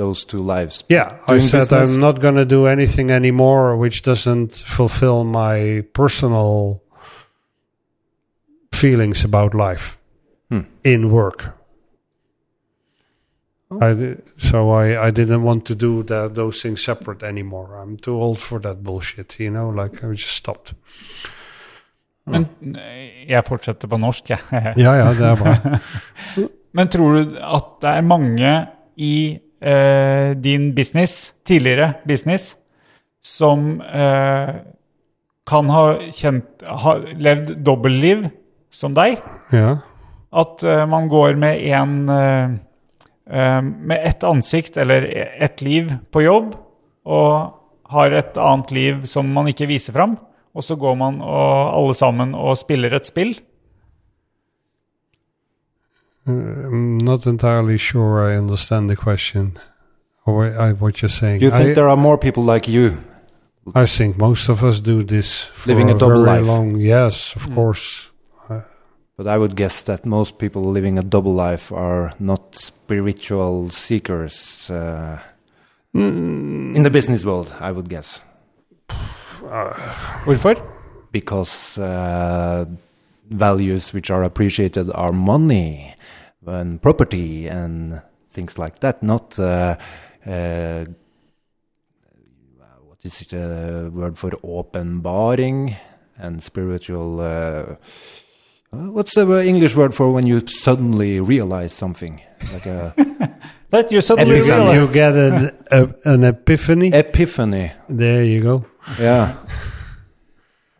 those 0.00 0.26
two 0.26 0.42
lives. 0.42 0.84
Yeah, 0.88 1.08
I 1.28 1.40
said 1.40 1.58
business? 1.60 1.94
I'm 1.94 2.00
not 2.00 2.20
going 2.20 2.36
to 2.36 2.44
do 2.44 2.66
anything 2.66 3.10
anymore 3.10 3.76
which 3.76 4.00
doesn't 4.02 4.54
fulfill 4.54 5.24
my 5.24 5.84
personal 5.92 6.80
feelings 8.72 9.24
about 9.24 9.54
life 9.54 9.96
Hmm. 10.50 10.64
in 10.84 11.10
work. 11.10 11.44
I 13.80 14.16
so 14.36 14.70
I, 14.82 15.06
I 15.08 15.10
didn't 15.12 15.42
want 15.44 15.64
to 15.66 15.74
do 15.76 16.02
that, 16.02 16.34
those 16.34 16.60
things 16.62 16.82
separate 16.84 17.22
anymore. 17.22 17.78
I'm 17.82 17.96
too 17.96 18.16
old 18.20 18.42
for 18.42 18.58
that 18.60 18.82
bullshit, 18.82 19.38
you 19.38 19.50
know. 19.50 19.68
Like 19.70 20.02
I 20.02 20.08
just 20.14 20.34
stopped. 20.36 20.74
Men 22.26 22.48
eh, 22.76 23.28
jeg 23.30 23.44
fortsetter 23.46 23.88
på 23.88 23.96
norsk, 23.96 24.30
jeg. 24.30 24.38
Ja, 24.76 24.92
ja, 24.98 25.12
det 25.14 25.26
er 25.26 25.36
bra. 25.38 25.78
Men 26.76 26.88
tror 26.88 27.14
du 27.22 27.38
at 27.38 27.70
det 27.82 27.90
er 27.94 28.02
mange 28.06 28.50
i 28.96 29.14
eh, 29.60 30.30
din 30.36 30.74
business, 30.74 31.34
tidligere 31.44 31.94
business, 32.04 32.56
som 33.22 33.80
eh, 33.80 34.54
kan 35.46 35.70
ha 35.70 35.84
kjent 36.14 36.64
ha 36.66 36.96
levd 36.98 37.56
dobbeltliv 37.66 38.28
som 38.70 38.94
deg? 38.96 39.20
Ja. 39.52 39.78
At 40.30 40.62
eh, 40.62 40.84
man 40.86 41.08
går 41.10 41.38
med 41.40 41.62
en 41.74 41.94
eh, 42.08 42.56
eh, 43.30 43.60
Med 43.62 44.06
ett 44.06 44.24
ansikt 44.24 44.76
eller 44.76 45.02
ett 45.42 45.62
liv 45.62 45.94
på 46.10 46.22
jobb, 46.22 46.54
og 47.04 47.56
har 47.90 48.14
et 48.14 48.36
annet 48.38 48.70
liv 48.70 49.04
som 49.10 49.32
man 49.34 49.48
ikke 49.50 49.66
viser 49.66 49.96
fram. 49.96 50.14
Og 50.54 50.64
så 50.66 50.76
går 50.78 50.94
man 50.98 51.20
og 51.22 51.74
alle 51.74 51.94
sammen 51.94 52.34
og 52.38 52.58
spiller 52.58 52.94
et 52.94 53.06
spill. 53.06 53.34
I'm 56.66 56.98
not 56.98 57.26
entirely 57.26 57.78
sure 57.78 58.20
I 58.20 58.36
understand 58.36 58.88
the 58.90 58.96
question 58.96 59.58
or 60.24 60.36
what, 60.36 60.52
I, 60.56 60.72
what 60.72 61.02
you're 61.02 61.08
saying. 61.08 61.40
You 61.42 61.50
think 61.50 61.70
I, 61.70 61.72
there 61.72 61.88
are 61.88 61.96
more 61.96 62.18
people 62.18 62.42
like 62.44 62.68
you? 62.68 62.98
I 63.74 63.86
think 63.86 64.16
most 64.16 64.48
of 64.48 64.62
us 64.64 64.80
do 64.80 65.02
this 65.02 65.44
for 65.44 65.68
Living 65.68 65.90
a 65.90 65.98
double 65.98 66.24
very 66.24 66.40
life. 66.40 66.46
long. 66.46 66.76
Yes, 66.76 67.36
of 67.36 67.54
course. 67.54 68.10
But 69.16 69.26
I 69.26 69.36
would 69.36 69.54
guess 69.54 69.82
that 69.82 70.06
most 70.06 70.38
people 70.38 70.62
living 70.62 70.98
a 70.98 71.02
double 71.02 71.34
life 71.34 71.70
are 71.72 72.14
not 72.18 72.54
spiritual 72.54 73.68
seekers 73.68 74.70
uh, 74.70 75.18
in 75.92 76.82
the 76.82 76.88
business 76.88 77.22
world, 77.22 77.54
I 77.60 77.70
would 77.70 77.90
guess. 77.90 78.22
Hvorfor? 80.24 80.56
Because 81.12 81.76
uh, 81.76 82.64
values 83.28 83.92
which 83.92 84.10
are 84.10 84.22
appreciated 84.22 84.90
are 84.94 85.12
money 85.12 85.94
and 86.46 86.80
property 86.80 87.46
and 87.48 88.00
things 88.30 88.58
like 88.58 88.78
that, 88.80 89.02
not 89.02 89.38
uh, 89.38 89.76
uh, 90.26 90.84
what 92.84 92.98
is 93.04 93.20
it, 93.22 93.34
uh, 93.34 93.90
word 93.90 94.18
for 94.18 94.30
åpenbaring 94.42 95.74
and 96.18 96.42
spiritual. 96.42 97.20
Uh, 97.20 97.76
uh, 98.72 98.76
what's 98.92 99.14
the 99.14 99.44
English 99.44 99.74
word 99.74 99.94
for 99.94 100.12
when 100.12 100.26
you 100.26 100.46
suddenly 100.46 101.20
realize 101.20 101.72
something? 101.72 102.20
Like 102.52 102.66
a 102.66 102.94
That 103.70 103.92
you 103.92 104.00
suddenly 104.00 104.38
Epiphany. 104.40 104.64
realize. 104.64 104.88
You 104.88 104.94
get 104.94 105.14
an, 105.14 105.50
a, 105.70 105.88
an 106.04 106.24
epiphany. 106.24 106.92
epiphany. 106.92 107.72
there 107.88 108.24
you 108.24 108.42
go. 108.42 108.64
Yeah. 108.98 109.36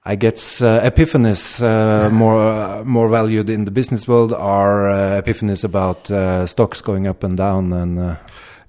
I 0.02 0.16
guess 0.16 0.62
uh, 0.62 0.80
epiphanies 0.82 1.60
uh, 1.62 2.08
more 2.10 2.40
uh, 2.40 2.84
more 2.84 3.08
valued 3.08 3.50
in 3.50 3.66
the 3.66 3.70
business 3.70 4.08
world 4.08 4.32
are 4.32 4.88
uh, 4.88 5.20
epiphanies 5.20 5.64
about 5.64 6.10
uh, 6.10 6.46
stocks 6.46 6.80
going 6.80 7.06
up 7.06 7.22
and 7.22 7.36
down 7.36 7.72
and 7.72 7.98
uh, 7.98 8.16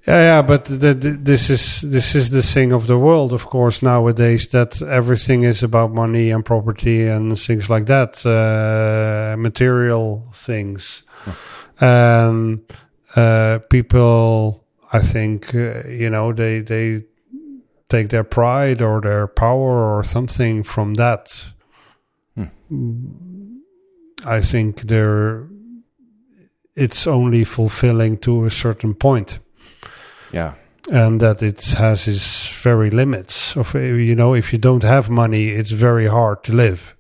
Yeah, 0.08 0.20
yeah, 0.20 0.42
but 0.42 0.66
the, 0.66 0.96
the, 0.96 1.12
this 1.12 1.50
is 1.52 1.82
this 1.82 2.16
is 2.16 2.32
the 2.32 2.42
thing 2.42 2.74
of 2.74 2.88
the 2.88 2.98
world, 2.98 3.32
of 3.34 3.46
course, 3.46 3.84
nowadays. 3.84 4.48
That 4.48 4.82
everything 4.82 5.44
is 5.44 5.62
about 5.62 5.92
money 5.94 6.32
and 6.32 6.44
property 6.44 7.08
and 7.08 7.38
things 7.38 7.70
like 7.70 7.86
that, 7.86 8.26
uh, 8.26 9.38
material 9.38 10.28
things, 10.34 11.04
and 11.80 12.62
uh, 13.16 13.60
people. 13.70 14.66
I 14.92 15.00
think 15.00 15.54
uh, 15.54 15.88
you 15.88 16.10
know 16.10 16.34
they 16.34 16.62
they 16.62 17.04
take 17.92 18.10
their 18.10 18.24
pride 18.24 18.82
or 18.82 19.02
their 19.02 19.28
power 19.28 19.98
or 19.98 20.04
something 20.04 20.64
from 20.64 20.96
that. 20.96 21.54
Hmm. 22.36 23.58
I 24.26 24.42
think 24.42 24.82
they're. 24.82 25.48
It's 26.76 27.06
only 27.06 27.44
fulfilling 27.44 28.18
to 28.20 28.46
a 28.46 28.50
certain 28.50 28.94
point 28.96 29.40
yeah. 30.32 30.54
and 30.90 31.20
that 31.22 31.42
it 31.42 31.64
has 31.72 32.08
its 32.08 32.48
very 32.48 32.90
limits 32.90 33.56
of 33.56 33.74
you 33.76 34.16
know 34.16 34.34
if 34.34 34.54
you 34.54 34.60
don't 34.60 34.84
have 34.84 35.10
money 35.10 35.50
it's 35.50 35.72
very 35.72 36.08
hard 36.08 36.44
to 36.44 36.54
live 36.54 36.96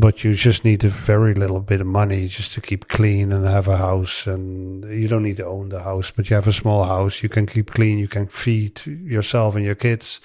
but 0.00 0.22
you 0.22 0.34
just 0.34 0.62
need 0.62 0.84
a 0.84 0.88
very 0.88 1.32
little 1.34 1.60
bit 1.60 1.80
of 1.80 1.86
money 1.86 2.28
just 2.28 2.52
to 2.52 2.60
keep 2.60 2.86
clean 2.88 3.32
and 3.32 3.46
have 3.46 3.66
a 3.66 3.78
house 3.78 4.26
and 4.26 4.84
you 4.84 5.08
don't 5.08 5.22
need 5.22 5.38
to 5.38 5.46
own 5.46 5.70
the 5.70 5.82
house 5.82 6.10
but 6.10 6.28
you 6.28 6.36
have 6.36 6.46
a 6.46 6.52
small 6.52 6.84
house 6.84 7.22
you 7.22 7.30
can 7.30 7.46
keep 7.46 7.70
clean 7.70 7.98
you 7.98 8.08
can 8.08 8.26
feed 8.26 8.84
yourself 8.86 9.56
and 9.56 9.64
your 9.64 9.74
kids. 9.74 10.20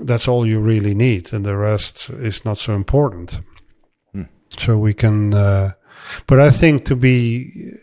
That's 0.00 0.28
all 0.28 0.46
you 0.46 0.60
really 0.60 0.94
need 0.94 1.32
and 1.32 1.44
the 1.44 1.56
rest 1.56 2.08
is 2.08 2.44
not 2.44 2.56
so 2.58 2.74
important. 2.74 3.40
So 4.56 4.78
we 4.78 4.94
can 4.94 5.34
uh, 5.34 5.72
but 6.26 6.40
i 6.40 6.50
think 6.50 6.84
to 6.86 6.96
be 6.96 7.74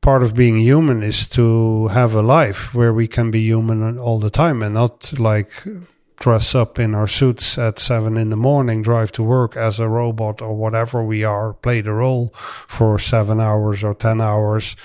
part 0.00 0.22
of 0.22 0.36
being 0.36 0.56
human 0.58 1.02
is 1.02 1.26
to 1.26 1.88
have 1.88 2.14
a 2.14 2.22
life 2.22 2.72
where 2.72 2.92
we 2.92 3.08
can 3.08 3.32
be 3.32 3.40
human 3.40 3.98
all 3.98 4.20
the 4.20 4.30
time 4.30 4.62
and 4.62 4.74
not 4.74 5.18
like 5.18 5.64
dress 6.18 6.54
up 6.54 6.78
in 6.78 6.94
our 6.94 7.06
suits 7.06 7.58
at 7.58 7.78
seven 7.78 8.16
in 8.16 8.30
the 8.30 8.36
morning, 8.36 8.82
drive 8.82 9.12
to 9.12 9.22
work 9.22 9.56
as 9.56 9.78
a 9.78 9.88
robot 9.88 10.40
or 10.40 10.54
whatever 10.54 11.02
we 11.02 11.24
are, 11.24 11.52
play 11.52 11.80
the 11.80 11.92
role 11.92 12.32
for 12.68 12.98
seven 12.98 13.40
hours 13.40 13.84
or 13.84 13.94
ten 13.94 14.20
hours, 14.20 14.76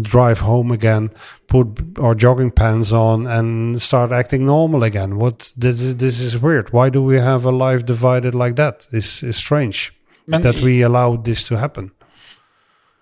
drive 0.00 0.40
home 0.40 0.72
again, 0.72 1.10
put 1.46 1.66
our 1.98 2.14
jogging 2.14 2.50
pants 2.50 2.92
on 2.92 3.26
and 3.26 3.80
start 3.80 4.12
acting 4.12 4.46
normal 4.46 4.82
again. 4.82 5.18
What 5.18 5.52
this 5.56 5.80
is, 5.80 5.96
this 5.96 6.20
is 6.20 6.38
weird. 6.38 6.72
Why 6.72 6.90
do 6.90 7.02
we 7.02 7.18
have 7.18 7.44
a 7.44 7.52
life 7.52 7.84
divided 7.84 8.34
like 8.34 8.56
that? 8.56 8.88
It's, 8.92 9.22
it's 9.22 9.38
strange 9.38 9.92
Men 10.26 10.42
that 10.42 10.60
we 10.60 10.82
allow 10.82 11.16
this 11.16 11.44
to 11.44 11.56
happen. 11.56 11.92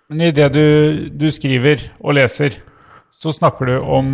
Men 0.09 0.21
i 0.21 0.31
det 0.31 0.53
du, 0.53 1.09
du 1.09 1.31
skriver 1.31 1.87
og 1.99 2.13
leser, 2.13 2.59
så 3.21 3.31
snakker 3.31 3.65
du 3.65 3.77
om 3.79 4.07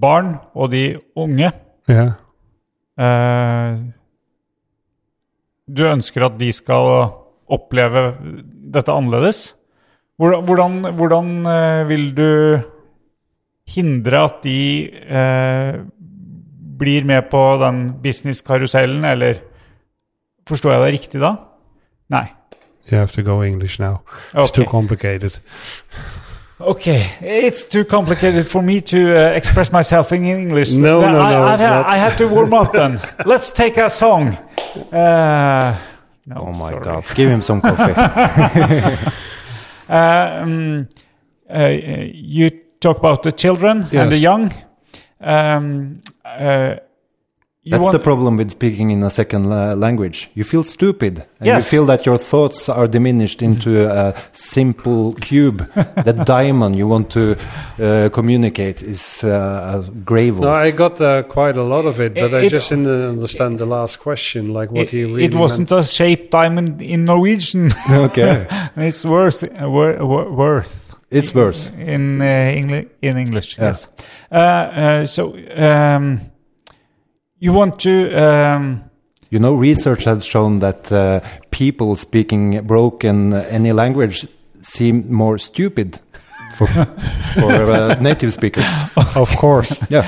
barn 0.00 0.34
og 0.54 0.70
de 0.70 0.98
unge. 1.16 1.50
Yeah. 1.88 2.12
Eh, 2.98 3.76
du 5.66 5.82
ønsker 5.90 6.24
at 6.26 6.38
de 6.40 6.48
skal 6.54 7.10
oppleve 7.52 8.06
dette 8.72 8.92
annerledes. 8.92 9.54
Hvordan, 10.18 10.80
hvordan, 10.96 11.28
eh, 11.46 11.82
vil 11.88 12.06
du 12.16 12.30
hindre 13.68 14.22
at 14.24 14.38
de 14.46 14.60
eh, 14.92 15.80
blir 16.78 17.04
med 17.04 17.28
på 17.30 17.42
den 17.60 17.92
business-karusellen, 18.02 19.04
eller 19.04 19.42
Forstår 20.46 20.70
jeg 20.70 20.82
deg 20.84 20.92
riktig 20.94 21.20
da? 21.20 21.32
Nei. 22.14 22.28
You 22.86 22.98
have 23.00 23.10
to 23.16 23.22
go 23.26 23.40
English 23.42 23.80
now. 23.82 23.96
It's 24.32 24.52
too 24.54 24.62
Okay. 24.62 24.70
complicated. 24.70 25.40
Okay, 26.58 27.10
it's 27.20 27.66
too 27.66 27.84
complicated 27.84 28.48
for 28.48 28.62
me 28.62 28.80
to 28.80 29.14
uh, 29.14 29.30
express 29.32 29.70
myself 29.70 30.10
in 30.12 30.24
English. 30.24 30.72
No, 30.72 31.00
Then 31.02 31.12
no, 31.12 31.20
I, 31.20 31.30
no, 31.32 31.44
I, 31.44 31.52
it's 31.52 31.62
ha- 31.62 31.68
not. 31.82 31.86
I 31.86 31.96
have 31.98 32.16
to 32.16 32.26
warm 32.28 32.54
up 32.54 32.72
then. 32.72 32.98
Let's 33.26 33.50
take 33.50 33.76
a 33.76 33.90
song. 33.90 34.28
Uh, 34.90 35.78
no, 36.24 36.36
Oh 36.36 36.52
my 36.52 36.70
sorry. 36.70 36.84
god. 36.84 37.04
Give 37.14 37.28
him 37.30 37.42
some 37.42 37.60
coffee. 37.60 39.12
Um, 39.88 40.88
uh, 41.48 41.68
you 42.12 42.50
talk 42.80 42.98
about 42.98 43.22
the 43.22 43.30
children 43.30 43.86
and 43.92 44.10
the 44.10 44.16
young. 44.18 44.52
Um, 45.20 46.02
uh, 46.24 46.76
you 46.76 46.85
That's 47.68 47.82
want- 47.82 47.92
the 47.92 47.98
problem 47.98 48.36
with 48.36 48.50
speaking 48.52 48.90
in 48.90 49.02
a 49.02 49.10
second 49.10 49.52
uh, 49.52 49.74
language. 49.74 50.30
You 50.34 50.44
feel 50.44 50.62
stupid, 50.64 51.24
and 51.40 51.48
you 51.48 51.60
feel 51.62 51.84
that 51.86 52.06
your 52.06 52.16
thoughts 52.18 52.68
are 52.68 52.86
diminished 52.86 53.42
into 53.42 53.90
a 53.90 54.14
simple 54.32 55.14
cube. 55.14 55.58
that 56.04 56.24
diamond 56.26 56.76
you 56.76 56.86
want 56.86 57.10
to 57.10 57.36
uh, 57.82 58.08
communicate 58.12 58.82
is 58.82 59.24
uh, 59.24 59.82
a 59.84 59.90
gravel. 60.04 60.42
No, 60.42 60.50
I 60.50 60.70
got 60.70 61.00
uh, 61.00 61.24
quite 61.24 61.56
a 61.56 61.62
lot 61.64 61.86
of 61.86 61.98
it, 62.00 62.14
but 62.14 62.32
It- 62.32 62.34
I 62.34 62.46
it- 62.46 62.50
just 62.52 62.68
didn't 62.68 62.86
understand 62.86 63.58
the 63.58 63.66
last 63.66 63.96
question, 63.98 64.52
like 64.52 64.70
what 64.70 64.82
it, 64.84 64.90
he 64.90 65.04
really 65.04 65.24
it 65.24 65.34
wasn't 65.34 65.72
a 65.72 65.82
shaped 65.82 66.30
diamond 66.30 66.80
in 66.80 67.04
Norwegian. 67.04 67.70
okay, 67.90 68.46
it's 68.76 69.04
worth 69.04 69.42
uh, 69.42 69.68
wor- 69.68 69.98
wor- 70.06 70.30
worth. 70.32 70.72
it's 71.10 71.34
worse. 71.34 71.70
in 71.78 72.20
uh, 72.22 72.24
Engli- 72.60 72.88
in 73.02 73.16
English. 73.16 73.58
Yeah. 73.58 73.64
Yes. 73.68 73.88
Uh, 74.30 74.34
uh, 74.36 75.06
so 75.06 75.34
um, 75.56 76.20
you 77.46 77.52
want 77.54 77.78
to 77.80 77.92
um, 78.24 78.64
You 79.30 79.38
know, 79.40 79.54
research 79.68 80.04
has 80.04 80.24
shown 80.26 80.60
that 80.60 80.90
uh, 80.92 81.20
people 81.50 81.96
speaking 81.96 82.66
broken 82.66 83.32
uh, 83.32 83.38
any 83.50 83.72
language 83.72 84.26
seem 84.62 85.04
more 85.12 85.38
stupid 85.38 85.98
for, 86.56 86.66
for 87.34 87.52
uh, 87.52 88.00
native 88.00 88.32
speakers. 88.32 88.72
Of 89.14 89.36
course. 89.36 89.82
Yeah, 89.90 90.04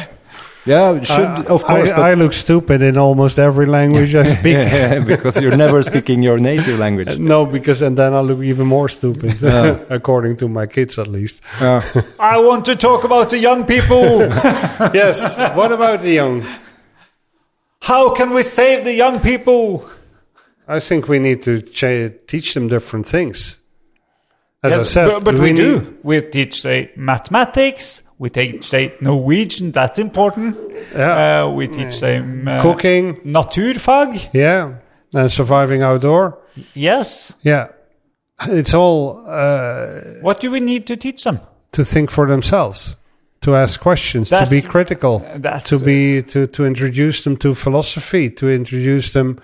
yeah, 0.67 1.03
should 1.05 1.47
of 1.47 1.65
course, 1.65 1.91
Uh, 1.91 2.03
I, 2.03 2.11
I 2.13 2.15
look 2.17 2.33
stupid 2.33 2.83
in 2.83 2.97
almost 2.99 3.39
every 3.39 3.67
language 3.67 4.15
I 4.15 4.23
speak. 4.39 4.57
but 4.57 5.07
because 5.07 5.41
you're 5.43 5.57
never 5.57 5.83
speaking 5.83 6.23
your 6.25 6.39
native 6.39 6.79
language. 6.79 7.19
no, 7.19 7.47
because 7.47 7.87
and 7.87 7.97
then 7.97 8.13
I 8.13 8.21
look 8.21 8.41
even 8.43 8.67
more 8.67 8.89
stupid, 8.91 9.41
Yeah. 9.41 9.79
according 9.91 10.37
to 10.39 10.49
my 10.49 10.67
kids 10.67 10.99
at 10.99 11.07
least. 11.09 11.43
Yeah. 11.61 11.83
I 12.21 12.37
want 12.49 12.65
to 12.67 12.75
talk 12.77 13.05
about 13.05 13.31
the 13.31 13.39
young 13.39 13.65
people. 13.65 14.21
yes. 14.95 15.37
What 15.57 15.73
about 15.73 16.01
the 16.03 16.13
young? 16.13 16.43
How 17.81 18.11
can 18.11 18.35
we 18.35 18.43
save 18.43 18.85
the 18.85 18.93
young 18.93 19.21
people? 19.21 19.89
I 20.67 20.81
think 20.81 21.09
we 21.09 21.19
need 21.19 21.43
to 21.45 21.63
teach 21.63 22.55
them 22.55 22.69
different 22.69 23.07
things. 23.07 23.59
As 24.63 24.75
I 24.75 24.83
said, 24.83 25.09
but, 25.09 25.25
but 25.25 25.35
we, 25.39 25.53
need- 25.53 25.57
do. 25.57 25.99
We 26.03 26.21
teach 26.21 26.61
say 26.61 26.91
mathematics. 26.97 28.03
We 28.19 28.29
teach 28.31 28.65
say 28.69 28.95
Norwegian. 29.01 29.71
That's 29.71 29.99
important. 30.01 30.57
Yeah. 30.93 31.45
Uh, 31.45 31.51
we 31.51 31.69
teach 31.69 31.95
say 31.95 32.19
uh, 32.19 32.61
cooking. 32.61 33.17
naturfag. 33.25 34.31
Yeah, 34.35 34.75
and 35.15 35.31
surviving 35.31 35.83
outdoor. 35.83 36.39
Yes. 36.75 37.37
Yeah, 37.43 37.69
it's 38.49 38.75
all 38.75 39.23
uh, 39.27 40.01
What 40.23 40.41
do 40.41 40.51
we 40.51 40.59
need 40.61 40.87
to 40.89 40.97
teach 40.97 41.23
them? 41.23 41.41
to 41.71 41.85
think 41.85 42.11
for 42.11 42.27
themselves, 42.27 42.97
to 43.49 43.55
ask 43.57 43.81
questions, 43.81 44.29
to 44.31 44.47
be 44.51 44.61
critical, 44.63 45.15
That's 45.37 45.69
to 45.71 45.79
be 45.85 46.23
to 46.33 46.47
to 46.47 46.65
introduce 46.65 47.25
them 47.25 47.37
to 47.39 47.55
philosophy, 47.55 48.31
to 48.31 48.47
introduce 48.49 49.13
them 49.13 49.39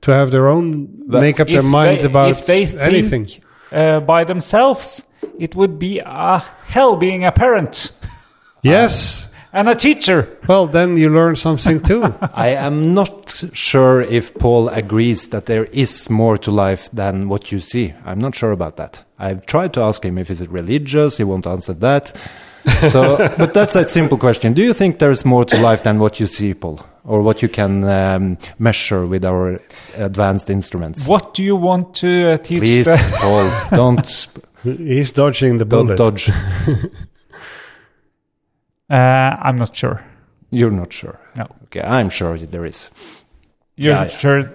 to 0.00 0.10
have 0.12 0.30
their 0.30 0.46
own 0.48 0.88
make 1.06 1.40
up 1.40 1.48
their 1.48 1.60
if 1.60 1.64
mind 1.78 2.00
they, 2.00 2.06
about 2.06 2.30
if 2.30 2.46
they 2.46 2.66
think, 2.66 2.80
anything. 2.82 3.26
uh, 3.72 4.00
by 4.00 4.24
themselves. 4.24 5.04
It 5.38 5.54
would 5.54 5.78
be 5.78 6.00
a 6.04 6.38
hell 6.74 6.96
being 6.96 7.24
a 7.24 7.32
parent 7.32 7.92
Yes. 8.62 9.28
and 9.52 9.68
a 9.68 9.74
teacher. 9.74 10.28
Well, 10.48 10.66
then 10.66 10.96
you 10.96 11.10
learn 11.10 11.36
something 11.36 11.80
too. 11.80 12.02
I 12.46 12.48
am 12.66 12.94
not 12.94 13.44
sure 13.52 14.00
if 14.00 14.32
Paul 14.34 14.68
agrees 14.68 15.28
that 15.30 15.44
there 15.46 15.64
is 15.72 16.08
more 16.10 16.38
to 16.38 16.50
life 16.50 16.90
than 16.92 17.28
what 17.28 17.52
you 17.52 17.58
see. 17.60 17.92
I'm 18.06 18.18
not 18.20 18.34
sure 18.34 18.52
about 18.52 18.76
that. 18.76 19.04
I've 19.18 19.44
tried 19.44 19.72
to 19.74 19.80
ask 19.82 20.04
him 20.04 20.18
if 20.18 20.30
is 20.30 20.40
it 20.40 20.50
religious. 20.50 21.16
He 21.18 21.24
won't 21.24 21.46
answer 21.46 21.74
that. 21.74 22.12
So, 22.90 23.16
but 23.38 23.54
that's 23.54 23.74
a 23.76 23.88
simple 23.88 24.18
question. 24.18 24.52
Do 24.52 24.62
you 24.62 24.72
think 24.74 24.98
there 24.98 25.10
is 25.10 25.24
more 25.24 25.44
to 25.46 25.56
life 25.60 25.82
than 25.82 25.98
what 25.98 26.20
you 26.20 26.26
see, 26.26 26.54
Paul, 26.54 26.80
or 27.04 27.22
what 27.22 27.40
you 27.42 27.48
can 27.48 27.84
um, 27.84 28.36
measure 28.58 29.06
with 29.06 29.24
our 29.24 29.60
advanced 29.96 30.50
instruments? 30.50 31.06
What 31.06 31.32
do 31.34 31.42
you 31.42 31.56
want 31.56 31.94
to 31.96 32.32
uh, 32.32 32.36
teach? 32.38 32.60
Please, 32.62 32.86
the- 32.86 32.98
Paul, 33.16 33.50
don't 33.76 34.28
He's 34.62 35.10
dodging 35.12 35.56
the 35.58 35.64
don't 35.64 35.86
bullet. 35.86 35.96
dodge. 35.96 36.28
uh, 38.90 38.92
I'm 38.92 39.56
not 39.56 39.74
sure. 39.76 40.04
You're 40.50 40.70
not 40.70 40.92
sure. 40.92 41.18
No. 41.36 41.46
Okay, 41.64 41.80
I'm 41.82 42.10
sure 42.10 42.36
that 42.38 42.50
there 42.50 42.66
is. 42.66 42.90
You're 43.76 43.94
Yeah, 43.94 44.02
yeah. 44.02 44.08
sure? 44.08 44.50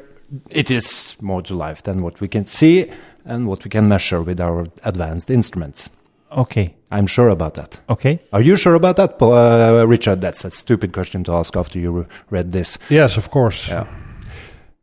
It 0.49 0.69
is 0.71 1.17
more 1.21 1.41
to 1.43 1.55
life 1.55 1.83
than 1.83 2.01
what 2.03 2.19
we 2.19 2.27
can 2.27 2.45
see 2.45 2.91
and 3.25 3.47
what 3.47 3.63
we 3.63 3.69
can 3.69 3.87
measure 3.87 4.21
with 4.21 4.39
our 4.41 4.65
advanced 4.83 5.29
instruments. 5.29 5.89
Okay. 6.35 6.75
I'm 6.91 7.07
sure 7.07 7.29
about 7.29 7.53
that. 7.55 7.79
Okay. 7.89 8.19
Are 8.31 8.41
you 8.41 8.55
sure 8.55 8.75
about 8.75 8.97
that, 8.97 9.21
uh, 9.21 9.85
Richard? 9.87 10.21
That's 10.21 10.45
a 10.45 10.51
stupid 10.51 10.93
question 10.93 11.23
to 11.23 11.33
ask 11.33 11.55
after 11.55 11.79
you 11.79 12.05
read 12.29 12.51
this. 12.51 12.77
Yes, 12.89 13.17
of 13.17 13.31
course. 13.31 13.67
Yeah. 13.67 13.87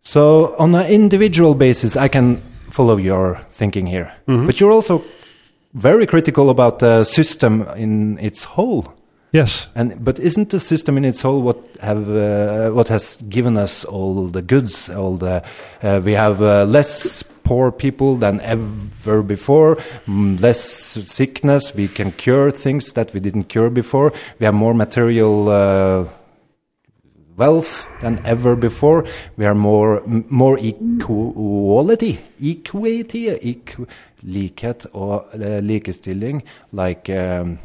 So, 0.00 0.54
on 0.58 0.74
an 0.74 0.86
individual 0.90 1.54
basis, 1.54 1.96
I 1.96 2.08
can 2.08 2.42
follow 2.70 2.96
your 2.96 3.40
thinking 3.50 3.86
here. 3.86 4.12
But 4.26 4.60
you're 4.60 4.72
also 4.72 5.04
very 5.74 6.06
critical 6.06 6.50
about 6.50 6.80
the 6.80 7.04
system 7.04 7.62
in 7.76 8.18
its 8.18 8.44
whole. 8.44 8.92
Yes. 9.32 9.68
And 9.74 10.04
but 10.04 10.18
isn't 10.18 10.50
the 10.50 10.60
system 10.60 10.96
in 10.98 11.04
its 11.04 11.22
whole 11.22 11.40
what 11.40 11.56
have 11.80 12.10
uh, 12.10 12.70
what 12.70 12.88
has 12.88 13.16
given 13.28 13.56
us 13.56 13.84
all 13.84 14.26
the 14.26 14.42
goods? 14.42 14.90
All 14.90 15.16
the 15.16 15.42
uh, 15.82 16.00
we 16.04 16.12
have 16.12 16.42
uh, 16.42 16.64
less 16.64 17.24
poor 17.44 17.72
people 17.72 18.16
than 18.16 18.40
ever 18.40 19.22
before, 19.22 19.76
mm, 20.06 20.40
less 20.40 20.62
sickness. 20.62 21.74
We 21.74 21.88
can 21.88 22.12
cure 22.12 22.50
things 22.50 22.92
that 22.92 23.12
we 23.12 23.20
didn't 23.20 23.44
cure 23.44 23.70
before. 23.70 24.12
We 24.38 24.46
have 24.46 24.54
more 24.54 24.74
material. 24.74 25.48
Uh, 25.48 26.04
wealth 27.36 27.86
than 28.00 28.20
ever 28.24 28.56
before. 28.56 29.04
We 29.36 29.46
are 29.46 29.54
more 29.54 30.02
more 30.06 30.58
equality, 30.58 32.20
equity, 32.40 33.26
equ 33.30 33.86
likhet 34.22 34.86
og 34.92 35.26
uh, 35.34 35.60
likestilling. 35.62 36.42
Like 36.72 37.08
um, 37.10 37.58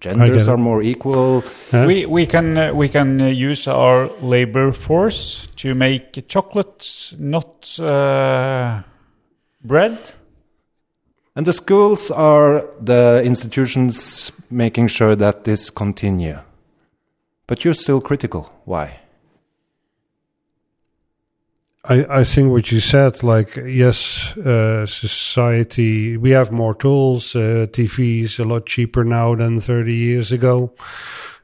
genders 0.00 0.48
are 0.48 0.56
more 0.56 0.82
equal. 0.82 1.42
Huh? 1.70 1.84
We 1.86 2.06
we 2.06 2.26
can 2.26 2.58
uh, 2.58 2.72
we 2.72 2.88
can 2.88 3.20
uh, 3.20 3.26
use 3.26 3.68
our 3.68 4.10
labor 4.20 4.72
force 4.72 5.48
to 5.56 5.74
make 5.74 6.28
chocolate, 6.28 7.14
not 7.18 7.78
uh, 7.80 8.82
bread. 9.64 10.12
And 11.34 11.46
the 11.46 11.52
schools 11.52 12.10
are 12.10 12.66
the 12.80 13.22
institutions 13.22 14.32
making 14.50 14.88
sure 14.88 15.14
that 15.16 15.44
this 15.44 15.70
continue. 15.70 16.38
But 17.46 17.64
you're 17.64 17.74
still 17.74 18.00
critical. 18.00 18.50
Why? 18.64 19.00
I, 21.88 22.20
I 22.20 22.24
think 22.24 22.50
what 22.50 22.72
you 22.72 22.80
said, 22.80 23.22
like, 23.22 23.56
yes, 23.56 24.36
uh, 24.38 24.86
society, 24.86 26.16
we 26.16 26.30
have 26.30 26.50
more 26.50 26.74
tools. 26.74 27.36
Uh, 27.36 27.66
TV 27.70 28.22
is 28.22 28.38
a 28.38 28.44
lot 28.44 28.66
cheaper 28.66 29.04
now 29.04 29.34
than 29.36 29.60
30 29.60 29.94
years 29.94 30.32
ago. 30.32 30.74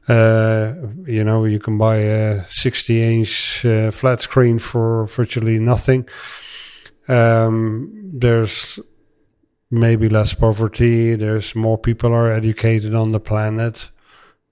Uh, 0.07 0.73
you 1.05 1.23
know, 1.23 1.45
you 1.45 1.59
can 1.59 1.77
buy 1.77 1.97
a 1.97 2.43
60 2.49 3.03
inch 3.03 3.65
uh, 3.65 3.89
flat 3.91 4.21
screen 4.21 4.59
for 4.59 5.05
virtually 5.05 5.59
nothing. 5.59 6.07
Um, 7.07 8.11
there's 8.13 8.79
maybe 9.71 10.09
less 10.09 10.33
poverty. 10.33 11.15
There's 11.15 11.55
more 11.55 11.77
people 11.77 12.13
are 12.13 12.31
educated 12.31 12.93
on 12.93 13.13
the 13.13 13.19
planet. 13.19 13.91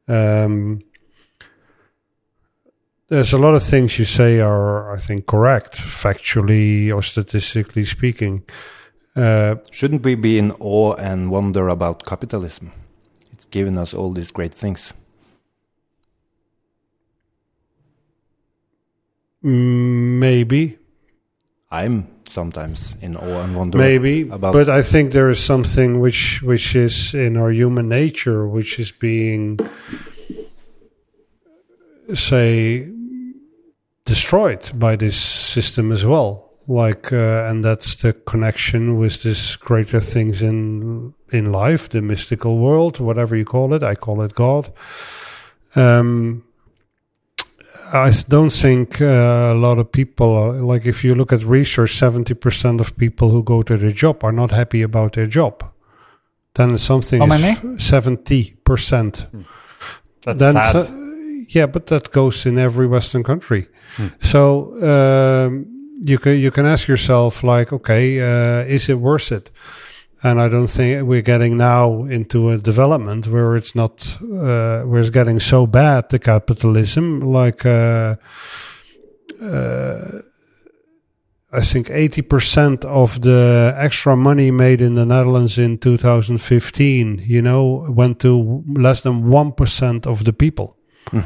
Um, 0.07 0.79
there's 3.11 3.33
a 3.33 3.37
lot 3.37 3.53
of 3.55 3.61
things 3.61 3.99
you 3.99 4.05
say 4.05 4.39
are, 4.39 4.93
I 4.93 4.97
think, 4.97 5.25
correct, 5.27 5.73
factually 5.75 6.93
or 6.95 7.03
statistically 7.03 7.83
speaking. 7.83 8.43
Uh, 9.17 9.55
Shouldn't 9.69 10.03
we 10.03 10.15
be 10.15 10.37
in 10.37 10.51
awe 10.59 10.93
and 10.93 11.29
wonder 11.29 11.67
about 11.67 12.05
capitalism? 12.05 12.71
It's 13.33 13.43
given 13.45 13.77
us 13.77 13.93
all 13.93 14.13
these 14.13 14.31
great 14.31 14.53
things. 14.53 14.93
maybe, 19.43 20.77
I'm 21.71 22.07
sometimes 22.29 22.95
in 23.01 23.15
awe 23.17 23.41
and 23.43 23.55
wonder. 23.55 23.77
maybe, 23.77 24.21
about- 24.29 24.53
but 24.53 24.69
I 24.69 24.83
think 24.83 25.11
there 25.13 25.29
is 25.31 25.39
something 25.43 25.99
which 25.99 26.41
which 26.43 26.75
is 26.75 27.13
in 27.15 27.37
our 27.37 27.51
human 27.51 27.89
nature, 27.89 28.47
which 28.47 28.77
is 28.79 28.91
being, 28.91 29.57
say, 32.13 32.87
destroyed 34.05 34.71
by 34.73 34.95
this 34.95 35.15
system 35.17 35.91
as 35.91 36.05
well. 36.05 36.49
Like, 36.67 37.11
uh, 37.11 37.47
and 37.49 37.65
that's 37.65 37.95
the 37.95 38.13
connection 38.13 38.97
with 38.97 39.23
this 39.23 39.55
greater 39.55 39.99
things 39.99 40.41
in 40.41 41.13
in 41.31 41.51
life, 41.51 41.89
the 41.89 42.01
mystical 42.01 42.57
world, 42.59 42.99
whatever 42.99 43.35
you 43.35 43.45
call 43.45 43.73
it. 43.73 43.83
I 43.83 43.95
call 43.95 44.21
it 44.21 44.35
God. 44.35 44.71
Um, 45.75 46.43
I 47.93 48.09
s- 48.09 48.23
don't 48.23 48.51
think 48.51 49.01
uh, 49.01 49.05
a 49.05 49.53
lot 49.55 49.77
of 49.79 49.91
people, 49.91 50.35
are, 50.35 50.53
like 50.53 50.85
if 50.85 51.03
you 51.03 51.15
look 51.15 51.33
at 51.33 51.43
research, 51.43 51.91
70% 51.93 52.79
of 52.79 52.95
people 52.97 53.29
who 53.31 53.43
go 53.43 53.61
to 53.63 53.77
their 53.77 53.91
job 53.93 54.23
are 54.23 54.31
not 54.33 54.51
happy 54.51 54.81
about 54.81 55.13
their 55.13 55.27
job. 55.27 55.63
Then 56.53 56.77
something 56.77 57.19
How 57.21 57.33
is 57.33 57.41
many? 57.41 57.55
70%. 57.77 59.45
That's 60.23 60.39
then 60.39 60.53
sad. 60.53 60.71
so- 60.71 60.97
yeah, 61.49 61.65
but 61.65 61.87
that 61.87 62.11
goes 62.11 62.45
in 62.45 62.57
every 62.57 62.87
Western 62.87 63.23
country. 63.23 63.67
Hmm. 63.97 64.07
So 64.21 64.75
um, 64.81 65.65
you 66.03 66.17
can 66.17 66.39
you 66.39 66.51
can 66.51 66.65
ask 66.65 66.87
yourself 66.87 67.43
like, 67.43 67.73
okay, 67.73 68.19
uh, 68.19 68.63
is 68.65 68.89
it 68.89 68.99
worth 68.99 69.31
it? 69.31 69.51
And 70.23 70.39
I 70.39 70.49
don't 70.49 70.67
think 70.67 71.07
we're 71.07 71.23
getting 71.23 71.57
now 71.57 72.03
into 72.03 72.49
a 72.49 72.57
development 72.57 73.27
where 73.27 73.55
it's 73.55 73.73
not 73.75 74.17
uh, 74.21 74.81
where 74.83 74.99
it's 74.99 75.09
getting 75.09 75.39
so 75.39 75.65
bad 75.67 76.09
the 76.09 76.19
capitalism 76.19 77.21
like. 77.21 77.65
Uh, 77.65 78.15
uh, 79.41 80.21
I 81.53 81.61
think 81.61 81.87
80% 81.87 82.85
of 82.85 83.21
the 83.21 83.73
extra 83.75 84.15
money 84.15 84.51
made 84.51 84.79
in 84.79 84.95
the 84.95 85.05
Netherlands 85.05 85.57
in 85.57 85.79
2015, 85.79 87.23
you 87.25 87.41
know, 87.41 87.87
went 87.89 88.19
to 88.21 88.63
less 88.67 89.01
than 89.01 89.23
1% 89.23 90.07
of 90.07 90.23
the 90.23 90.31
people. 90.31 90.77
Hmm. 91.09 91.19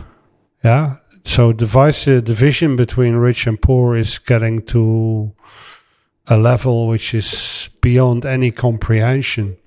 Yeah. 0.63 0.95
So 1.26 1.51
the 1.51 1.65
uh, 1.65 2.21
division 2.21 2.76
between 2.76 3.15
rich 3.15 3.47
and 3.47 3.61
poor 3.61 3.95
is 3.95 4.19
getting 4.19 4.61
to 4.67 5.34
a 6.28 6.38
level 6.38 6.88
which 6.88 7.13
is 7.13 7.69
beyond 7.82 8.26
any 8.26 8.51
comprehension. 8.51 9.57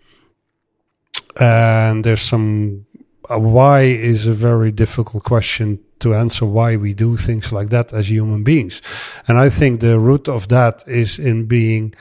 And 1.39 2.05
there's 2.05 2.23
some, 2.23 2.87
uh, 3.29 3.39
why 3.39 3.83
is 3.83 4.27
a 4.27 4.33
very 4.33 4.73
difficult 4.73 5.25
question 5.25 5.81
to 5.99 6.15
answer 6.15 6.47
why 6.47 6.77
we 6.77 6.95
do 6.95 7.17
things 7.17 7.53
like 7.53 7.71
that 7.71 7.93
as 7.93 8.09
human 8.09 8.45
beings. 8.45 8.81
And 9.27 9.37
I 9.37 9.51
think 9.51 9.81
the 9.81 9.99
root 9.99 10.29
of 10.29 10.49
that 10.49 10.85
is 10.87 11.19
in 11.19 11.47
being 11.47 11.95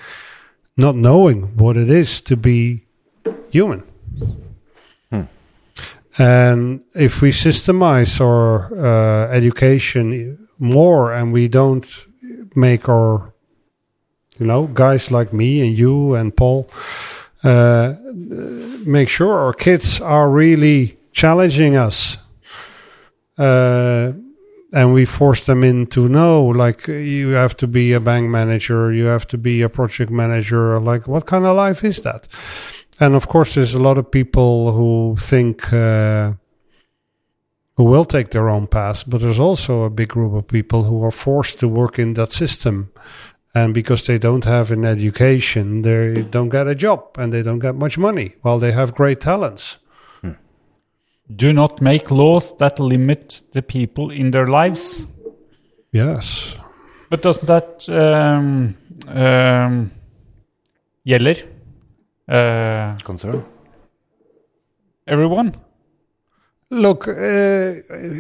not 0.77 0.95
knowing 0.95 1.57
what 1.57 1.77
it 1.77 1.89
is 1.89 2.21
to 2.21 2.37
be 2.37 2.85
human. 3.49 3.83
And 6.17 6.81
if 6.95 7.21
we 7.21 7.31
systemize 7.31 8.19
our 8.19 8.73
uh, 8.75 9.29
education 9.29 10.47
more 10.57 11.13
and 11.13 11.31
we 11.31 11.47
don't 11.47 11.85
make 12.55 12.89
our, 12.89 13.33
you 14.39 14.47
know, 14.47 14.67
guys 14.67 15.11
like 15.11 15.31
me 15.31 15.61
and 15.61 15.77
you 15.77 16.15
and 16.15 16.35
Paul, 16.35 16.69
uh, 17.43 17.95
make 18.85 19.09
sure 19.09 19.37
our 19.37 19.53
kids 19.53 20.01
are 20.01 20.29
really 20.29 20.97
challenging 21.11 21.75
us. 21.75 22.17
Uh, 23.37 24.13
and 24.73 24.93
we 24.93 25.05
force 25.05 25.45
them 25.45 25.63
in 25.63 25.87
to 25.87 26.09
know, 26.09 26.43
like, 26.45 26.87
you 26.87 27.29
have 27.29 27.55
to 27.57 27.67
be 27.67 27.93
a 27.93 27.99
bank 27.99 28.27
manager, 28.29 28.91
you 28.91 29.05
have 29.05 29.25
to 29.27 29.37
be 29.37 29.61
a 29.61 29.69
project 29.69 30.11
manager. 30.11 30.79
Like, 30.79 31.07
what 31.07 31.25
kind 31.25 31.45
of 31.45 31.55
life 31.55 31.83
is 31.83 32.01
that? 32.01 32.27
And 32.99 33.15
of 33.15 33.27
course, 33.27 33.55
there's 33.55 33.73
a 33.73 33.79
lot 33.79 33.97
of 33.97 34.09
people 34.11 34.71
who 34.71 35.17
think, 35.19 35.71
uh, 35.71 36.33
who 37.75 37.83
will 37.83 38.05
take 38.05 38.31
their 38.31 38.49
own 38.49 38.67
path, 38.67 39.03
but 39.07 39.21
there's 39.21 39.39
also 39.39 39.83
a 39.83 39.89
big 39.89 40.09
group 40.09 40.33
of 40.33 40.47
people 40.47 40.83
who 40.83 41.03
are 41.03 41.11
forced 41.11 41.59
to 41.59 41.67
work 41.67 41.99
in 41.99 42.13
that 42.15 42.31
system. 42.31 42.91
And 43.53 43.73
because 43.73 44.05
they 44.05 44.17
don't 44.17 44.45
have 44.45 44.71
an 44.71 44.83
education, 44.85 45.83
they 45.83 46.21
don't 46.23 46.49
get 46.49 46.67
a 46.67 46.75
job 46.75 47.17
and 47.17 47.31
they 47.31 47.43
don't 47.43 47.59
get 47.59 47.75
much 47.75 47.97
money 47.97 48.35
while 48.41 48.59
they 48.59 48.71
have 48.71 48.93
great 48.93 49.21
talents. 49.21 49.77
Do 51.35 51.51
not 51.51 51.81
make 51.81 52.09
laws 52.09 52.55
that 52.57 52.79
limit 52.79 53.43
the 53.51 53.61
people 53.61 54.11
in 54.11 54.31
their 54.31 54.47
lives. 54.47 55.05
Yes. 55.91 56.55
But 57.09 57.21
doesn't 57.21 57.47
that 57.47 57.89
um, 57.89 58.77
um, 59.07 59.91
gjelder 61.05 61.56
uh, 62.27 62.97
Concern? 63.03 63.45
everyone? 65.07 65.55
Look, 66.69 67.07
uh, 67.07 67.13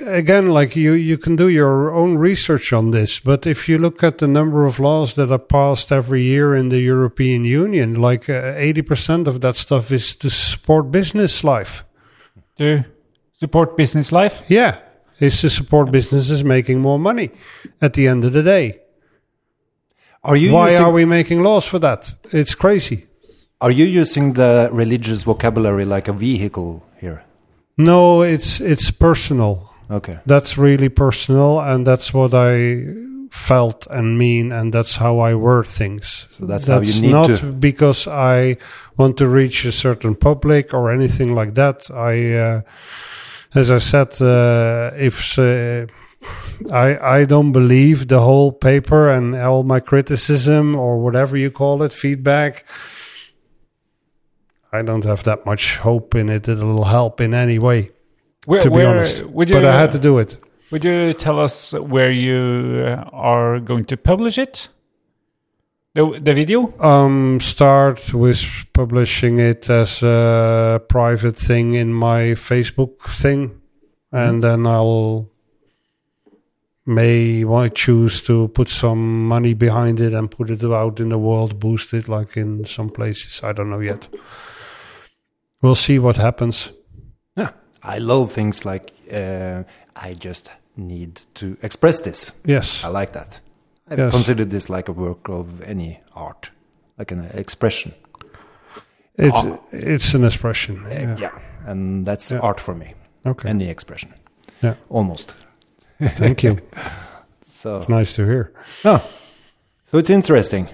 again, 0.05 0.47
like 0.47 0.77
you, 0.77 0.93
you 0.93 1.17
can 1.17 1.35
do 1.35 1.49
your 1.49 1.93
own 1.93 2.17
research 2.17 2.71
on 2.71 2.91
this, 2.91 3.19
but 3.19 3.45
if 3.45 3.67
you 3.67 3.77
look 3.77 4.01
at 4.03 4.19
the 4.19 4.27
number 4.27 4.65
of 4.65 4.79
laws 4.79 5.15
that 5.15 5.31
are 5.31 5.37
passed 5.37 5.91
every 5.91 6.21
year 6.21 6.55
in 6.55 6.69
the 6.69 6.79
European 6.79 7.43
Union, 7.43 7.95
like 7.95 8.29
uh, 8.29 8.53
80% 8.53 9.27
of 9.27 9.41
that 9.41 9.57
stuff 9.57 9.91
is 9.91 10.15
to 10.15 10.29
support 10.29 10.91
business 10.91 11.43
life. 11.43 11.83
To 12.57 12.85
support 13.33 13.75
business 13.75 14.13
life? 14.13 14.43
Yeah, 14.47 14.79
it's 15.19 15.41
to 15.41 15.49
support 15.49 15.91
businesses 15.91 16.41
making 16.41 16.79
more 16.79 16.97
money 16.97 17.31
at 17.81 17.95
the 17.95 18.07
end 18.07 18.23
of 18.23 18.31
the 18.31 18.43
day. 18.43 18.79
Are 20.23 20.37
you 20.37 20.53
Why 20.53 20.69
using, 20.69 20.85
are 20.85 20.91
we 20.91 21.03
making 21.03 21.43
laws 21.43 21.65
for 21.67 21.79
that? 21.79 22.13
It's 22.31 22.55
crazy. 22.55 23.06
Are 23.59 23.71
you 23.71 23.85
using 23.85 24.33
the 24.33 24.69
religious 24.71 25.23
vocabulary 25.23 25.85
like 25.85 26.07
a 26.07 26.13
vehicle 26.13 26.83
here? 26.99 27.23
No, 27.77 28.21
it's 28.21 28.59
it's 28.61 28.91
personal. 28.91 29.73
Okay. 29.89 30.19
That's 30.25 30.57
really 30.57 30.89
personal, 30.89 31.59
and 31.59 31.85
that's 31.87 32.13
what 32.13 32.33
I 32.33 32.85
felt 33.31 33.87
and 33.89 34.17
mean, 34.17 34.51
and 34.51 34.73
that's 34.73 34.97
how 34.97 35.19
I 35.19 35.33
word 35.35 35.67
things. 35.67 36.25
So 36.29 36.45
that's 36.45 36.67
how 36.67 36.81
you 36.81 37.01
need 37.01 37.11
not 37.11 37.27
to- 37.39 37.51
because 37.51 38.07
I 38.07 38.57
want 38.97 39.17
to 39.17 39.27
reach 39.27 39.65
a 39.65 39.71
certain 39.71 40.15
public 40.15 40.73
or 40.73 40.91
anything 40.91 41.33
like 41.35 41.53
that. 41.55 41.89
I, 41.91 42.33
uh, 42.33 42.61
as 43.55 43.69
I 43.71 43.79
said, 43.79 44.21
uh, 44.21 44.91
if 44.97 45.37
uh, 45.39 45.85
I 46.71 47.19
I 47.21 47.25
don't 47.25 47.51
believe 47.51 48.07
the 48.07 48.19
whole 48.19 48.51
paper 48.51 49.09
and 49.09 49.35
all 49.35 49.63
my 49.63 49.79
criticism 49.79 50.75
or 50.75 50.99
whatever 50.99 51.37
you 51.37 51.51
call 51.51 51.81
it, 51.83 51.93
feedback. 51.93 52.65
I 54.79 54.81
don't 54.83 55.03
have 55.05 55.23
that 55.23 55.45
much 55.45 55.77
hope 55.77 56.15
in 56.19 56.29
it 56.29 56.43
that 56.43 56.57
it'll 56.57 56.83
help 56.85 57.21
in 57.21 57.33
any 57.33 57.59
way, 57.59 57.91
Where, 58.45 58.61
to 58.61 58.69
be 58.69 58.75
where- 58.77 58.87
honest. 58.87 59.21
You, 59.21 59.29
But 59.57 59.65
I 59.65 59.79
had 59.79 59.91
to 59.91 59.99
do 59.99 60.17
it. 60.19 60.37
Would 60.71 60.83
you 60.83 61.13
tell 61.13 61.39
us 61.39 61.73
where 61.73 62.11
you 62.11 62.39
are 63.13 63.59
going 63.59 63.85
to 63.85 63.95
publish 63.97 64.37
it? 64.37 64.69
The, 65.93 66.19
the 66.21 66.33
video? 66.33 66.73
um 66.79 67.39
start 67.39 68.13
with 68.13 68.43
publishing 68.73 69.39
it 69.39 69.69
as 69.69 70.03
a 70.03 70.79
private 70.87 71.35
thing 71.47 71.73
in 71.73 71.91
my 71.93 72.35
Facebook 72.35 72.95
thing 73.23 73.41
and 74.11 74.43
then 74.43 74.67
I'll 74.67 75.27
may 76.85 77.43
want 77.43 77.73
choose 77.75 78.21
to 78.23 78.47
put 78.49 78.69
some 78.69 79.25
money 79.27 79.53
behind 79.53 79.99
it 79.99 80.13
and 80.13 80.29
put 80.29 80.49
it 80.49 80.63
out 80.63 80.99
in 80.99 81.09
the 81.09 81.17
world 81.17 81.59
boost 81.59 81.93
it 81.93 82.07
like 82.07 82.37
in 82.37 82.63
some 82.65 82.89
places 82.89 83.41
I 83.43 83.51
don't 83.53 83.69
know 83.69 83.79
yet 83.81 84.07
we'll 85.61 85.75
see 85.75 85.99
what 85.99 86.17
happens 86.17 86.71
Yeah. 87.37 87.49
I 87.83 87.99
love 87.99 88.31
things 88.33 88.65
like 88.65 88.91
uh, 89.11 89.63
I 89.95 90.13
just 90.13 90.51
need 90.75 91.21
to 91.33 91.57
express 91.61 91.99
this. 92.01 92.31
yes 92.45 92.83
I 92.83 92.89
like 92.89 93.11
that. 93.13 93.39
I 93.89 93.95
Yes. 93.95 94.11
consider 94.13 94.45
this 94.45 94.69
like 94.69 94.89
a 94.89 94.93
work 94.93 95.29
of 95.29 95.61
any 95.61 95.99
art, 96.15 96.51
like 96.99 97.13
an 97.13 97.25
expression. 97.33 97.93
it's 99.17 99.35
Ah. 99.37 99.57
it's 99.71 100.13
an 100.15 100.23
expression 100.23 100.85
Uh, 100.85 100.89
yeah. 100.93 101.17
yeah. 101.19 101.31
And 101.71 102.05
that's 102.05 102.31
Yeah. 102.31 102.39
art 102.43 102.59
for 102.59 102.75
me. 102.75 102.93
okay 103.25 103.49
Any 103.49 103.69
expression. 103.69 104.13
Yeah. 104.63 104.75
Almost. 104.89 105.35
thank 106.17 106.43
you 106.43 106.57
So, 107.47 107.77
it's 107.77 107.89
nice 107.89 108.15
to 108.15 108.25
hear 108.25 108.51
oh. 108.85 109.01
so 109.91 109.97
it's 109.97 110.09
interesting. 110.09 110.67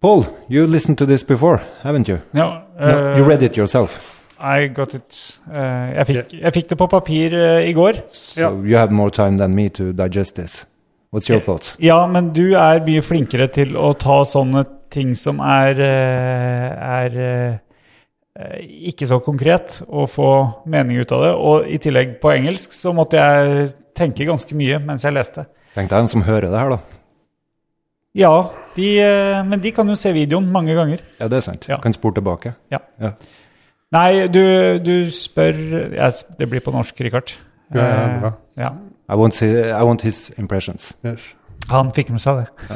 Paul, 0.00 0.24
you 0.48 0.66
listened 0.66 0.96
to 0.98 1.06
this 1.06 1.22
before, 1.22 1.60
haven't 1.82 2.08
you? 2.08 2.22
No, 2.32 2.62
no, 2.78 3.16
you 3.16 3.22
read 3.22 3.42
it 3.42 3.54
yourself. 3.56 4.16
I 4.38 4.68
got 4.68 4.94
it. 4.94 5.38
Uh, 5.44 5.92
jeg, 5.92 6.06
fikk, 6.08 6.34
jeg 6.40 6.52
fikk 6.56 6.68
det 6.70 6.78
på 6.80 6.86
papir 6.88 7.36
uh, 7.36 7.60
i 7.60 7.74
går. 7.76 8.00
So 8.08 8.62
you 8.64 8.78
have 8.80 8.90
more 8.90 9.10
time 9.10 9.36
than 9.36 9.54
me 9.54 9.68
to 9.68 9.92
digest 9.92 10.36
this. 10.36 10.64
What's 11.12 11.28
your 11.28 11.40
thoughts? 11.40 11.74
Ja, 11.78 12.06
men 12.06 12.30
du 12.32 12.54
er 12.56 12.80
mye 12.86 13.02
flinkere 13.04 13.50
til 13.52 13.76
å 13.76 13.90
ta 13.98 14.22
sånne 14.24 14.62
ting 14.90 15.12
som 15.18 15.42
er, 15.44 15.80
eh, 15.82 16.68
er 17.02 17.18
eh, 17.20 18.56
ikke 18.90 19.08
så 19.10 19.18
konkret, 19.22 19.80
og 19.88 20.08
få 20.10 20.30
mening 20.70 21.02
ut 21.02 21.12
av 21.12 21.24
det. 21.26 21.32
Og 21.34 21.68
i 21.68 21.80
tillegg 21.82 22.16
på 22.22 22.32
engelsk 22.32 22.72
så 22.74 22.94
måtte 22.96 23.18
jeg 23.20 23.74
tenke 23.98 24.28
ganske 24.28 24.56
mye 24.56 24.80
mens 24.82 25.04
jeg 25.04 25.18
leste. 25.18 25.44
Tenk 25.74 25.90
deg 25.90 25.98
en 25.98 26.10
som 26.14 26.24
hører 26.26 26.48
det 26.50 26.62
her, 26.62 26.76
da. 26.78 26.99
Ja, 28.18 28.32
de, 28.74 28.86
eh, 29.04 29.44
men 29.46 29.60
de 29.62 29.70
kan 29.72 29.86
jo 29.88 29.94
se 29.94 30.10
videoen 30.12 30.48
mange 30.50 30.74
ganger. 30.74 30.98
Ja, 31.20 31.28
det 31.30 31.36
er 31.38 31.44
sant. 31.46 31.68
Ja. 31.70 31.76
Kan 31.82 31.94
spore 31.94 32.16
tilbake. 32.18 32.54
Ja. 32.72 32.78
Ja. 33.00 33.12
Nei, 33.94 34.26
du, 34.30 34.42
du 34.86 35.10
spør 35.10 35.56
ja, 35.96 36.10
Det 36.38 36.46
blir 36.50 36.62
på 36.62 36.70
norsk, 36.74 37.00
Richard. 37.06 37.32
Ja, 37.74 37.84
ja, 37.84 38.00
Eh, 38.02 38.20
bra. 38.20 38.32
ja. 38.58 38.70
I 39.10 39.16
want, 39.18 39.34
see, 39.34 39.50
I 39.70 39.82
want 39.86 40.02
his 40.02 40.30
impressions. 40.38 40.92
yes 41.04 41.34
Han 41.70 41.90
fikk 41.94 42.10
med 42.10 42.20
seg 42.22 42.40
det. 42.40 42.68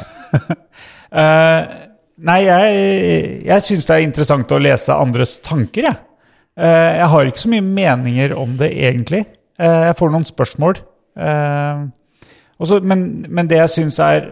uh, 1.11 1.61
nei, 2.29 2.39
jeg, 2.43 3.43
jeg 3.47 3.61
syns 3.63 3.85
det 3.87 3.95
er 3.95 4.03
interessant 4.03 4.51
å 4.55 4.59
lese 4.59 4.93
andres 4.95 5.37
tanker, 5.43 5.87
jeg. 5.89 5.97
Uh, 6.55 6.91
jeg 6.99 7.07
har 7.11 7.27
ikke 7.31 7.43
så 7.43 7.51
mye 7.51 7.63
meninger 7.67 8.35
om 8.39 8.55
det, 8.59 8.71
egentlig. 8.87 9.25
Uh, 9.59 9.89
jeg 9.89 9.95
får 9.99 10.11
noen 10.15 10.27
spørsmål. 10.27 10.79
Også, 12.59 12.79
men, 12.83 13.25
men 13.29 13.47
det 13.51 13.57
jeg 13.59 13.69
syns 13.73 13.99
er 14.03 14.29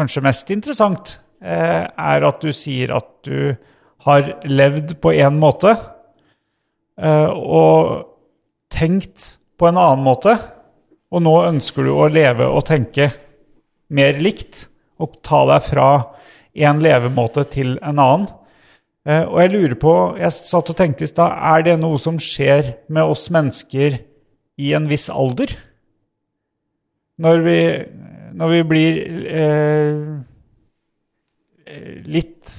kanskje 0.00 0.24
mest 0.24 0.50
interessant, 0.52 1.18
eh, 1.44 1.84
er 1.86 2.26
at 2.26 2.40
du 2.40 2.52
sier 2.56 2.96
at 2.96 3.10
du 3.26 3.56
har 4.06 4.32
levd 4.48 4.96
på 5.00 5.12
én 5.12 5.36
måte 5.40 5.74
eh, 6.96 7.28
og 7.28 8.08
tenkt 8.72 9.36
på 9.60 9.68
en 9.68 9.78
annen 9.80 10.04
måte. 10.06 10.36
Og 11.10 11.24
nå 11.26 11.34
ønsker 11.48 11.84
du 11.84 11.92
å 11.92 12.08
leve 12.08 12.46
og 12.48 12.64
tenke 12.70 13.10
mer 13.90 14.20
likt 14.22 14.68
og 15.00 15.18
ta 15.26 15.42
deg 15.48 15.64
fra 15.66 15.88
en 16.60 16.82
levemåte 16.82 17.44
til 17.52 17.74
en 17.78 17.98
annen. 17.98 18.28
Eh, 19.08 19.24
og 19.24 19.40
jeg 19.42 19.52
lurer 19.54 19.78
på, 19.80 19.94
jeg 20.20 20.36
satt 20.36 20.70
og 20.72 20.78
tenkte 20.78 21.06
i 21.06 21.10
stad, 21.10 21.32
er 21.32 21.64
det 21.66 21.78
noe 21.80 21.98
som 22.00 22.20
skjer 22.20 22.74
med 22.92 23.10
oss 23.10 23.28
mennesker 23.32 24.00
i 24.60 24.72
en 24.76 24.88
viss 24.90 25.08
alder? 25.12 25.54
Når 27.20 27.44
vi, 27.44 27.58
når 28.36 28.52
vi 28.54 28.60
blir 28.70 29.00
eh, 29.40 29.98
litt, 32.10 32.54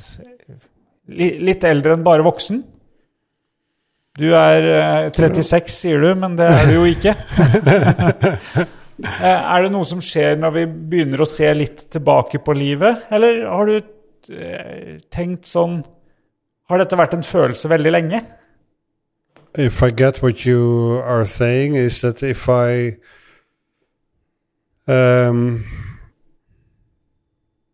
litt 1.48 1.64
eldre 1.68 1.96
enn 1.98 2.06
bare 2.06 2.26
voksen? 2.26 2.62
Du 4.20 4.28
er 4.36 4.66
eh, 4.68 5.10
36, 5.16 5.72
sier 5.72 6.04
du, 6.04 6.10
men 6.20 6.36
det 6.40 6.50
er 6.52 6.68
du 6.70 6.78
jo 6.82 6.86
ikke. 6.92 7.16
Eh, 9.02 9.26
Er 9.26 9.64
det 9.64 9.72
noe 9.74 9.88
som 9.88 9.98
skjer 10.04 10.36
når 10.38 10.52
vi 10.54 10.64
begynner 10.92 11.24
å 11.24 11.26
se 11.26 11.48
litt 11.58 11.88
tilbake 11.90 12.38
på 12.46 12.54
livet, 12.54 13.08
eller 13.10 13.40
har 13.50 13.66
du 13.66 13.78
eh, 14.36 15.00
tenkt 15.10 15.50
sånn 15.50 15.80
Har 16.70 16.78
dette 16.84 17.00
vært 17.00 17.16
en 17.18 17.26
følelse 17.26 17.72
veldig 17.72 17.94
lenge? 17.96 18.20
if 19.58 19.82
I 19.82 19.90
get 19.90 20.22
what 20.22 20.46
you 20.46 21.02
are 21.04 21.26
saying, 21.26 21.74
is 21.76 22.02
that 22.02 22.22
if 22.22 22.48
I 22.48 23.00
um, 24.92 25.66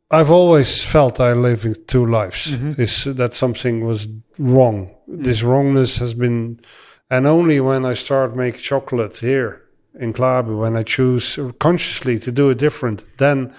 I've 0.09 0.31
always 0.31 0.83
felt 0.83 1.19
I 1.19 1.33
live 1.33 1.65
in 1.65 1.75
two 1.85 2.05
lives. 2.05 2.53
Is 2.79 3.03
that 3.03 3.33
something 3.33 3.85
was 3.85 4.07
wrong? 4.37 4.95
This 5.07 5.43
wrongness 5.43 5.97
has 5.97 6.13
been, 6.13 6.61
and 7.09 7.27
only 7.27 7.59
when 7.59 7.85
I 7.85 7.93
start 7.93 8.35
make 8.35 8.57
chocolate 8.57 9.17
here 9.17 9.63
in 9.99 10.13
Klæbu, 10.13 10.59
when 10.59 10.77
I 10.77 10.83
choose 10.83 11.37
consciously 11.59 12.19
to 12.19 12.31
do 12.31 12.49
it 12.49 12.57
different, 12.57 13.05
then 13.17 13.53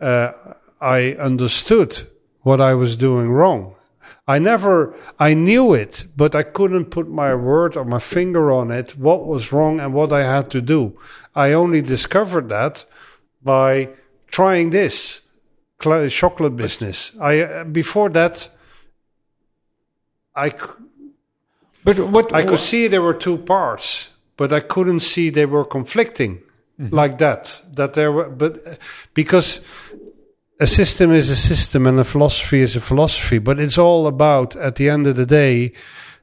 uh, 0.00 0.32
I 0.80 1.12
understood 1.12 2.06
what 2.42 2.60
I 2.60 2.74
was 2.74 2.96
doing 2.96 3.30
wrong. 3.30 3.74
I 4.26 4.38
never, 4.38 4.94
I 5.18 5.34
knew 5.34 5.74
it, 5.74 6.04
but 6.16 6.34
I 6.34 6.42
couldn't 6.42 6.86
put 6.86 7.08
my 7.08 7.34
word 7.34 7.76
or 7.76 7.84
my 7.84 7.98
finger 7.98 8.52
on 8.52 8.70
it, 8.70 8.96
what 8.96 9.26
was 9.26 9.52
wrong 9.52 9.80
and 9.80 9.94
what 9.94 10.12
I 10.12 10.22
had 10.22 10.50
to 10.50 10.60
do. 10.60 10.98
I 11.34 11.52
only 11.52 11.82
discovered 11.82 12.48
that 12.48 12.84
by 13.42 13.90
trying 14.28 14.70
this 14.70 15.22
chocolate 15.80 16.56
business. 16.56 17.12
I, 17.20 17.62
before 17.62 18.10
that, 18.10 18.48
I, 20.34 20.52
But 21.84 21.98
what 22.10 22.34
I 22.34 22.44
could 22.44 22.58
see 22.58 22.86
there 22.86 23.02
were 23.02 23.14
two 23.14 23.38
parts, 23.38 24.10
but 24.36 24.52
I 24.52 24.60
couldn't 24.60 25.00
see 25.00 25.30
they 25.30 25.46
were 25.46 25.64
conflicting 25.64 26.42
mm-hmm. 26.78 26.94
like 26.94 27.18
that. 27.18 27.62
That 27.72 27.94
there 27.94 28.12
were, 28.12 28.28
but 28.28 28.78
because 29.14 29.60
a 30.60 30.66
system 30.66 31.12
is 31.14 31.30
a 31.30 31.36
system 31.36 31.86
and 31.86 31.98
a 32.00 32.04
philosophy 32.04 32.62
is 32.62 32.76
a 32.76 32.80
philosophy, 32.80 33.38
but 33.38 33.58
it's 33.60 33.78
all 33.78 34.06
about 34.06 34.56
at 34.56 34.74
the 34.76 34.88
end 34.88 35.06
of 35.06 35.16
the 35.16 35.26
day 35.26 35.72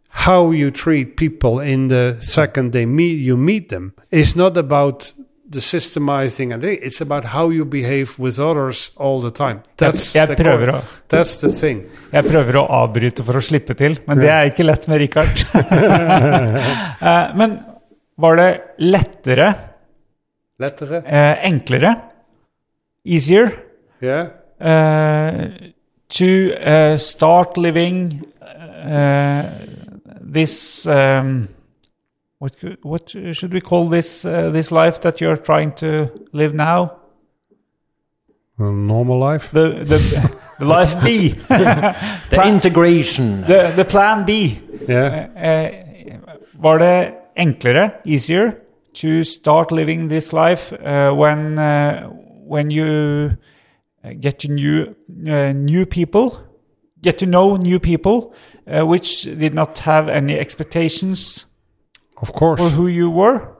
how 0.09 0.51
you 0.51 0.71
treat 0.71 1.15
people 1.17 1.59
in 1.59 1.87
the 1.89 2.17
second 2.21 2.71
they 2.71 2.85
meet 2.85 3.19
you 3.19 3.37
meet 3.37 3.69
them. 3.69 3.93
It's 4.11 4.35
not 4.35 4.57
about 4.57 5.13
the 5.47 5.59
systemizing 5.59 6.53
and 6.53 6.63
it's 6.63 6.99
about 7.01 7.25
how 7.25 7.49
you 7.49 7.65
behave 7.65 8.17
with 8.17 8.39
others 8.39 8.91
all 8.97 9.21
the 9.21 9.29
time. 9.31 9.61
That's 9.77 10.13
jeg 10.15 10.27
the 10.27 10.35
prøver 10.35 10.71
core- 10.71 10.81
å 10.81 11.07
That's 11.09 11.37
the 11.41 11.51
thing. 11.51 11.83
Jeg 12.11 12.23
prøver 12.25 12.57
å 12.59 12.65
avbryte 12.81 13.23
for 13.23 13.37
å 13.37 13.41
slippe 13.43 13.75
til, 13.77 13.99
men 14.07 14.19
det 14.19 14.29
er 14.29 14.49
ikke 14.51 14.65
lett 14.65 14.87
med 14.87 14.99
Richard. 14.99 15.45
Eh, 17.05 17.35
men 17.37 17.59
var 18.17 18.35
det 18.39 18.49
lettere, 18.79 19.53
Lettere. 20.59 21.03
eh, 21.05 21.43
enklere, 21.45 21.91
easier, 23.05 23.51
Yeah. 24.01 24.27
uh, 24.61 25.47
to 26.09 26.53
uh, 26.55 26.97
start 26.97 27.57
living 27.57 28.21
uh, 28.41 29.43
this 30.21 30.85
um, 30.87 31.47
what 32.39 32.57
could- 32.59 32.77
what 32.83 33.09
should 33.33 33.53
we 33.53 33.61
call 33.61 33.89
this 33.89 34.25
uh, 34.25 34.49
this 34.53 34.71
life 34.71 34.99
that 35.01 35.19
you're 35.21 35.37
trying 35.37 35.71
to 35.75 36.07
live 36.33 36.53
now 36.53 36.91
A 38.59 38.63
normal 38.71 39.19
life. 39.19 39.49
the 39.51 39.83
the, 39.83 39.99
the 40.59 40.65
life 40.65 40.95
B 41.03 41.29
The 42.29 42.43
integration. 42.47 43.41
the 43.41 43.73
the 43.75 43.85
plan 43.85 44.25
B 44.25 44.31
Yeah. 44.87 45.69
Var 46.53 46.77
det 46.77 47.13
enklere 47.37 47.89
easier 48.05 48.51
to 48.93 49.23
start 49.23 49.71
living 49.71 50.09
this 50.09 50.31
life 50.33 50.71
uh, 50.73 51.11
when 51.19 51.57
uh, 51.59 52.09
when 52.49 52.71
you 52.71 52.85
uh, 52.85 53.31
get 54.13 54.39
to 54.39 54.47
new 54.47 54.95
uh, 55.27 55.51
new 55.53 55.85
people, 55.85 56.39
get 57.01 57.17
to 57.19 57.25
know 57.25 57.55
new 57.57 57.79
people, 57.79 58.33
uh, 58.67 58.85
which 58.85 59.23
did 59.23 59.53
not 59.53 59.79
have 59.79 60.09
any 60.09 60.37
expectations 60.39 61.45
Of 62.21 62.31
course. 62.33 62.59
for 62.61 62.69
who 62.69 62.87
you 62.87 63.09
were. 63.09 63.51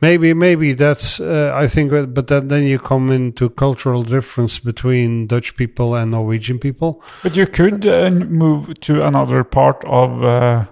Maybe, 0.00 0.34
maybe 0.34 0.74
that's. 0.74 1.20
Uh, 1.20 1.52
I 1.54 1.68
think, 1.68 1.92
uh, 1.92 2.06
but 2.06 2.26
that, 2.26 2.48
then 2.48 2.64
you 2.64 2.78
come 2.78 3.10
into 3.14 3.48
cultural 3.48 4.02
difference 4.02 4.58
between 4.58 5.26
Dutch 5.28 5.54
people 5.56 5.94
and 5.94 6.10
Norwegian 6.10 6.58
people. 6.58 7.00
But 7.22 7.36
you 7.36 7.46
could 7.46 7.86
uh, 7.86 8.10
move 8.10 8.74
to 8.80 9.06
another 9.06 9.44
part 9.44 9.82
of 9.86 10.22
uh, 10.22 10.64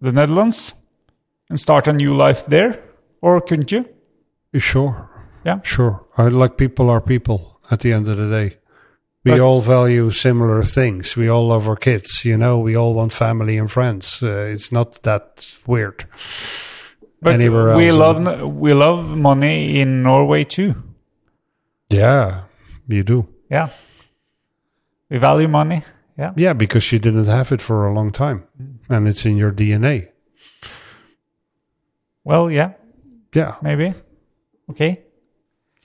the 0.00 0.12
Netherlands 0.12 0.74
and 1.50 1.60
start 1.60 1.86
a 1.88 1.92
new 1.92 2.10
life 2.14 2.46
there, 2.46 2.80
or 3.20 3.40
couldn't 3.40 3.70
you? 3.70 3.84
You 4.52 4.60
Sure, 4.60 5.08
Yeah. 5.44 5.60
sure. 5.62 6.04
I 6.16 6.28
like 6.28 6.56
people 6.56 6.90
are 6.90 7.00
people. 7.00 7.60
At 7.70 7.80
the 7.80 7.92
end 7.92 8.08
of 8.08 8.16
the 8.16 8.28
day, 8.28 8.56
we 9.24 9.30
But- 9.32 9.40
all 9.40 9.60
value 9.60 10.10
similar 10.10 10.62
things. 10.64 11.16
We 11.16 11.28
all 11.28 11.46
love 11.48 11.68
our 11.68 11.76
kids. 11.76 12.24
You 12.24 12.36
know, 12.36 12.58
we 12.58 12.76
all 12.76 12.94
want 12.94 13.12
family 13.12 13.58
and 13.58 13.70
friends. 13.70 14.22
Uh, 14.22 14.50
it's 14.52 14.72
not 14.72 15.02
that 15.02 15.46
weird. 15.66 16.04
But 17.20 17.34
Anywhere 17.34 17.76
we 17.76 17.92
love 17.92 18.18
we 18.60 18.72
love 18.74 19.16
money 19.16 19.80
in 19.80 20.02
Norway 20.02 20.44
too. 20.44 20.74
Yeah, 21.88 22.42
you 22.88 23.04
do. 23.04 23.26
Yeah. 23.50 23.68
We 25.10 25.18
value 25.18 25.48
money. 25.48 25.82
Yeah. 26.18 26.32
Yeah, 26.36 26.52
because 26.54 26.90
you 26.92 26.98
didn't 26.98 27.26
have 27.26 27.52
it 27.54 27.62
for 27.62 27.86
a 27.86 27.94
long 27.94 28.10
time, 28.12 28.42
and 28.88 29.06
it's 29.08 29.24
in 29.24 29.36
your 29.36 29.52
DNA. 29.52 30.08
Well, 32.24 32.50
yeah, 32.50 32.72
Yeah, 33.34 33.54
maybe. 33.62 33.94
Okay. 34.70 35.00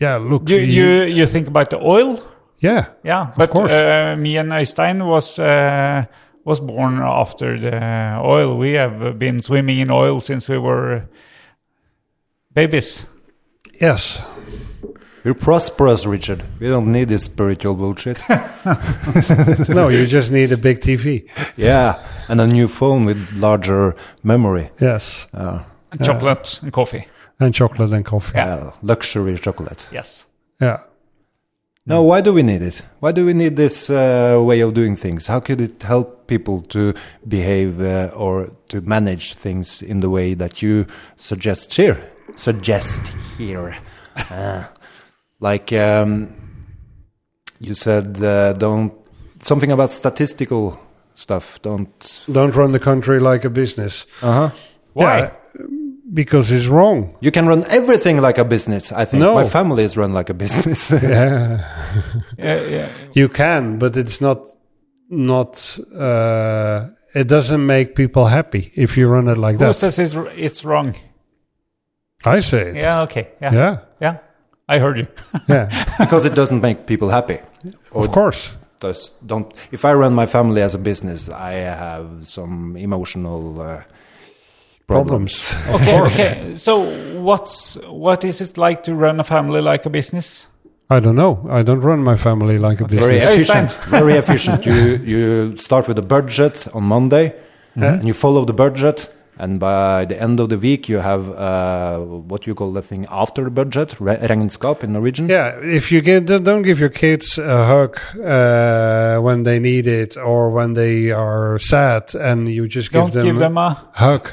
yeah. 0.02 0.18
Look, 0.18 0.50
You 0.50 0.58
you 0.58 1.04
you 1.04 1.26
think 1.28 1.48
about 1.48 1.70
the 1.70 1.78
oil? 1.82 2.20
Yeah, 2.60 2.86
Yeah, 3.04 3.32
but 3.38 3.50
course. 3.50 3.72
Uh, 3.72 4.16
me 4.18 4.38
and 4.40 4.52
Øystein 4.52 5.06
was 5.06 5.40
uh, 5.40 6.06
was 6.46 6.60
born 6.62 7.02
after 7.02 7.60
the 7.60 8.20
oil. 8.24 8.58
We 8.58 8.78
have 8.78 9.18
been 9.20 9.40
swimming 9.42 9.80
in 9.80 9.92
oil 9.92 10.20
since 10.22 10.50
we 10.54 10.58
were 10.60 11.02
babies. 12.54 13.08
yes. 13.82 14.22
We're 15.24 15.34
prosperous, 15.34 16.06
Richard. 16.06 16.44
We 16.60 16.70
don't 16.70 16.90
need 16.92 17.10
this 17.10 17.24
spiritual 17.26 17.76
bullshit. 17.76 18.24
no, 19.70 19.90
you 19.90 20.06
just 20.06 20.32
need 20.32 20.54
a 20.54 20.58
big 20.58 20.80
TV. 20.80 21.28
yeah, 21.58 22.00
and 22.30 22.40
a 22.40 22.48
new 22.48 22.68
phone 22.70 23.04
with 23.06 23.18
larger 23.36 23.96
memory. 24.24 24.70
Yes, 24.82 25.28
Uh, 25.34 25.64
And 25.92 26.04
chocolate 26.06 26.60
and 26.64 26.72
coffee. 26.72 27.08
and 27.40 27.54
chocolate 27.54 27.92
and 27.96 28.06
coffee. 28.06 28.38
Yeah. 28.38 28.56
uh, 28.56 28.72
luxury 28.82 29.38
chocolate. 29.38 29.88
Yes. 29.92 30.28
Yeah. 30.62 30.78
No, 31.88 32.04
why 32.04 32.20
do 32.20 32.34
we 32.34 32.44
need 32.44 32.62
it? 32.62 32.84
Why 33.00 33.14
do 33.14 33.26
we 33.26 33.34
need 33.34 33.56
this 33.56 33.90
uh, 33.90 34.38
way 34.42 34.60
of 34.60 34.74
doing 34.74 34.98
things? 34.98 35.28
How 35.28 35.40
could 35.40 35.62
it 35.62 35.84
help 35.84 36.28
people 36.28 36.62
to 36.64 36.94
behave 37.26 37.80
uh, 37.80 38.12
or 38.14 38.52
to 38.68 38.82
manage 38.82 39.36
things 39.36 39.82
in 39.82 40.02
the 40.02 40.10
way 40.10 40.34
that 40.34 40.62
you 40.62 40.86
suggest 41.16 41.74
here? 41.74 41.98
Suggest 42.36 43.08
here. 43.38 43.78
Uh, 44.30 44.66
like 45.40 45.72
um, 45.72 46.28
you 47.62 47.74
said, 47.74 48.22
uh, 48.22 48.52
don't 48.52 48.94
something 49.42 49.72
about 49.72 49.92
statistical 49.92 50.78
stuff. 51.16 51.62
Don't. 51.62 52.26
Don't 52.30 52.54
run 52.54 52.74
the 52.74 52.80
country 52.80 53.22
like 53.22 53.46
a 53.46 53.50
business. 53.50 54.06
Uh 54.22 54.34
huh. 54.34 54.50
Why? 54.92 55.20
Yeah, 55.20 55.32
because 56.14 56.52
it's 56.52 56.68
wrong. 56.68 57.16
You 57.20 57.32
can 57.32 57.48
run 57.48 57.66
everything 57.70 58.22
like 58.22 58.38
a 58.38 58.46
business. 58.46 58.92
I 58.92 59.06
think 59.06 59.22
No. 59.22 59.34
my 59.36 59.48
family 59.48 59.84
is 59.84 59.98
run 59.98 60.14
like 60.14 60.30
a 60.30 60.34
business. 60.34 60.92
Yeah. 61.04 61.60
Yeah, 62.38 62.62
yeah. 62.70 62.90
You 63.14 63.30
can, 63.30 63.78
but 63.80 63.98
it's 63.98 64.22
not 64.22 64.40
not 65.10 65.80
uh 65.96 66.88
it 67.16 67.28
doesn't 67.28 67.66
make 67.66 67.96
people 67.96 68.26
happy 68.26 68.72
if 68.76 68.98
you 68.98 69.08
run 69.08 69.28
it 69.28 69.38
like 69.38 69.54
Who 69.60 69.66
that. 69.66 69.74
says 69.76 70.00
it's, 70.00 70.16
it's 70.36 70.64
wrong? 70.66 70.96
I 72.26 72.42
say 72.42 72.70
it. 72.72 72.76
Yeah, 72.76 73.02
okay. 73.04 73.28
Yeah. 73.42 73.54
Yeah. 73.54 73.78
Yeah. 74.02 74.18
I 74.70 74.80
heard 74.80 74.98
you. 74.98 75.08
Yeah. 75.48 75.70
because 76.00 76.26
it 76.26 76.36
doesn't 76.36 76.62
make 76.62 76.86
people 76.86 77.10
happy. 77.10 77.40
Or 77.92 78.04
of 78.06 78.12
course. 78.12 78.56
does 78.80 79.10
don't 79.26 79.48
if 79.72 79.84
i 79.86 79.92
run 79.94 80.14
my 80.14 80.28
family 80.28 80.62
as 80.62 80.76
a 80.76 80.78
business 80.78 81.30
i 81.30 81.54
have 81.54 82.06
some 82.28 82.78
emotional 82.78 83.60
uh, 83.60 83.82
problems, 84.88 85.54
Okay, 85.70 86.00
okay. 86.02 86.54
So 86.66 86.80
what's 87.22 87.76
what 87.88 88.24
is 88.24 88.42
it 88.42 88.58
like 88.58 88.84
to 88.84 88.96
run 88.96 89.20
a 89.20 89.24
family 89.24 89.62
like 89.62 89.86
a 89.86 89.90
business? 89.90 90.48
I 90.90 91.00
don't 91.02 91.16
know. 91.16 91.46
I 91.50 91.64
don't 91.64 91.82
run 91.82 92.02
my 92.04 92.16
family 92.16 92.58
like 92.58 92.80
a 92.80 92.86
business. 92.86 93.06
very 93.06 93.20
business. 93.20 93.50
efficient 93.74 93.86
very 94.00 94.14
efficient 94.14 94.66
you 94.66 94.74
you 95.14 95.58
start 95.58 95.88
with 95.88 95.98
a 96.00 96.08
budget 96.16 96.68
on 96.74 96.84
monday 96.84 97.34
and 97.76 98.08
you 98.08 98.14
follow 98.14 98.46
the 98.46 98.54
budget 98.54 99.14
and 99.38 99.60
by 99.60 100.06
the 100.06 100.20
end 100.20 100.40
of 100.40 100.48
the 100.50 100.58
week 100.58 100.90
you 100.90 100.98
have 101.00 101.24
uh, 101.30 102.00
what 102.32 102.48
you 102.48 102.56
call 102.56 102.72
the 102.74 102.82
thing 102.82 103.06
after 103.12 103.44
the 103.44 103.52
budget 103.52 103.90
re- 104.00 104.18
regnskap 104.30 104.84
in 104.84 104.94
norwegian 104.94 105.28
Yeah, 105.30 105.60
if 105.62 105.92
you 105.92 106.02
get 106.02 106.26
don't- 106.26 106.44
don't 106.46 106.64
give 106.64 106.80
your 106.80 106.90
kids 107.04 107.38
a 107.38 107.66
hug 107.66 108.00
uh, 108.24 109.20
when 109.22 109.44
they 109.44 109.60
need 109.60 109.86
it 109.86 110.18
or 110.18 110.50
when 110.50 110.74
they 110.74 111.12
are 111.12 111.60
sad, 111.60 112.16
and 112.16 112.48
you 112.50 112.68
just 112.68 112.92
give 112.92 113.02
Don't 113.02 113.14
them, 113.14 113.26
give 113.26 113.38
them 113.40 113.58
a 113.58 113.70
hug, 113.94 114.24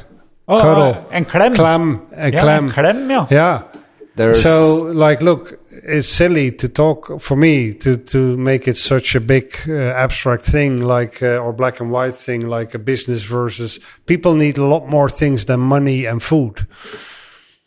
oh, 0.47 0.61
cuddle, 0.61 0.83
uh, 0.83 1.17
en 1.17 1.25
klem. 1.25 1.55
clam, 1.55 2.07
a 2.17 2.31
ja, 2.31 2.41
clam. 2.41 2.67
en 2.67 2.73
klem, 2.73 3.11
ja. 3.11 3.27
Yeah. 3.31 3.63
there's 4.17 4.43
So, 4.43 4.93
like, 4.93 5.23
look, 5.23 5.61
it's 5.71 6.09
silly 6.09 6.53
to 6.53 6.69
talk 6.69 7.21
for 7.21 7.37
me 7.37 7.75
to 7.75 7.97
to 7.97 8.37
make 8.37 8.69
it 8.69 8.77
such 8.77 9.15
a 9.15 9.21
big 9.21 9.57
uh, 9.69 9.73
abstract 9.73 10.45
thing, 10.45 10.81
like 10.81 11.23
uh, 11.23 11.39
or 11.39 11.53
black 11.53 11.81
and 11.81 11.91
white 11.91 12.15
thing, 12.15 12.49
like 12.49 12.75
a 12.75 12.79
business 12.79 13.25
versus 13.25 13.81
people 14.07 14.35
need 14.35 14.59
a 14.59 14.65
lot 14.65 14.89
more 14.89 15.09
things 15.09 15.47
than 15.47 15.61
money 15.61 16.07
and 16.07 16.23
food. 16.23 16.67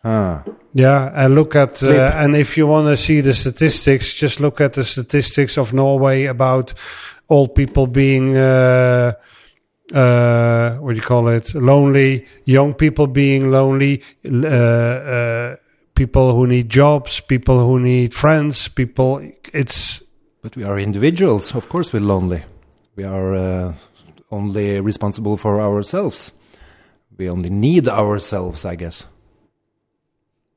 Ah. 0.04 0.44
Yeah, 0.74 1.12
and 1.16 1.36
look 1.36 1.56
at 1.56 1.84
uh, 1.84 2.12
and 2.16 2.36
if 2.36 2.56
you 2.56 2.68
want 2.68 2.88
to 2.88 2.98
see 2.98 3.22
the 3.22 3.34
statistics, 3.34 4.14
just 4.14 4.40
look 4.40 4.62
at 4.62 4.74
the 4.74 4.84
statistics 4.84 5.58
of 5.58 5.74
Norway 5.74 6.26
about 6.26 6.74
old 7.30 7.56
people 7.56 7.88
being 7.88 8.38
uh, 9.94 10.76
what 10.78 10.92
do 10.92 10.96
you 10.98 11.02
call 11.02 11.28
it? 11.28 11.54
Lonely, 11.56 12.26
young 12.46 12.74
people 12.74 13.08
being 13.08 13.52
lonely, 13.52 14.02
uh, 14.26 14.48
uh, 14.48 15.56
people 15.96 16.36
who 16.36 16.48
need 16.48 16.70
jobs, 16.70 17.20
people 17.20 17.66
who 17.66 17.80
need 17.80 18.14
friends, 18.14 18.68
people. 18.68 19.22
It's 19.54 20.04
but 20.42 20.56
we 20.56 20.64
are 20.64 20.80
individuals 20.80 21.56
of 21.56 21.68
course 21.68 21.92
we're 21.92 22.00
lonely 22.00 22.44
we 22.96 23.04
are 23.04 23.34
uh, 23.36 23.74
only 24.32 24.80
responsible 24.82 25.38
for 25.38 25.62
ourselves. 25.62 26.32
We 27.18 27.30
only 27.30 27.50
need 27.50 27.88
ourselves, 27.88 28.66
I 28.66 28.76
guess. 28.76 29.06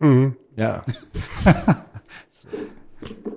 Mhm. 0.03 0.37
Yeah. 0.57 0.83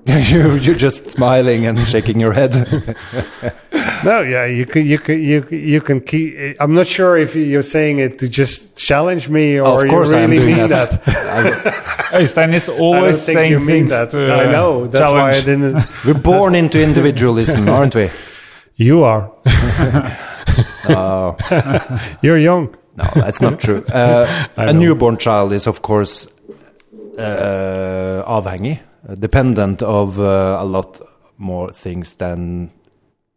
you, 0.32 0.56
you're 0.56 0.76
just 0.76 1.10
smiling 1.10 1.66
and 1.66 1.80
shaking 1.88 2.20
your 2.20 2.34
head. 2.34 2.54
No, 4.06 4.20
yeah, 4.22 4.45
you 4.45 4.66
can, 4.66 4.86
you 4.86 4.99
can, 4.99 5.22
you 5.24 5.47
you 5.49 5.80
can 5.80 6.01
keep. 6.01 6.36
I'm 6.60 6.74
not 6.74 6.88
sure 6.88 7.16
if 7.18 7.36
you're 7.38 7.64
saying 7.64 7.99
it 7.99 8.20
to 8.20 8.28
just 8.28 8.78
challenge 8.78 9.30
me 9.30 9.58
or 9.60 9.86
of 9.86 9.89
course, 9.89 10.12
you 10.12 10.18
I 10.18 10.22
am 10.22 10.32
really 10.32 10.43
doing 10.43 10.58
mean 10.58 10.70
that. 10.72 10.91
that. 11.06 11.74
Øystein 12.20 12.54
is 12.54 12.68
always 12.68 13.26
think 13.26 13.36
saying 13.38 13.51
you 13.51 13.60
mean 13.60 13.68
things 13.88 13.91
that. 13.91 14.10
to 14.12 14.20
uh, 14.28 14.43
I 14.43 14.51
know. 14.51 14.88
That's 14.88 15.10
why 15.10 15.32
I 15.32 15.41
didn't. 15.41 15.86
We're 16.06 16.20
born 16.22 16.54
into 16.54 16.82
individualism, 16.84 17.70
aren't 17.70 17.95
we? 17.95 18.10
You 18.76 19.04
are. 19.04 19.32
Oh, 20.89 21.36
You're 22.22 22.38
young. 22.39 22.76
no, 22.97 23.06
that's 23.16 23.39
not 23.41 23.60
true. 23.60 23.84
Uh, 23.88 24.28
I 24.58 24.66
a 24.66 24.74
know. 24.74 24.80
newborn 24.80 25.18
child 25.18 25.54
is, 25.54 25.66
of 25.68 25.82
course, 25.82 26.28
uh, 27.18 28.24
avhengig, 28.28 28.80
dependent 29.20 29.82
of 29.82 30.20
uh, 30.20 30.58
a 30.60 30.66
lot 30.66 31.01
more 31.38 31.70
things 31.72 32.16
than 32.18 32.72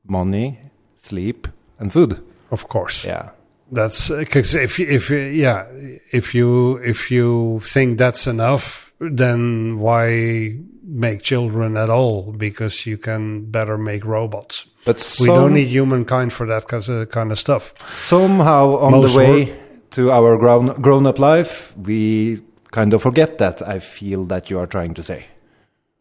money, 0.06 0.58
sleep, 0.94 1.48
and 1.78 1.92
food. 1.92 2.20
Of 2.50 2.68
course. 2.68 3.04
Yeah. 3.06 3.30
That's 3.72 4.08
because 4.10 4.54
if 4.54 4.78
you- 4.78 4.86
if 4.88 5.10
yeah 5.10 5.64
if 6.12 6.34
you 6.34 6.76
if 6.84 7.10
you 7.10 7.60
think 7.64 7.98
that's 7.98 8.26
enough, 8.28 8.92
then 9.00 9.78
why 9.80 10.56
make 10.88 11.22
children 11.22 11.76
at 11.76 11.90
all? 11.90 12.32
Because 12.32 12.86
you 12.86 12.96
can 12.98 13.50
better 13.50 13.76
make 13.76 14.04
robots. 14.04 14.66
But 14.84 15.16
We 15.20 15.26
don't 15.26 15.54
need 15.54 15.66
humankind 15.68 16.32
for 16.32 16.46
that 16.46 16.68
kind 16.68 16.88
of, 16.88 17.08
kind 17.10 17.32
of 17.32 17.38
stuff. 17.40 17.74
somehow 18.06 18.76
on 18.78 18.92
Most 18.92 19.14
the 19.14 19.18
way 19.18 19.56
to 19.90 20.12
our 20.12 20.36
grown, 20.38 20.66
grown-up 20.80 21.18
life, 21.18 21.72
we 21.76 22.40
kind 22.70 22.94
of 22.94 23.02
forget 23.02 23.38
that. 23.38 23.62
I 23.62 23.80
feel 23.80 24.24
that 24.26 24.48
you 24.48 24.60
are 24.60 24.66
trying 24.68 24.94
to 24.94 25.02
say. 25.02 25.26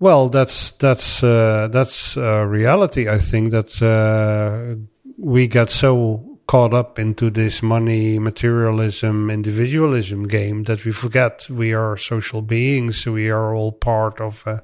Well, 0.05 0.29
that's 0.29 0.69
that's 0.73 1.23
uh, 1.23 1.67
that's 1.71 2.15
reality. 2.15 3.09
I 3.09 3.17
think 3.17 3.49
that 3.49 3.81
uh, 3.81 4.75
we 5.17 5.47
get 5.47 5.71
so 5.71 6.37
caught 6.45 6.75
up 6.75 6.99
into 6.99 7.31
this 7.31 7.63
money, 7.63 8.19
materialism, 8.19 9.31
individualism 9.31 10.27
game 10.27 10.65
that 10.65 10.85
we 10.85 10.91
forget 10.91 11.49
we 11.49 11.73
are 11.73 11.97
social 11.97 12.43
beings. 12.43 13.07
We 13.07 13.31
are 13.31 13.55
all 13.55 13.71
part 13.71 14.21
of 14.21 14.45
a 14.45 14.61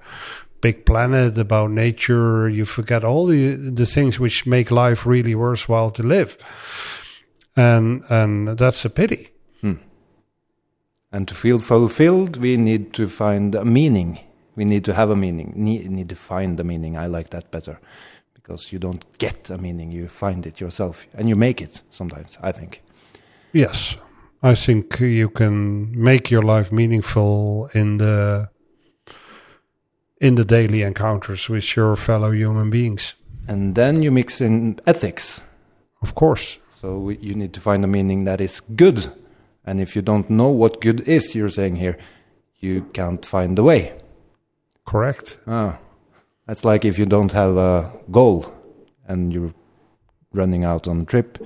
big 0.62 0.86
planet 0.86 1.40
about 1.40 1.72
nature. 1.72 2.48
You 2.48 2.66
forget 2.66 3.04
all 3.04 3.26
the 3.26 3.56
the 3.56 3.88
things 3.88 4.20
which 4.20 4.46
make 4.46 4.70
life 4.70 5.08
really 5.08 5.34
worthwhile 5.34 5.90
to 5.90 6.04
live, 6.04 6.38
and 7.56 8.04
and 8.10 8.60
that's 8.60 8.86
a 8.86 8.92
pity. 8.92 9.30
And 11.12 11.28
to 11.28 11.34
feel 11.34 11.58
fulfilled, 11.58 12.38
we 12.38 12.58
need 12.58 12.94
to 12.94 13.08
find 13.08 13.56
a 13.56 13.66
meaning. 13.66 14.20
We 14.56 14.66
need 14.66 14.84
to 14.86 14.94
have 14.94 15.10
a 15.10 15.16
meaning. 15.16 15.54
Need, 15.56 15.90
need 15.90 16.10
to 16.10 16.16
find 16.16 16.58
the 16.58 16.64
meaning. 16.64 16.98
I 16.98 17.08
like 17.08 17.30
that 17.30 17.52
better 17.52 17.80
because 18.34 18.72
you 18.74 18.80
don't 18.80 19.06
get 19.18 19.50
a 19.50 19.58
meaning, 19.58 19.92
you 19.92 20.08
find 20.08 20.46
it 20.46 20.60
yourself 20.60 21.06
and 21.14 21.30
you 21.30 21.36
make 21.36 21.62
it 21.62 21.82
sometimes, 21.90 22.38
I 22.42 22.52
think. 22.52 22.82
Yes, 23.54 23.98
I 24.44 24.56
think 24.56 25.00
you 25.00 25.30
can 25.30 25.92
make 26.02 26.32
your 26.32 26.42
life 26.42 26.72
meaningful 26.72 27.70
in 27.74 27.98
the 27.98 28.50
in 30.20 30.36
the 30.36 30.46
daily 30.46 30.84
encounters 30.84 31.50
with 31.50 31.76
your 31.76 31.96
fellow 31.96 32.32
human 32.32 32.70
beings. 32.70 33.16
And 33.48 33.74
then 33.76 34.04
you 34.04 34.12
mix 34.12 34.40
in 34.40 34.80
ethics. 34.86 35.42
Of 36.02 36.14
course. 36.14 36.60
So 36.80 37.00
we, 37.00 37.18
you 37.18 37.34
need 37.34 37.54
to 37.54 37.60
find 37.60 37.84
a 37.84 37.88
meaning 37.88 38.26
that 38.26 38.40
is 38.40 38.60
good. 38.60 39.12
And 39.66 39.82
if 39.82 39.96
you 39.96 40.02
don't 40.04 40.30
know 40.30 40.50
what 40.50 40.82
good 40.82 41.08
is, 41.08 41.36
you're 41.36 41.50
saying 41.50 41.78
here, 41.78 41.98
you 42.60 42.84
can't 42.94 43.26
find 43.26 43.58
the 43.58 43.64
way. 43.64 43.94
Correct. 44.86 45.38
Ah, 45.48 45.78
that's 46.48 46.66
like 46.66 46.86
if 46.86 46.98
you 47.00 47.06
don't 47.06 47.32
have 47.32 47.56
a 47.58 47.92
goal 48.12 48.54
and 49.08 49.32
you're 49.34 49.54
running 50.34 50.64
out 50.64 50.88
on 50.88 51.02
a 51.02 51.06
trip. 51.06 51.38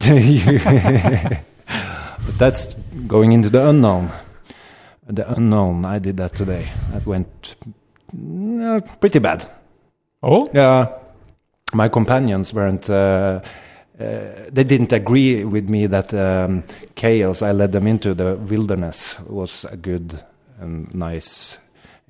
But 2.26 2.38
that's 2.38 2.74
going 3.06 3.32
into 3.32 3.48
the 3.48 3.68
unknown. 3.68 4.10
The 5.06 5.32
unknown, 5.32 5.84
I 5.86 6.00
did 6.00 6.16
that 6.16 6.34
today. 6.34 6.68
That 6.92 7.06
went 7.06 7.54
uh, 8.12 8.80
pretty 9.00 9.20
bad. 9.20 9.48
Oh, 10.22 10.48
Yeah, 10.52 10.88
my 11.72 11.88
companions 11.88 12.52
weren't. 12.52 12.90
Uh, 12.90 13.40
uh, 14.00 14.18
they 14.52 14.64
didn't 14.64 14.92
agree 14.92 15.44
with 15.44 15.68
me 15.70 15.86
that 15.86 16.12
um, 16.12 16.64
chaos 16.96 17.42
I 17.42 17.52
led 17.52 17.72
them 17.72 17.86
into 17.86 18.12
the 18.14 18.34
wilderness 18.34 19.18
was 19.20 19.64
a 19.64 19.76
good 19.76 20.20
and 20.58 20.92
nice 20.94 21.58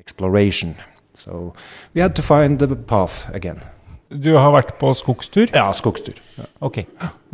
exploration. 0.07 0.77
So 1.15 1.55
we 1.95 2.01
had 2.01 2.15
to 2.17 2.23
find 2.23 2.59
the 2.59 2.77
path 2.77 3.29
again. 3.35 3.61
du 4.09 4.37
har 4.39 4.53
vært 4.55 4.77
på 4.79 4.93
skogstur? 4.95 5.49
Ja, 5.55 5.73
skogstur. 5.75 6.15
Ja. 6.39 6.45
Ok, 6.63 6.77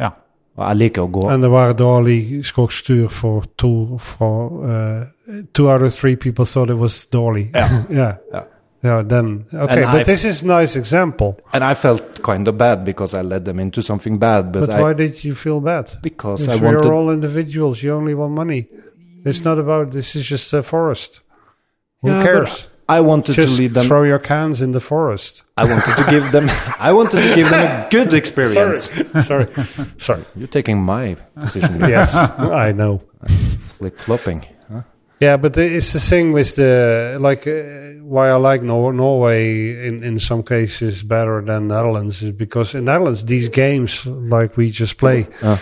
ja. 0.01 0.09
Og 0.57 0.63
jeg 0.69 0.77
liker 0.81 1.03
å 1.05 1.11
gå. 1.13 1.27
En 1.33 1.41
det 1.45 1.51
var 1.53 1.73
dårlig 1.77 2.41
skogstur 2.49 3.09
for 3.13 3.45
to 3.61 3.99
fra 4.01 4.29
uh, 4.49 5.43
Two 5.57 5.69
out 5.73 5.83
of 5.85 5.93
three 5.95 6.17
people 6.17 6.45
thought 6.49 6.71
it 6.73 6.77
was 6.81 7.07
dårlig. 7.13 7.51
Yeah. 7.55 7.83
yeah. 7.91 8.15
Yeah. 8.33 8.49
Yeah, 8.85 9.03
then 9.07 9.45
okay, 9.55 9.83
And 9.85 9.93
but 9.93 10.01
I- 10.01 10.05
this 10.05 10.25
is 10.25 10.43
a 10.43 10.47
nice 10.47 10.75
example. 10.77 11.37
And 11.53 11.63
I 11.63 11.75
felt 11.75 12.23
kind 12.23 12.49
of 12.49 12.57
bad 12.59 12.85
because 12.85 13.15
I 13.15 13.23
led 13.23 13.45
them 13.45 13.61
into 13.61 13.81
something 13.83 14.19
bad, 14.19 14.51
but, 14.53 14.67
But, 14.67 14.71
I, 14.75 14.81
why 14.83 14.93
did 14.95 15.23
you 15.25 15.35
feel 15.37 15.61
bad? 15.61 15.91
because 16.03 16.43
If 16.43 16.49
I 16.49 16.57
we 16.57 16.67
wanted. 16.67 16.87
are 16.87 16.95
all 16.95 17.11
individuals, 17.13 17.83
you 17.83 17.95
only 17.95 18.15
want 18.15 18.33
money. 18.35 18.67
It's 19.25 19.45
not 19.45 19.59
about 19.59 19.93
this 19.93 20.17
is 20.17 20.27
just 20.27 20.53
a 20.55 20.63
forest. 20.63 21.21
Who 22.03 22.09
Yeah, 22.11 22.23
cares? 22.23 22.69
I 22.89 23.01
wanted 23.01 23.35
Just 23.37 23.57
to 23.57 23.63
lead 23.63 23.75
them. 23.75 23.87
throw 23.87 24.03
your 24.03 24.19
cans 24.19 24.61
in 24.61 24.73
the 24.73 24.81
forest. 24.81 25.45
I 25.57 25.65
wanted 25.65 25.97
to 25.97 26.05
give 26.11 26.31
them. 26.33 26.47
I 26.79 26.93
wanted 26.93 27.23
to 27.23 27.35
give 27.35 27.49
them 27.49 27.61
a 27.65 27.89
good 27.97 28.13
experience. 28.13 28.91
Sorry. 29.27 29.47
Sorry. 29.97 30.25
You're 30.37 30.49
taking 30.49 30.83
my 30.83 31.17
position. 31.41 31.79
Yes, 31.81 32.15
I 32.15 32.73
know. 32.73 33.01
Flip 33.79 33.99
flopping. 33.99 34.45
Huh? 34.69 34.83
Yeah, 35.21 35.37
but 35.39 35.57
it's 35.57 35.93
the 35.93 36.01
thing 36.01 36.33
with 36.33 36.57
the 36.57 37.17
like 37.21 37.47
uh, 37.47 38.03
why 38.05 38.29
I 38.31 38.35
like 38.37 38.63
Nor- 38.63 38.93
Norway 38.93 39.87
in 39.87 40.03
in 40.03 40.19
some 40.19 40.43
cases 40.43 41.03
better 41.05 41.41
than 41.41 41.69
Netherlands 41.69 42.23
is 42.23 42.33
because 42.33 42.75
in 42.79 42.85
Netherlands 42.85 43.25
these 43.25 43.49
games 43.49 44.05
like 44.07 44.57
we 44.57 44.71
just 44.71 44.97
play, 44.99 45.29
Uh, 45.41 45.57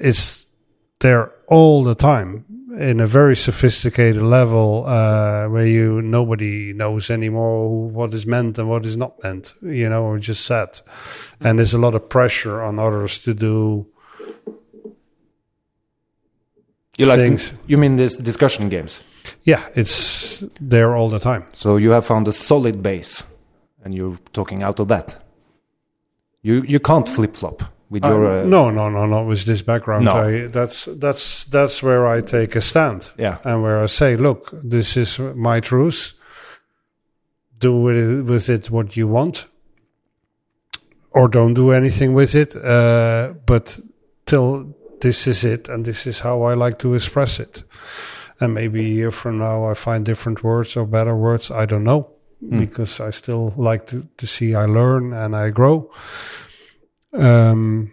it's 0.00 0.48
there 1.00 1.30
all 1.48 1.84
the 1.84 1.94
time 1.94 2.44
in 2.78 3.00
a 3.00 3.06
very 3.06 3.36
sophisticated 3.36 4.22
level 4.22 4.84
uh, 4.86 5.46
where 5.48 5.66
you 5.66 6.00
nobody 6.02 6.72
knows 6.72 7.10
anymore 7.10 7.68
what 7.90 8.12
is 8.14 8.26
meant 8.26 8.58
and 8.58 8.68
what 8.68 8.84
is 8.84 8.96
not 8.96 9.22
meant, 9.22 9.54
you 9.62 9.88
know, 9.88 10.04
or 10.04 10.18
just 10.18 10.44
said, 10.46 10.80
and 11.40 11.58
there's 11.58 11.74
a 11.74 11.78
lot 11.78 11.94
of 11.94 12.08
pressure 12.08 12.62
on 12.62 12.78
others 12.78 13.18
to 13.20 13.34
do 13.34 13.86
you 16.98 17.06
like 17.06 17.20
Things. 17.20 17.48
to, 17.48 17.56
you 17.66 17.78
mean 17.78 17.96
this 17.96 18.16
discussion 18.18 18.68
games? 18.68 19.02
yeah, 19.44 19.66
it's 19.74 20.44
there 20.60 20.94
all 20.94 21.08
the 21.08 21.18
time. 21.18 21.44
So 21.52 21.76
you 21.76 21.90
have 21.90 22.06
found 22.06 22.28
a 22.28 22.32
solid 22.32 22.82
base, 22.82 23.22
and 23.84 23.94
you're 23.94 24.18
talking 24.32 24.62
out 24.62 24.80
of 24.80 24.88
that. 24.88 25.16
You 26.42 26.62
you 26.62 26.80
can't 26.80 27.08
flip 27.08 27.36
flop 27.36 27.62
with 27.92 28.04
Uh, 28.04 28.08
uh, 28.08 28.44
no, 28.44 28.70
no, 28.70 28.88
no, 28.88 29.06
not 29.06 29.26
with 29.26 29.44
this 29.44 29.62
background. 29.62 30.04
No. 30.06 30.12
I, 30.12 30.46
that's 30.48 30.88
that's 30.98 31.44
that's 31.44 31.82
where 31.82 32.06
I 32.06 32.20
take 32.22 32.56
a 32.56 32.60
stand 32.60 33.10
yeah 33.18 33.36
and 33.44 33.62
where 33.62 33.84
I 33.84 33.86
say, 33.86 34.16
look, 34.16 34.50
this 34.64 34.96
is 34.96 35.18
my 35.18 35.60
truth. 35.60 36.14
Do 37.58 37.76
with 37.76 37.96
it, 37.96 38.24
with 38.24 38.48
it 38.48 38.70
what 38.70 38.96
you 38.96 39.06
want, 39.06 39.46
or 41.10 41.28
don't 41.28 41.54
do 41.54 41.70
anything 41.70 42.14
with 42.14 42.34
it. 42.34 42.56
Uh, 42.56 43.34
but 43.46 43.78
till 44.24 44.74
this 45.00 45.26
is 45.26 45.44
it, 45.44 45.68
and 45.68 45.84
this 45.84 46.06
is 46.06 46.20
how 46.20 46.42
I 46.42 46.54
like 46.54 46.78
to 46.78 46.94
express 46.94 47.38
it. 47.38 47.62
And 48.40 48.54
maybe 48.54 48.80
a 48.80 48.88
year 48.88 49.10
from 49.12 49.38
now, 49.38 49.70
I 49.70 49.74
find 49.74 50.04
different 50.04 50.42
words 50.42 50.76
or 50.76 50.86
better 50.86 51.14
words. 51.14 51.50
I 51.50 51.66
don't 51.66 51.84
know 51.84 52.08
because 52.60 52.98
I 53.08 53.10
still 53.10 53.54
like 53.56 53.86
to, 53.86 54.08
to 54.16 54.26
see 54.26 54.54
I 54.56 54.66
learn 54.66 55.12
and 55.12 55.36
I 55.36 55.50
grow. 55.50 55.90
Um, 57.12 57.92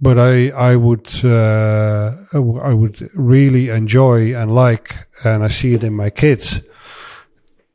but 0.00 0.18
I 0.18 0.48
I 0.50 0.76
would 0.76 1.24
uh, 1.24 2.16
I 2.32 2.72
would 2.72 3.10
really 3.14 3.68
enjoy 3.68 4.34
and 4.34 4.54
like, 4.54 4.96
and 5.24 5.44
I 5.44 5.48
see 5.48 5.74
it 5.74 5.84
in 5.84 5.94
my 5.94 6.10
kids 6.10 6.60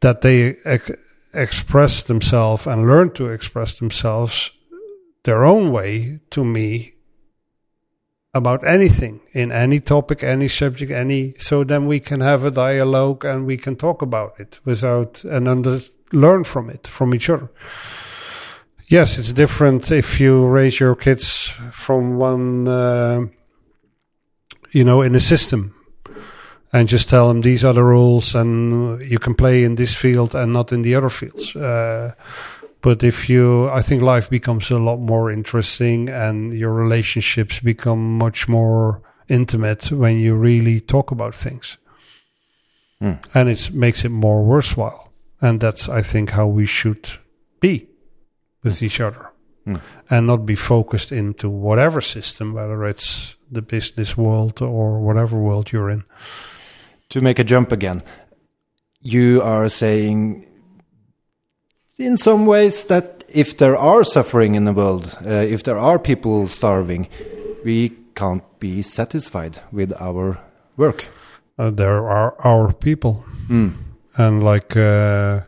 that 0.02 0.22
they 0.22 0.58
ex- 0.66 0.92
express 1.34 2.04
themselves 2.04 2.68
and 2.68 2.88
learn 2.88 3.12
to 3.14 3.30
express 3.30 3.80
themselves 3.80 4.52
their 5.24 5.44
own 5.44 5.72
way 5.72 6.20
to 6.32 6.44
me 6.44 6.94
about 8.34 8.66
anything 8.68 9.20
in 9.34 9.52
any 9.52 9.80
topic, 9.80 10.24
any 10.24 10.48
subject, 10.48 10.92
any. 10.92 11.34
So 11.40 11.64
then 11.64 11.88
we 11.88 12.00
can 12.00 12.22
have 12.22 12.46
a 12.46 12.52
dialogue 12.52 13.26
and 13.26 13.46
we 13.46 13.58
can 13.58 13.76
talk 13.76 14.02
about 14.02 14.40
it 14.40 14.60
without 14.64 15.24
and 15.24 15.48
under, 15.48 15.80
learn 16.12 16.44
from 16.44 16.70
it 16.70 16.88
from 16.88 17.14
each 17.16 17.30
other. 17.30 17.50
Yes, 18.88 19.18
it's 19.20 19.34
different 19.34 19.92
if 19.92 20.20
you 20.20 20.46
raise 20.46 20.80
your 20.80 20.96
kids 20.96 21.54
from 21.72 22.18
one, 22.18 22.68
uh, 22.68 23.26
you 24.72 24.84
know, 24.84 25.02
in 25.02 25.16
a 25.16 25.20
system, 25.20 25.74
and 26.74 26.88
just 26.88 27.10
tell 27.10 27.28
them 27.28 27.42
these 27.42 27.64
are 27.64 27.74
the 27.74 27.84
rules, 27.84 28.36
and 28.36 29.02
you 29.02 29.20
can 29.20 29.36
play 29.36 29.64
in 29.64 29.76
this 29.76 29.94
field 29.94 30.36
and 30.36 30.54
not 30.54 30.72
in 30.72 30.82
the 30.82 30.96
other 30.96 31.10
fields. 31.10 31.56
Uh, 31.56 32.14
but 32.82 33.04
if 33.04 33.30
you, 33.30 33.70
I 33.70 33.82
think 33.82 34.02
life 34.02 34.30
becomes 34.30 34.72
a 34.72 34.78
lot 34.78 34.98
more 35.00 35.32
interesting, 35.32 36.10
and 36.10 36.54
your 36.54 36.74
relationships 36.74 37.60
become 37.60 38.18
much 38.18 38.48
more 38.48 39.02
intimate 39.30 39.92
when 39.92 40.18
you 40.20 40.36
really 40.36 40.80
talk 40.80 41.12
about 41.12 41.36
things, 41.36 41.78
Hmm. 43.00 43.14
and 43.34 43.50
it 43.50 43.72
makes 43.74 44.04
it 44.06 44.10
more 44.10 44.44
worthwhile. 44.44 45.12
And 45.40 45.60
that's, 45.60 45.88
I 45.88 46.02
think, 46.02 46.32
how 46.32 46.48
we 46.48 46.66
should 46.66 47.20
be 47.60 47.88
with 48.64 48.82
each 48.82 49.00
other 49.02 49.30
Hmm. 49.66 49.76
and 50.10 50.28
not 50.28 50.46
be 50.46 50.56
focused 50.56 51.12
into 51.12 51.50
whatever 51.50 52.00
system, 52.02 52.54
whether 52.54 52.86
it's 52.86 53.36
the 53.52 53.62
business 53.62 54.16
world 54.18 54.62
or 54.62 55.00
whatever 55.02 55.38
world 55.38 55.72
you're 55.74 55.90
in. 55.90 56.04
To 57.10 57.22
make 57.22 57.38
a 57.40 57.44
jump 57.44 57.72
again, 57.72 58.02
you 59.02 59.42
are 59.42 59.68
saying 59.70 60.46
in 62.00 62.18
some 62.18 62.46
ways 62.46 62.86
that 62.86 63.24
if 63.28 63.58
there 63.58 63.76
are 63.76 64.04
suffering 64.04 64.56
in 64.56 64.66
the 64.66 64.74
world, 64.74 65.18
uh, 65.26 65.30
if 65.30 65.64
there 65.64 65.78
are 65.80 66.00
people 66.00 66.48
starving, 66.48 67.08
we 67.66 67.90
can't 68.16 68.44
be 68.60 68.82
satisfied 68.82 69.60
with 69.72 69.92
our 70.00 70.40
work. 70.78 71.08
Uh, 71.60 71.72
there 71.72 72.08
are 72.08 72.36
our 72.46 72.72
people, 72.74 73.26
Mm. 73.50 73.74
and 74.18 74.44
like, 74.44 74.78
uh, 74.78 75.42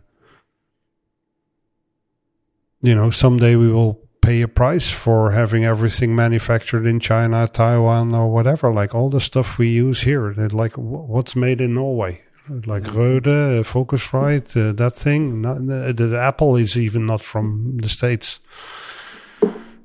you 2.82 2.96
know, 2.96 3.10
someday 3.10 3.56
we 3.56 3.72
will 3.72 4.00
pay 4.22 4.42
a 4.42 4.48
price 4.48 4.90
for 4.90 5.32
having 5.32 5.66
everything 5.66 6.16
manufactured 6.16 6.86
in 6.86 7.00
China, 7.00 7.48
Taiwan, 7.48 8.14
or 8.14 8.32
whatever. 8.32 8.72
Like 8.74 8.94
all 8.94 9.10
the 9.10 9.20
stuff 9.20 9.58
we 9.58 9.70
use 9.70 10.02
here, 10.02 10.34
like 10.52 10.74
what's 10.78 11.36
made 11.36 11.62
in 11.62 11.74
Norway. 11.74 12.22
Like 12.66 12.92
Rode, 12.94 13.28
uh, 13.28 13.62
Focusrite, 13.64 14.58
uh, 14.58 14.74
that 14.74 14.96
thing. 14.96 15.42
Not, 15.42 15.68
the, 15.68 15.94
the 15.94 16.20
Apple 16.20 16.56
is 16.56 16.76
even 16.78 17.06
not 17.06 17.24
from 17.24 17.78
the 17.80 17.90
States. 17.90 18.40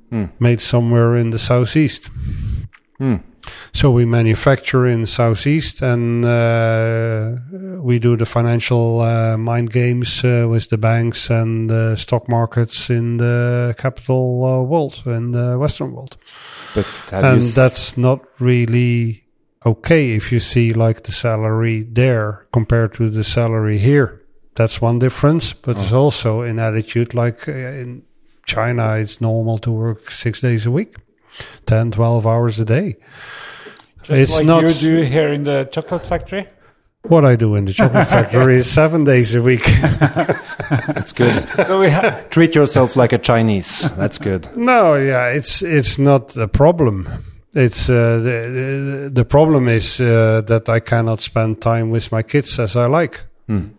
Hmm. 0.09 0.25
Made 0.39 0.61
somewhere 0.61 1.15
in 1.15 1.29
the 1.29 1.37
southeast. 1.37 2.09
Mm. 2.99 3.23
So 3.73 3.91
we 3.91 4.05
manufacture 4.05 4.85
in 4.85 5.05
southeast, 5.05 5.81
and 5.81 6.25
uh, 6.25 7.35
we 7.81 7.99
do 7.99 8.15
the 8.15 8.25
financial 8.25 9.01
uh, 9.01 9.37
mind 9.37 9.71
games 9.71 10.23
uh, 10.23 10.47
with 10.49 10.69
the 10.69 10.77
banks 10.77 11.29
and 11.29 11.69
the 11.69 11.95
stock 11.95 12.27
markets 12.29 12.89
in 12.89 13.17
the 13.17 13.75
capital 13.77 14.43
uh, 14.43 14.61
world, 14.61 15.03
in 15.05 15.31
the 15.31 15.57
Western 15.57 15.93
world. 15.93 16.17
But 16.73 16.85
and 17.11 17.41
s- 17.41 17.55
that's 17.55 17.97
not 17.97 18.25
really 18.39 19.23
okay 19.65 20.11
if 20.15 20.31
you 20.31 20.39
see 20.39 20.73
like 20.73 21.03
the 21.03 21.11
salary 21.11 21.83
there 21.83 22.47
compared 22.51 22.93
to 22.95 23.09
the 23.09 23.23
salary 23.23 23.77
here. 23.77 24.21
That's 24.55 24.81
one 24.81 24.99
difference, 24.99 25.51
but 25.53 25.77
it's 25.77 25.91
also 25.91 26.41
in 26.41 26.59
attitude. 26.59 27.13
Like 27.13 27.47
uh, 27.49 27.51
in 27.51 28.03
China, 28.45 28.95
it's 28.95 29.19
normal 29.19 29.57
to 29.59 29.71
work 29.71 30.09
six 30.11 30.39
days 30.41 30.65
a 30.65 30.71
week, 30.71 30.95
10, 31.65 31.91
12 31.91 32.25
hours 32.27 32.59
a 32.59 32.65
day. 32.65 32.95
Just 34.03 34.21
It's 34.21 34.35
like 34.37 34.45
not- 34.45 34.63
you 34.63 34.73
do 34.73 35.01
here 35.03 35.33
in 35.33 35.43
the 35.43 35.65
chocolate 35.71 36.05
factory. 36.07 36.47
What 37.07 37.23
I 37.23 37.35
do 37.35 37.53
in 37.55 37.65
the 37.65 37.73
chocolate 37.73 38.07
factory 38.07 38.57
is 38.57 38.71
seven 38.71 39.03
days 39.03 39.35
a 39.35 39.41
week. 39.41 39.63
That's 40.87 41.13
good. 41.13 41.47
So 41.65 41.79
we 41.79 41.89
have 41.91 42.29
Treat 42.29 42.55
yourself 42.55 42.95
like 42.95 43.13
a 43.13 43.19
Chinese. 43.19 43.89
That's 43.95 44.17
good. 44.17 44.47
no, 44.57 44.95
yeah, 44.95 45.27
it's 45.27 45.61
it's 45.61 45.99
not 45.99 46.35
a 46.35 46.47
problem. 46.47 47.07
It's 47.53 47.87
uh, 47.89 48.17
the, 48.23 48.49
the 48.49 49.09
the 49.13 49.25
problem 49.25 49.67
is 49.67 49.99
uh, 50.01 50.41
that 50.47 50.67
I 50.67 50.79
cannot 50.79 51.21
spend 51.21 51.61
time 51.61 51.91
with 51.91 52.11
my 52.11 52.23
kids 52.23 52.59
as 52.59 52.75
I 52.75 52.87
like 52.87 53.23
Mm. 53.47 53.69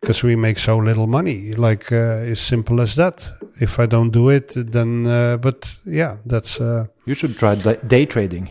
Because 0.00 0.22
we 0.22 0.36
make 0.36 0.58
so 0.58 0.76
little 0.78 1.06
money. 1.06 1.54
Like 1.54 1.90
uh, 1.92 2.30
as 2.32 2.40
simple 2.40 2.80
as 2.80 2.94
that. 2.96 3.32
If 3.60 3.78
I 3.78 3.86
don't 3.86 4.10
do 4.10 4.28
it, 4.28 4.52
then 4.54 5.06
uh, 5.06 5.36
but 5.38 5.76
yeah, 5.84 6.16
that's. 6.26 6.60
Uh, 6.60 6.86
You 7.06 7.14
should 7.14 7.38
try 7.38 7.54
day 7.88 8.06
trading. 8.06 8.50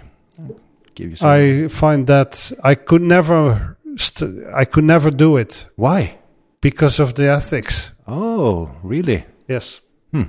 Give 0.96 1.10
you 1.10 1.16
some. 1.16 1.30
I 1.30 1.68
find 1.68 2.08
that 2.08 2.52
I 2.64 2.76
could 2.76 3.02
never 3.02 3.78
st- 3.98 4.46
I 4.54 4.66
could 4.66 4.86
never 4.86 5.12
do 5.12 5.38
it 5.38 5.68
Why? 5.76 6.18
because 6.62 7.00
of 7.00 7.14
the 7.14 7.30
ethics. 7.30 7.92
Oh, 8.08 8.72
really? 8.84 9.26
Yes. 9.48 9.82
Hmm. 10.12 10.24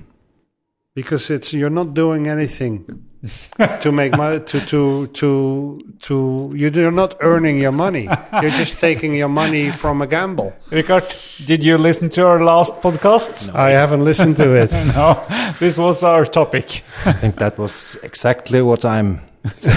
Because 0.94 1.30
it's 1.30 1.52
you're 1.52 1.70
not 1.70 1.94
doing 1.94 2.26
anything 2.26 3.05
to 3.80 3.92
make 3.92 4.16
money 4.16 4.40
to 4.40 4.60
to 4.60 5.06
to 5.08 5.78
to 6.00 6.52
you're 6.54 6.90
not 6.90 7.14
earning 7.20 7.58
your 7.60 7.72
money. 7.72 8.08
You're 8.42 8.50
just 8.50 8.78
taking 8.80 9.14
your 9.14 9.28
money 9.28 9.70
from 9.72 10.02
a 10.02 10.06
gamble. 10.06 10.52
Richard, 10.70 11.14
did 11.46 11.64
you 11.64 11.78
listen 11.78 12.08
to 12.10 12.26
our 12.26 12.42
last 12.44 12.80
podcast? 12.82 13.54
I 13.54 13.70
haven't 13.70 14.04
listened 14.04 14.36
to 14.38 14.54
it. 14.54 14.72
No, 14.96 15.18
this 15.58 15.78
was 15.78 16.02
our 16.04 16.24
topic. 16.24 16.82
I 17.04 17.12
think 17.12 17.36
that 17.36 17.58
was 17.58 17.96
exactly 18.02 18.62
what 18.62 18.84
I'm. 18.84 19.20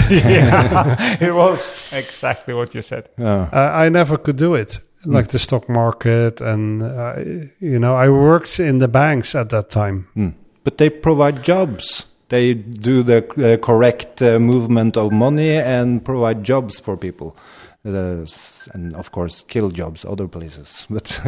yeah, 0.08 1.16
it 1.20 1.34
was 1.34 1.74
exactly 1.92 2.54
what 2.54 2.74
you 2.74 2.82
said. 2.82 3.08
Uh, 3.18 3.48
I, 3.52 3.86
I 3.86 3.88
never 3.88 4.16
could 4.16 4.36
do 4.36 4.54
it. 4.54 4.80
Like 5.06 5.28
the 5.28 5.38
stock 5.38 5.66
market, 5.68 6.42
and 6.42 6.82
uh, 6.82 7.14
you 7.58 7.78
know, 7.78 7.94
I 7.96 8.10
worked 8.10 8.60
in 8.60 8.78
the 8.78 8.88
banks 8.88 9.34
at 9.34 9.48
that 9.48 9.70
time. 9.70 10.08
mm. 10.14 10.34
But 10.62 10.76
they 10.76 10.90
provide 10.90 11.42
jobs. 11.42 12.04
They 12.30 12.54
do 12.54 13.02
the 13.02 13.18
uh, 13.18 13.56
correct 13.58 14.22
uh, 14.22 14.38
movement 14.38 14.96
of 14.96 15.10
money 15.10 15.56
and 15.56 16.02
provide 16.04 16.44
jobs 16.44 16.78
for 16.78 16.96
people. 16.96 17.36
Uh, 17.84 18.24
and 18.72 18.94
of 18.94 19.10
course, 19.10 19.44
kill 19.48 19.70
jobs 19.70 20.04
other 20.04 20.28
places. 20.28 20.86
But 20.90 21.20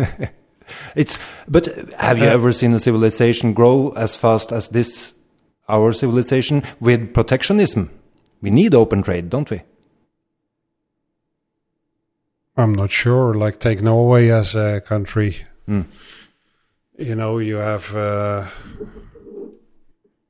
it's. 0.97 1.19
But 1.49 1.67
have 1.99 2.19
you 2.19 2.25
ever 2.25 2.53
seen 2.53 2.73
a 2.73 2.81
civilization 2.81 3.53
grow 3.53 3.91
as 3.97 4.17
fast 4.17 4.53
as 4.53 4.69
this? 4.69 5.13
Our 5.69 5.93
civilization 5.93 6.63
with 6.81 7.15
protectionism. 7.15 7.91
We 8.41 8.51
need 8.51 8.75
open 8.75 9.03
trade, 9.03 9.31
don't 9.31 9.51
we? 9.51 9.63
I'm 12.57 12.75
not 12.75 12.91
sure. 12.91 13.35
Like 13.35 13.59
take 13.59 13.81
Norway 13.83 14.29
as 14.29 14.55
a 14.55 14.81
country. 14.81 15.37
Mm. 15.69 15.87
You 16.99 17.15
know, 17.15 17.39
you 17.39 17.57
have. 17.57 17.95
Uh, 17.97 18.47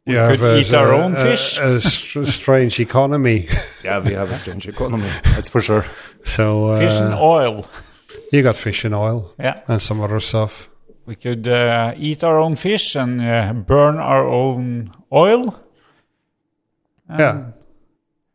We 0.06 0.14
you 0.14 0.18
could 0.18 0.40
have 0.40 0.42
a- 0.42 0.58
eat 0.60 0.74
our 0.74 0.92
own 0.92 1.12
a- 1.14 1.22
fish. 1.22 1.58
A, 1.58 1.80
str- 1.80 2.24
strange 2.24 2.80
economy. 2.88 3.46
Yeah, 3.84 4.00
we 4.00 4.14
have 4.14 4.30
a 4.32 4.36
strange 4.38 4.66
economy. 4.68 5.08
That's 5.24 5.48
for 5.48 5.60
sure. 5.60 5.84
So 6.24 6.70
uh, 6.72 6.78
Fish 6.78 7.00
and 7.00 7.14
oil. 7.14 7.64
you 8.32 8.42
got 8.42 8.56
fish 8.56 8.84
and 8.84 8.94
oil 8.94 9.32
Yeah, 9.38 9.60
and 9.68 9.80
some 9.80 10.00
other 10.00 10.20
stuff. 10.20 10.68
we 11.06 11.14
could 11.16 11.46
uh, 11.48 11.94
eat 11.96 12.22
our 12.24 12.38
own 12.38 12.56
fish 12.56 12.96
and 12.96 13.20
uh, 13.20 13.52
burn 13.52 13.96
our 13.98 14.26
own 14.26 14.90
oil. 15.12 15.54
Um, 17.08 17.18
Yeah. 17.18 17.44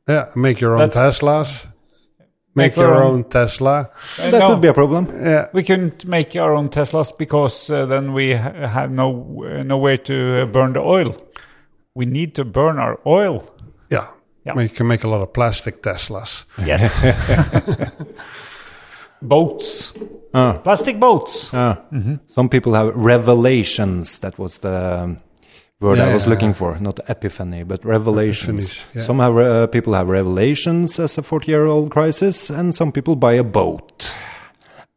Yeah, 0.07 0.25
make 0.35 0.61
your 0.61 0.75
own 0.77 0.89
Teslas. 0.89 1.65
Make, 2.55 2.71
Make 2.71 2.77
your 2.77 2.95
own- 2.95 3.13
own 3.13 3.23
Tesla. 3.25 3.89
uh, 4.19 4.31
That 4.31 4.39
no, 4.39 4.47
could 4.47 4.61
be 4.61 4.67
a 4.69 4.73
problem. 4.73 5.07
Yeah, 5.21 5.47
we 5.53 5.63
couldn't 5.63 6.05
make 6.05 6.35
our 6.35 6.55
own 6.55 6.69
Teslas 6.69 7.11
because 7.17 7.69
uh, 7.69 7.85
then 7.85 8.13
we 8.13 8.33
ha- 8.33 8.67
have 8.67 8.89
no 8.91 9.43
uh, 9.45 9.63
no 9.63 9.77
way 9.77 9.97
to 9.97 10.13
uh, 10.41 10.45
burn 10.45 10.73
the 10.73 10.79
oil. 10.79 11.15
We 11.97 12.05
need 12.05 12.33
to 12.35 12.45
burn 12.45 12.79
our 12.79 12.99
oil. 13.05 13.43
yeah. 13.91 14.07
Yeah. 14.45 14.61
You 14.63 14.69
can 14.69 14.87
make 14.87 15.03
a 15.03 15.09
lot 15.09 15.21
of 15.21 15.33
plastic 15.33 15.81
Teslas. 15.81 16.45
Yes. 16.65 17.03
boats, 19.21 19.93
Uh, 20.33 20.59
plastic 20.59 20.99
boats. 20.99 21.53
uh, 21.53 21.75
Some 22.27 22.49
people 22.49 22.73
have 22.73 22.93
revelations. 22.95 24.19
That 24.19 24.37
was 24.37 24.59
the 24.59 25.01
um, 25.03 25.17
word 25.81 25.99
I 25.99 26.13
was 26.13 26.23
Yeah. 26.23 26.29
looking 26.33 26.53
for. 26.53 26.77
Not 26.79 26.99
epiphany, 27.09 27.63
but 27.63 27.83
revelations. 27.85 28.69
Epiphanies, 28.69 28.95
yeah. 28.95 29.03
Some 29.05 29.19
have 29.23 29.37
uh, 29.37 29.67
people 29.67 29.93
have 29.93 30.09
revelations 30.11 30.99
as 30.99 31.17
a 31.17 31.21
40-year-old 31.21 31.89
crisis, 31.91 32.49
and 32.49 32.75
some 32.75 32.91
people 32.91 33.15
buy 33.15 33.33
a 33.39 33.43
boat. 33.43 34.11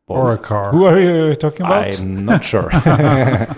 Or 0.07 0.33
a 0.33 0.39
car. 0.39 0.73
Who 0.73 0.85
are 0.87 0.99
you 1.01 1.35
talking 1.37 1.65
about? 1.67 2.01
I'm 2.01 2.25
not 2.25 2.45
sure. 2.45 2.69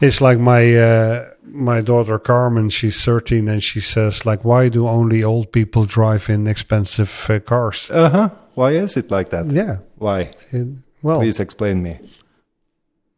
It's 0.00 0.20
like 0.20 0.38
my 0.40 0.74
uh, 0.76 1.30
my 1.48 1.80
daughter 1.80 2.18
Carmen. 2.18 2.70
She's 2.70 3.04
thirteen, 3.04 3.48
and 3.48 3.62
she 3.62 3.80
says 3.80 4.24
like, 4.26 4.44
"Why 4.44 4.68
do 4.68 4.86
only 4.88 5.22
old 5.24 5.52
people 5.52 5.84
drive 5.86 6.28
in 6.28 6.46
expensive 6.46 7.26
uh, 7.30 7.38
cars?" 7.40 7.90
uh 7.90 8.08
huh. 8.10 8.28
Why 8.54 8.72
is 8.72 8.96
it 8.96 9.10
like 9.10 9.30
that? 9.30 9.46
Yeah. 9.50 9.78
Why? 9.98 10.30
It- 10.52 10.68
well, 11.02 11.18
Please 11.20 11.38
explain 11.40 11.82
me. 11.82 11.98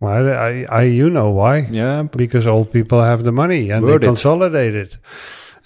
well, 0.01 0.29
I, 0.29 0.67
I, 0.69 0.83
you 0.83 1.09
know 1.11 1.31
why? 1.31 1.69
Yeah. 1.71 2.03
Because 2.03 2.47
old 2.47 2.71
people 2.71 3.01
have 3.03 3.25
the 3.25 3.33
money 3.33 3.71
and 3.71 3.85
Word 3.85 4.03
they 4.03 4.07
it. 4.07 4.09
consolidate 4.09 4.75
it. 4.75 4.99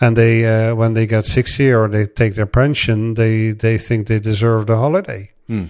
And 0.00 0.16
they, 0.16 0.44
uh, 0.44 0.74
when 0.74 0.94
they 0.94 1.06
get 1.06 1.24
sixty 1.26 1.72
or 1.72 1.88
they 1.88 2.06
take 2.06 2.34
their 2.34 2.46
pension, 2.46 3.14
they 3.14 3.52
they 3.52 3.78
think 3.78 4.06
they 4.06 4.18
deserve 4.20 4.66
the 4.66 4.76
holiday. 4.76 5.30
Hmm. 5.48 5.66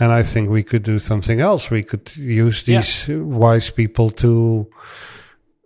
And 0.00 0.10
I 0.12 0.22
think 0.24 0.50
we 0.50 0.62
could 0.64 0.82
do 0.82 0.98
something 0.98 1.40
else. 1.40 1.70
We 1.70 1.82
could 1.84 2.16
use 2.16 2.64
these 2.64 3.06
wise 3.08 3.70
people 3.70 4.10
to 4.10 4.66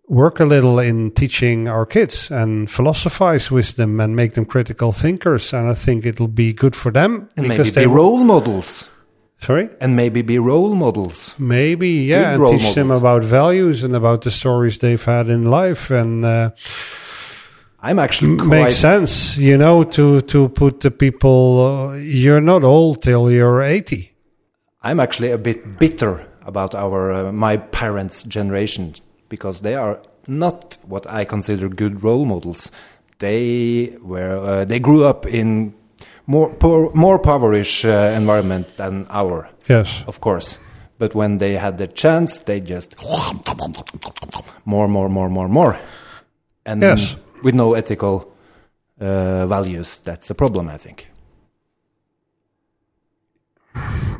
work 0.08 0.40
a 0.40 0.44
little 0.44 0.78
in 0.78 1.10
teaching 1.10 1.68
our 1.68 1.86
kids 1.86 2.30
and 2.30 2.70
philosophize 2.70 3.50
with 3.50 3.76
them 3.76 4.00
and 4.00 4.16
make 4.16 4.34
them 4.34 4.44
critical 4.44 4.92
thinkers. 4.92 5.52
And 5.52 5.68
I 5.68 5.74
think 5.74 6.06
it'll 6.06 6.28
be 6.28 6.52
good 6.52 6.74
for 6.74 6.90
them 6.90 7.28
And 7.36 7.48
maybe 7.48 7.70
be 7.70 7.86
role 7.86 8.24
models. 8.24 8.88
Sorry? 9.40 9.68
And 9.80 9.94
maybe 9.94 10.22
be 10.22 10.38
role 10.38 10.74
models. 10.74 11.34
Maybe, 11.38 11.88
yeah, 11.88 12.36
Good 12.36 12.50
and 12.50 12.60
teach 12.60 12.74
them 12.74 12.90
about 12.90 13.22
values 13.22 13.84
and 13.84 13.94
about 13.94 14.22
the 14.22 14.30
stories 14.30 14.78
they've 14.78 15.04
had 15.04 15.28
in 15.28 15.44
life, 15.44 15.90
and 15.90 16.24
uh, 16.24 16.50
I'm 17.80 18.00
actually 18.00 18.34
makes 18.44 18.76
sense, 18.76 19.38
you 19.38 19.56
know, 19.56 19.84
to 19.84 20.22
to 20.22 20.48
put 20.48 20.80
the 20.80 20.90
people. 20.90 21.90
Uh, 21.90 21.94
you're 21.94 22.40
not 22.40 22.64
old 22.64 23.00
till 23.00 23.30
you're 23.30 23.62
eighty. 23.62 24.12
I'm 24.82 24.98
actually 24.98 25.30
a 25.30 25.38
bit 25.38 25.78
bitter 25.78 26.26
about 26.44 26.74
our 26.74 27.12
uh, 27.12 27.32
my 27.32 27.58
parents' 27.58 28.24
generation 28.24 28.94
because 29.28 29.60
they 29.62 29.74
are 29.74 30.00
not 30.26 30.78
what 30.86 31.06
I 31.10 31.24
consider 31.24 31.68
good 31.68 32.02
role 32.02 32.24
models. 32.24 32.70
They 33.18 33.96
were 34.02 34.38
uh, 34.38 34.64
they 34.64 34.78
grew 34.80 35.04
up 35.04 35.26
in 35.26 35.74
more 36.26 36.50
poor, 36.54 36.90
more 36.94 37.16
impoverished 37.16 37.84
uh, 37.84 38.12
environment 38.16 38.76
than 38.76 39.06
our, 39.10 39.48
Yes. 39.68 40.04
of 40.06 40.20
course. 40.20 40.58
But 40.98 41.14
when 41.14 41.38
they 41.38 41.54
had 41.56 41.78
the 41.78 41.86
chance, 41.86 42.38
they 42.38 42.60
just 42.60 42.96
more, 44.64 44.88
more, 44.88 45.08
more, 45.08 45.28
more, 45.30 45.48
more, 45.48 45.78
and 46.66 46.82
Yes. 46.82 47.16
with 47.42 47.54
no 47.54 47.74
ethical 47.74 48.30
uh, 49.00 49.46
values. 49.46 49.98
That's 50.04 50.30
a 50.30 50.34
problem, 50.34 50.68
I 50.68 50.76
think. 50.76 51.08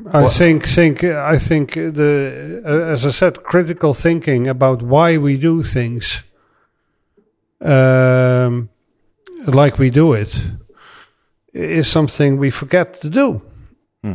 I 0.06 0.28
think 0.28 0.66
think 0.66 1.04
I 1.04 1.38
think 1.38 1.74
the 1.74 2.62
uh, 2.64 2.92
as 2.92 3.04
I 3.04 3.10
said, 3.10 3.42
critical 3.42 3.94
thinking 3.94 4.46
about 4.46 4.82
why 4.82 5.16
we 5.18 5.36
do 5.36 5.62
things, 5.62 6.22
um, 7.60 8.68
like 9.46 9.78
we 9.78 9.90
do 9.90 10.12
it, 10.12 10.42
is 11.52 11.88
something 11.90 12.38
we 12.38 12.50
forget 12.50 12.94
to 12.94 13.08
do. 13.08 13.42
Hmm. 14.02 14.14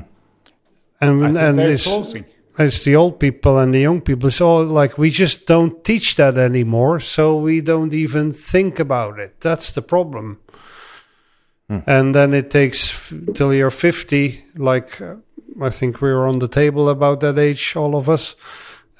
And 1.01 1.37
and 1.37 1.59
it's, 1.59 1.83
closing. 1.83 2.25
it's 2.57 2.83
the 2.83 2.95
old 2.95 3.19
people 3.19 3.57
and 3.57 3.73
the 3.73 3.81
young 3.81 4.01
people. 4.01 4.27
It's 4.27 4.41
all 4.41 4.63
like 4.65 4.97
we 4.97 5.09
just 5.09 5.45
don't 5.45 5.83
teach 5.83 6.15
that 6.15 6.37
anymore, 6.37 6.99
so 6.99 7.37
we 7.37 7.61
don't 7.61 7.93
even 7.93 8.31
think 8.31 8.79
about 8.79 9.19
it. 9.19 9.39
That's 9.41 9.71
the 9.71 9.81
problem. 9.81 10.39
And 11.85 12.13
then 12.13 12.33
it 12.33 12.51
takes 12.51 12.93
f- 12.93 13.13
till 13.33 13.53
you're 13.53 13.71
50, 13.71 14.43
like 14.55 15.01
uh, 15.01 15.15
I 15.61 15.69
think 15.69 16.01
we 16.01 16.11
were 16.11 16.27
on 16.27 16.39
the 16.39 16.47
table 16.47 16.89
about 16.89 17.19
that 17.21 17.37
age, 17.37 17.75
all 17.75 17.95
of 17.95 18.09
us, 18.09 18.35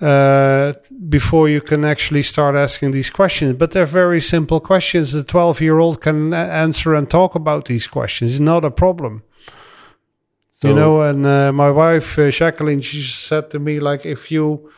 uh, 0.02 0.74
before 1.10 1.50
you 1.50 1.62
can 1.62 1.86
actually 1.86 2.24
start 2.24 2.56
asking 2.56 2.92
these 2.92 3.10
questions. 3.10 3.58
But 3.58 3.72
they're 3.72 3.86
very 3.86 4.22
simple 4.22 4.60
questions. 4.60 5.12
The 5.12 5.24
12 5.24 5.62
year 5.62 5.80
old 5.80 6.02
can 6.02 6.34
answer 6.34 6.94
and 6.94 7.10
talk 7.10 7.36
about 7.36 7.66
these 7.66 7.88
questions. 7.88 8.32
It's 8.32 8.40
not 8.40 8.66
a 8.66 8.72
problem 8.72 9.24
you 10.64 10.74
know 10.74 11.02
and 11.02 11.26
uh, 11.26 11.52
my 11.52 11.70
wife 11.70 12.18
uh, 12.18 12.32
Jacqueline 12.32 12.82
she 12.82 13.04
said 13.04 13.50
to 13.50 13.60
me 13.60 13.80
like 13.80 14.06
if 14.06 14.32
you 14.32 14.70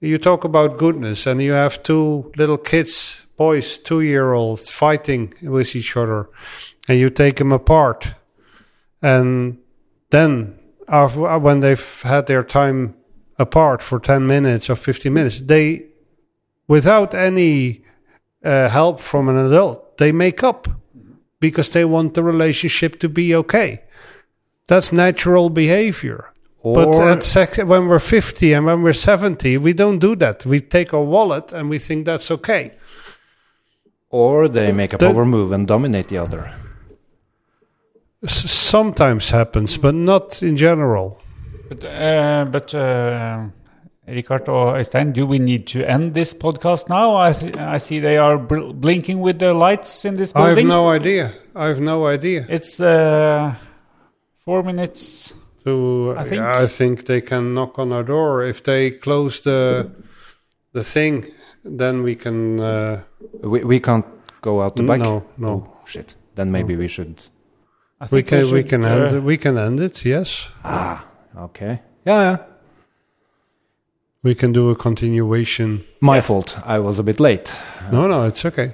you 0.00 0.18
talk 0.18 0.44
about 0.44 0.78
goodness 0.78 1.26
and 1.26 1.42
you 1.42 1.52
have 1.52 1.82
two 1.82 2.30
little 2.36 2.58
kids 2.58 3.24
boys 3.36 3.78
two 3.78 4.00
year 4.00 4.32
olds 4.32 4.70
fighting 4.70 5.32
with 5.42 5.74
each 5.76 5.96
other 5.96 6.28
and 6.88 6.98
you 6.98 7.10
take 7.10 7.36
them 7.36 7.52
apart 7.52 8.14
and 9.02 9.58
then 10.10 10.57
after, 10.88 11.26
uh, 11.26 11.38
when 11.38 11.60
they've 11.60 12.02
had 12.02 12.26
their 12.26 12.42
time 12.42 12.94
apart 13.38 13.82
for 13.82 13.98
10 14.00 14.26
minutes 14.26 14.68
or 14.70 14.76
15 14.76 15.12
minutes 15.12 15.40
they 15.42 15.84
without 16.66 17.14
any 17.14 17.82
uh, 18.44 18.68
help 18.68 19.00
from 19.00 19.28
an 19.28 19.36
adult 19.36 19.96
they 19.98 20.12
make 20.12 20.42
up 20.42 20.68
because 21.40 21.70
they 21.70 21.84
want 21.84 22.14
the 22.14 22.22
relationship 22.22 22.98
to 23.00 23.08
be 23.08 23.34
okay 23.34 23.82
that's 24.66 24.92
natural 24.92 25.48
behavior. 25.50 26.32
but 26.62 26.94
at 27.00 27.22
sec- 27.24 27.66
when 27.66 27.88
we're 27.88 27.98
50 27.98 28.52
and 28.52 28.66
when 28.66 28.82
we're 28.82 28.92
70, 28.92 29.56
we 29.58 29.72
don't 29.72 29.98
do 29.98 30.14
that. 30.16 30.44
We 30.44 30.60
take 30.60 30.92
our 30.92 31.02
wallet 31.04 31.52
and 31.52 31.70
we 31.70 31.78
think 31.78 32.04
that's 32.04 32.30
okay. 32.30 32.72
Or 34.10 34.48
they 34.48 34.72
make 34.72 34.92
a 34.92 34.98
The- 34.98 35.10
power 35.10 35.24
move 35.24 35.52
and 35.52 35.66
dominate 35.66 36.08
the 36.08 36.18
other. 36.18 36.52
S- 38.24 38.50
sometimes 38.50 39.30
happens, 39.30 39.78
but 39.78 39.94
not 39.94 40.42
in 40.42 40.56
general. 40.56 41.20
But, 41.68 41.84
uh, 41.84 42.46
but 42.50 42.74
uh, 42.74 43.44
Rikard 44.08 44.48
or 44.48 44.76
Øystein, 44.78 45.12
do 45.12 45.26
we 45.26 45.38
need 45.38 45.66
to 45.66 45.78
end 45.88 46.14
this 46.14 46.34
podcast 46.34 46.88
now? 46.88 47.16
I, 47.16 47.32
th- 47.32 47.56
I 47.56 47.78
see 47.78 48.00
they 48.00 48.16
are 48.16 48.38
bl- 48.38 48.72
blinking 48.72 49.20
with 49.20 49.38
the 49.38 49.52
lights 49.54 50.04
in 50.04 50.14
this 50.16 50.32
building. 50.32 50.70
I 50.70 50.74
have 50.74 50.82
no 50.82 50.88
idea. 50.90 51.32
I 51.54 51.66
have 51.68 51.80
no 51.80 52.06
idea. 52.06 52.46
It's 52.48 52.80
uh, 52.80 53.54
four 54.44 54.62
minutes. 54.62 55.34
So 55.64 56.12
I 56.16 56.20
I 56.20 56.22
think- 56.24 56.28
think, 56.42 56.42
I 56.64 56.66
think 56.66 57.04
they 57.04 57.20
can 57.20 57.54
knock 57.54 57.78
on 57.78 57.92
our 57.92 58.02
door. 58.04 58.42
If 58.42 58.62
they 58.62 58.90
close 58.90 59.40
the 59.42 59.90
the 60.72 60.82
thing, 60.82 61.26
then 61.78 62.02
we 62.02 62.14
can. 62.16 62.60
Uh, 62.60 63.00
We, 63.42 63.62
we 63.64 63.78
can't 63.80 64.06
go 64.40 64.60
out 64.62 64.74
the 64.76 64.82
back. 64.82 64.98
no, 65.00 65.22
no. 65.36 65.48
Oh, 65.48 65.66
shit. 65.86 66.16
Then 66.34 66.50
maybe 66.50 66.76
we 66.76 66.88
should. 66.88 67.14
I 68.00 68.04
We 68.10 68.22
think 68.22 68.26
can 68.28 68.50
we 68.54 68.62
can 68.64 68.84
uh, 68.84 68.88
end 68.88 69.10
it. 69.16 69.22
we 69.22 69.36
can 69.36 69.58
end 69.58 69.80
it. 69.80 70.04
Yes, 70.04 70.50
Ah, 70.64 71.04
okay. 71.36 71.80
Yeah, 72.06 72.20
yeah. 72.22 72.36
we 74.22 74.34
can 74.34 74.52
do 74.52 74.70
a 74.70 74.74
continuation. 74.76 75.84
My 76.00 76.20
fault. 76.20 76.56
I 76.64 76.78
was 76.78 76.98
a 76.98 77.02
bit 77.02 77.18
late. 77.20 77.52
No, 77.92 78.06
no, 78.06 78.24
it's 78.26 78.44
okay. 78.44 78.72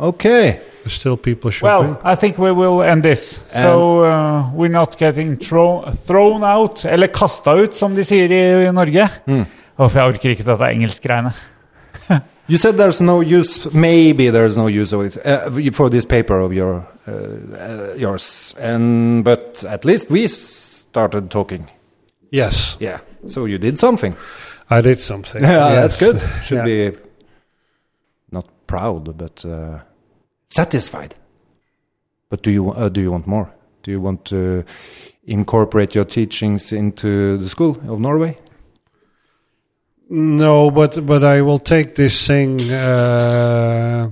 Okay. 0.00 0.60
There's 0.82 0.94
still 0.94 1.16
people 1.16 1.50
shopping. 1.50 1.90
Well, 1.94 2.00
I 2.04 2.14
think 2.14 2.36
we 2.38 2.52
will 2.52 2.82
end 2.82 3.02
this. 3.02 3.40
so 3.52 4.04
uh, 4.04 4.50
we're 4.52 4.68
not 4.72 4.98
getting 4.98 5.36
throw, 5.36 5.82
thrown 6.06 6.42
out, 6.44 6.84
eller 6.84 7.06
kasta 7.08 7.54
ut, 7.62 7.74
som 7.74 7.94
de 7.94 8.02
sier 8.04 8.28
i, 8.32 8.66
i 8.66 8.72
Norge. 8.72 9.08
Mm. 9.26 9.46
Uff, 9.78 9.94
jeg 9.94 10.04
orker 10.12 10.30
ikke 10.34 10.44
dette 10.44 10.68
engelskgreiene. 10.74 11.32
You 12.46 12.58
said 12.58 12.76
there's 12.76 13.00
no 13.00 13.20
use. 13.22 13.72
Maybe 13.72 14.28
there's 14.30 14.56
no 14.56 14.66
use 14.66 14.92
of 14.92 15.00
it 15.02 15.26
uh, 15.26 15.50
for 15.72 15.88
this 15.88 16.04
paper 16.04 16.40
of 16.40 16.52
your 16.52 16.86
uh, 17.08 17.12
uh, 17.12 17.94
yours. 17.96 18.54
And 18.58 19.24
but 19.24 19.64
at 19.64 19.84
least 19.84 20.10
we 20.10 20.26
started 20.28 21.30
talking. 21.30 21.68
yes, 22.30 22.76
Yeah. 22.80 22.98
So 23.26 23.46
you 23.46 23.58
did 23.58 23.78
something. 23.78 24.14
I 24.70 24.80
did 24.82 25.00
something. 25.00 25.42
Yeah, 25.44 25.70
Yes. 25.72 25.80
that's 25.82 25.96
good. 25.96 26.30
Should 26.44 26.58
Yeah. 26.68 26.90
be 26.90 26.98
not 28.30 28.44
proud, 28.66 29.16
but 29.16 29.44
uh, 29.44 29.78
satisfied. 30.50 31.14
But 32.28 32.42
do 32.42 32.50
you 32.50 32.70
uh, 32.72 32.88
do 32.90 33.00
you 33.00 33.10
want 33.12 33.26
more? 33.26 33.48
Do 33.82 33.90
you 33.90 34.02
want 34.02 34.24
to 34.24 34.64
incorporate 35.26 35.94
your 35.94 36.04
teachings 36.06 36.72
into 36.72 37.38
the 37.38 37.48
school 37.48 37.78
of 37.88 37.98
Norway? 38.00 38.36
No, 40.10 40.70
but 40.70 41.04
but 41.06 41.24
I 41.24 41.42
will 41.42 41.58
take 41.58 41.94
this 41.94 42.26
thing. 42.26 42.60
Uh, 42.70 44.10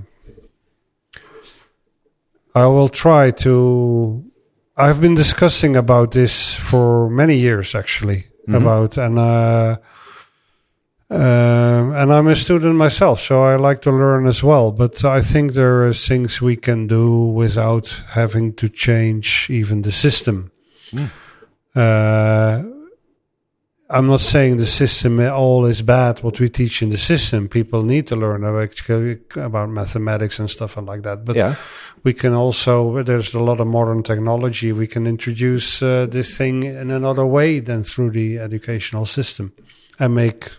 I 2.55 2.65
will 2.67 2.89
try 2.89 3.31
to. 3.31 4.23
I've 4.75 4.99
been 4.99 5.13
discussing 5.13 5.75
about 5.75 6.11
this 6.11 6.55
for 6.55 7.09
many 7.09 7.37
years, 7.37 7.75
actually. 7.75 8.25
Mhm. 8.47 8.55
About 8.57 8.97
and 8.97 9.19
uh, 9.19 9.77
um 11.09 11.93
and 11.95 12.11
I'm 12.11 12.27
a 12.27 12.35
student 12.35 12.75
myself, 12.75 13.21
so 13.21 13.43
I 13.43 13.55
like 13.55 13.81
to 13.81 13.91
learn 13.91 14.25
as 14.27 14.43
well. 14.43 14.71
But 14.71 15.05
I 15.05 15.21
think 15.21 15.53
there 15.53 15.83
are 15.83 15.93
things 15.93 16.41
we 16.41 16.55
can 16.57 16.87
do 16.87 17.27
without 17.27 18.03
having 18.09 18.53
to 18.55 18.67
change 18.67 19.47
even 19.49 19.83
the 19.83 19.91
system. 19.91 20.51
Mm. 20.91 21.09
Uh, 21.75 22.72
I'm 23.93 24.07
not 24.07 24.21
saying 24.21 24.57
the 24.57 24.65
system 24.65 25.19
at 25.19 25.31
all 25.31 25.65
is 25.65 25.83
bad. 25.83 26.23
What 26.23 26.39
we 26.39 26.49
teach 26.49 26.81
in 26.81 26.89
the 26.89 26.97
system, 26.97 27.47
people 27.47 27.83
need 27.83 28.07
to 28.07 28.15
learn 28.15 28.43
about, 28.43 28.73
about 29.35 29.69
mathematics 29.69 30.39
and 30.39 30.49
stuff 30.49 30.77
and 30.77 30.87
like 30.87 31.03
that. 31.03 31.23
But 31.23 31.35
yeah. 31.35 31.55
we 32.03 32.13
can 32.13 32.33
also 32.33 33.03
there's 33.03 33.35
a 33.35 33.39
lot 33.39 33.59
of 33.59 33.67
modern 33.67 34.01
technology. 34.01 34.71
We 34.71 34.87
can 34.87 35.05
introduce 35.05 35.83
uh, 35.83 36.07
this 36.07 36.35
thing 36.37 36.63
in 36.63 36.89
another 36.89 37.25
way 37.25 37.59
than 37.59 37.83
through 37.83 38.11
the 38.11 38.39
educational 38.39 39.05
system, 39.05 39.53
and 39.99 40.15
make 40.15 40.49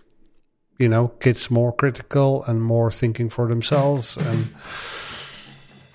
you 0.79 0.89
know 0.89 1.09
kids 1.19 1.51
more 1.51 1.73
critical 1.73 2.45
and 2.47 2.63
more 2.63 2.93
thinking 2.93 3.31
for 3.31 3.49
themselves 3.49 4.17
and 4.17 4.47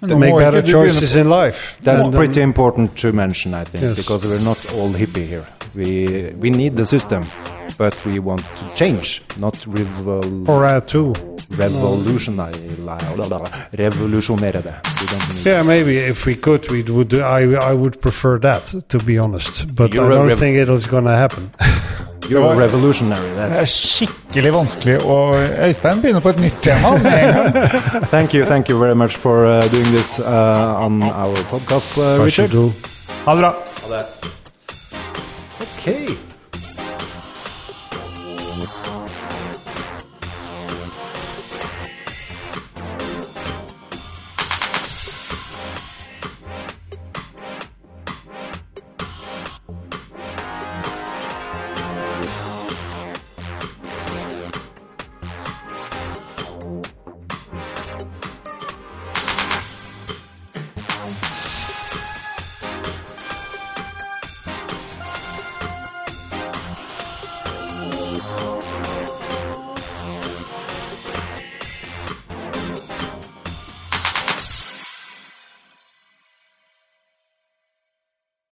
Nå 0.02 0.18
make 0.18 0.34
better 0.34 0.60
ikke 0.60 0.68
du 0.68 0.78
begynne 0.78 0.92
choices 0.92 1.16
in 1.16 1.30
life. 1.30 1.78
That's 1.84 2.08
And, 2.08 2.16
um, 2.16 2.20
pretty 2.20 2.42
important 2.42 2.98
to 2.98 3.12
mention, 3.12 3.54
I 3.54 3.66
think, 3.66 3.84
Yes. 3.84 3.96
because 3.96 4.28
we're 4.28 4.44
not 4.44 4.66
all 4.74 4.94
hippie 4.94 5.28
here. 5.28 5.46
We 5.76 6.32
we 6.42 6.50
need 6.50 6.76
the 6.76 6.86
system, 6.86 7.26
but 7.78 8.06
we 8.06 8.20
want 8.20 8.42
to 8.42 8.76
change, 8.76 9.22
not 9.40 9.54
revol 9.54 10.50
or 10.50 10.66
add 10.66 10.88
too. 10.88 11.14
revolutionary, 11.58 12.70
revolutionere 13.72 14.62
det. 14.62 14.74
Yeah, 15.46 15.64
maybe 15.64 16.10
if 16.10 16.28
we 16.28 16.36
could, 16.36 16.72
we 16.72 16.84
would. 16.92 17.14
I 17.14 17.72
I 17.72 17.74
would 17.74 18.00
prefer 18.02 18.40
that, 18.40 18.76
to 18.90 19.00
be 19.00 19.18
honest. 19.18 19.76
But 19.76 19.94
You're 19.94 20.14
I 20.14 20.16
don't 20.16 20.38
think 20.38 20.58
it 20.58 20.70
is 20.70 20.88
going 20.88 21.06
to 21.06 21.12
happen. 21.12 21.50
You're 22.30 22.52
a 22.52 22.56
revolutionary. 22.56 23.30
Det 23.30 23.40
er 23.40 23.50
That's, 23.50 23.96
skikkelig 23.96 24.54
vanskelig, 24.54 25.02
og 25.06 25.36
Øystein 25.66 26.02
begynner 26.02 26.20
på 26.20 26.30
et 26.30 26.40
nytt 26.40 26.62
tema 26.62 26.98
thank 28.14 28.34
you, 28.34 28.46
thank 28.46 28.70
you 28.70 28.80
very 28.80 28.96
much 28.96 29.18
for 29.18 29.46
uh, 29.46 29.62
doing 29.72 29.88
this 29.88 30.20
uh, 30.20 30.86
on 30.86 31.02
our 31.02 31.36
podcast, 31.50 31.98
uh, 31.98 32.26
Richard. 32.26 32.50
Ha 33.26 33.32
det 33.32 33.40
bra. 33.42 33.54
Ha 33.90 33.96
det. 33.96 34.39
Okay. 35.90 36.29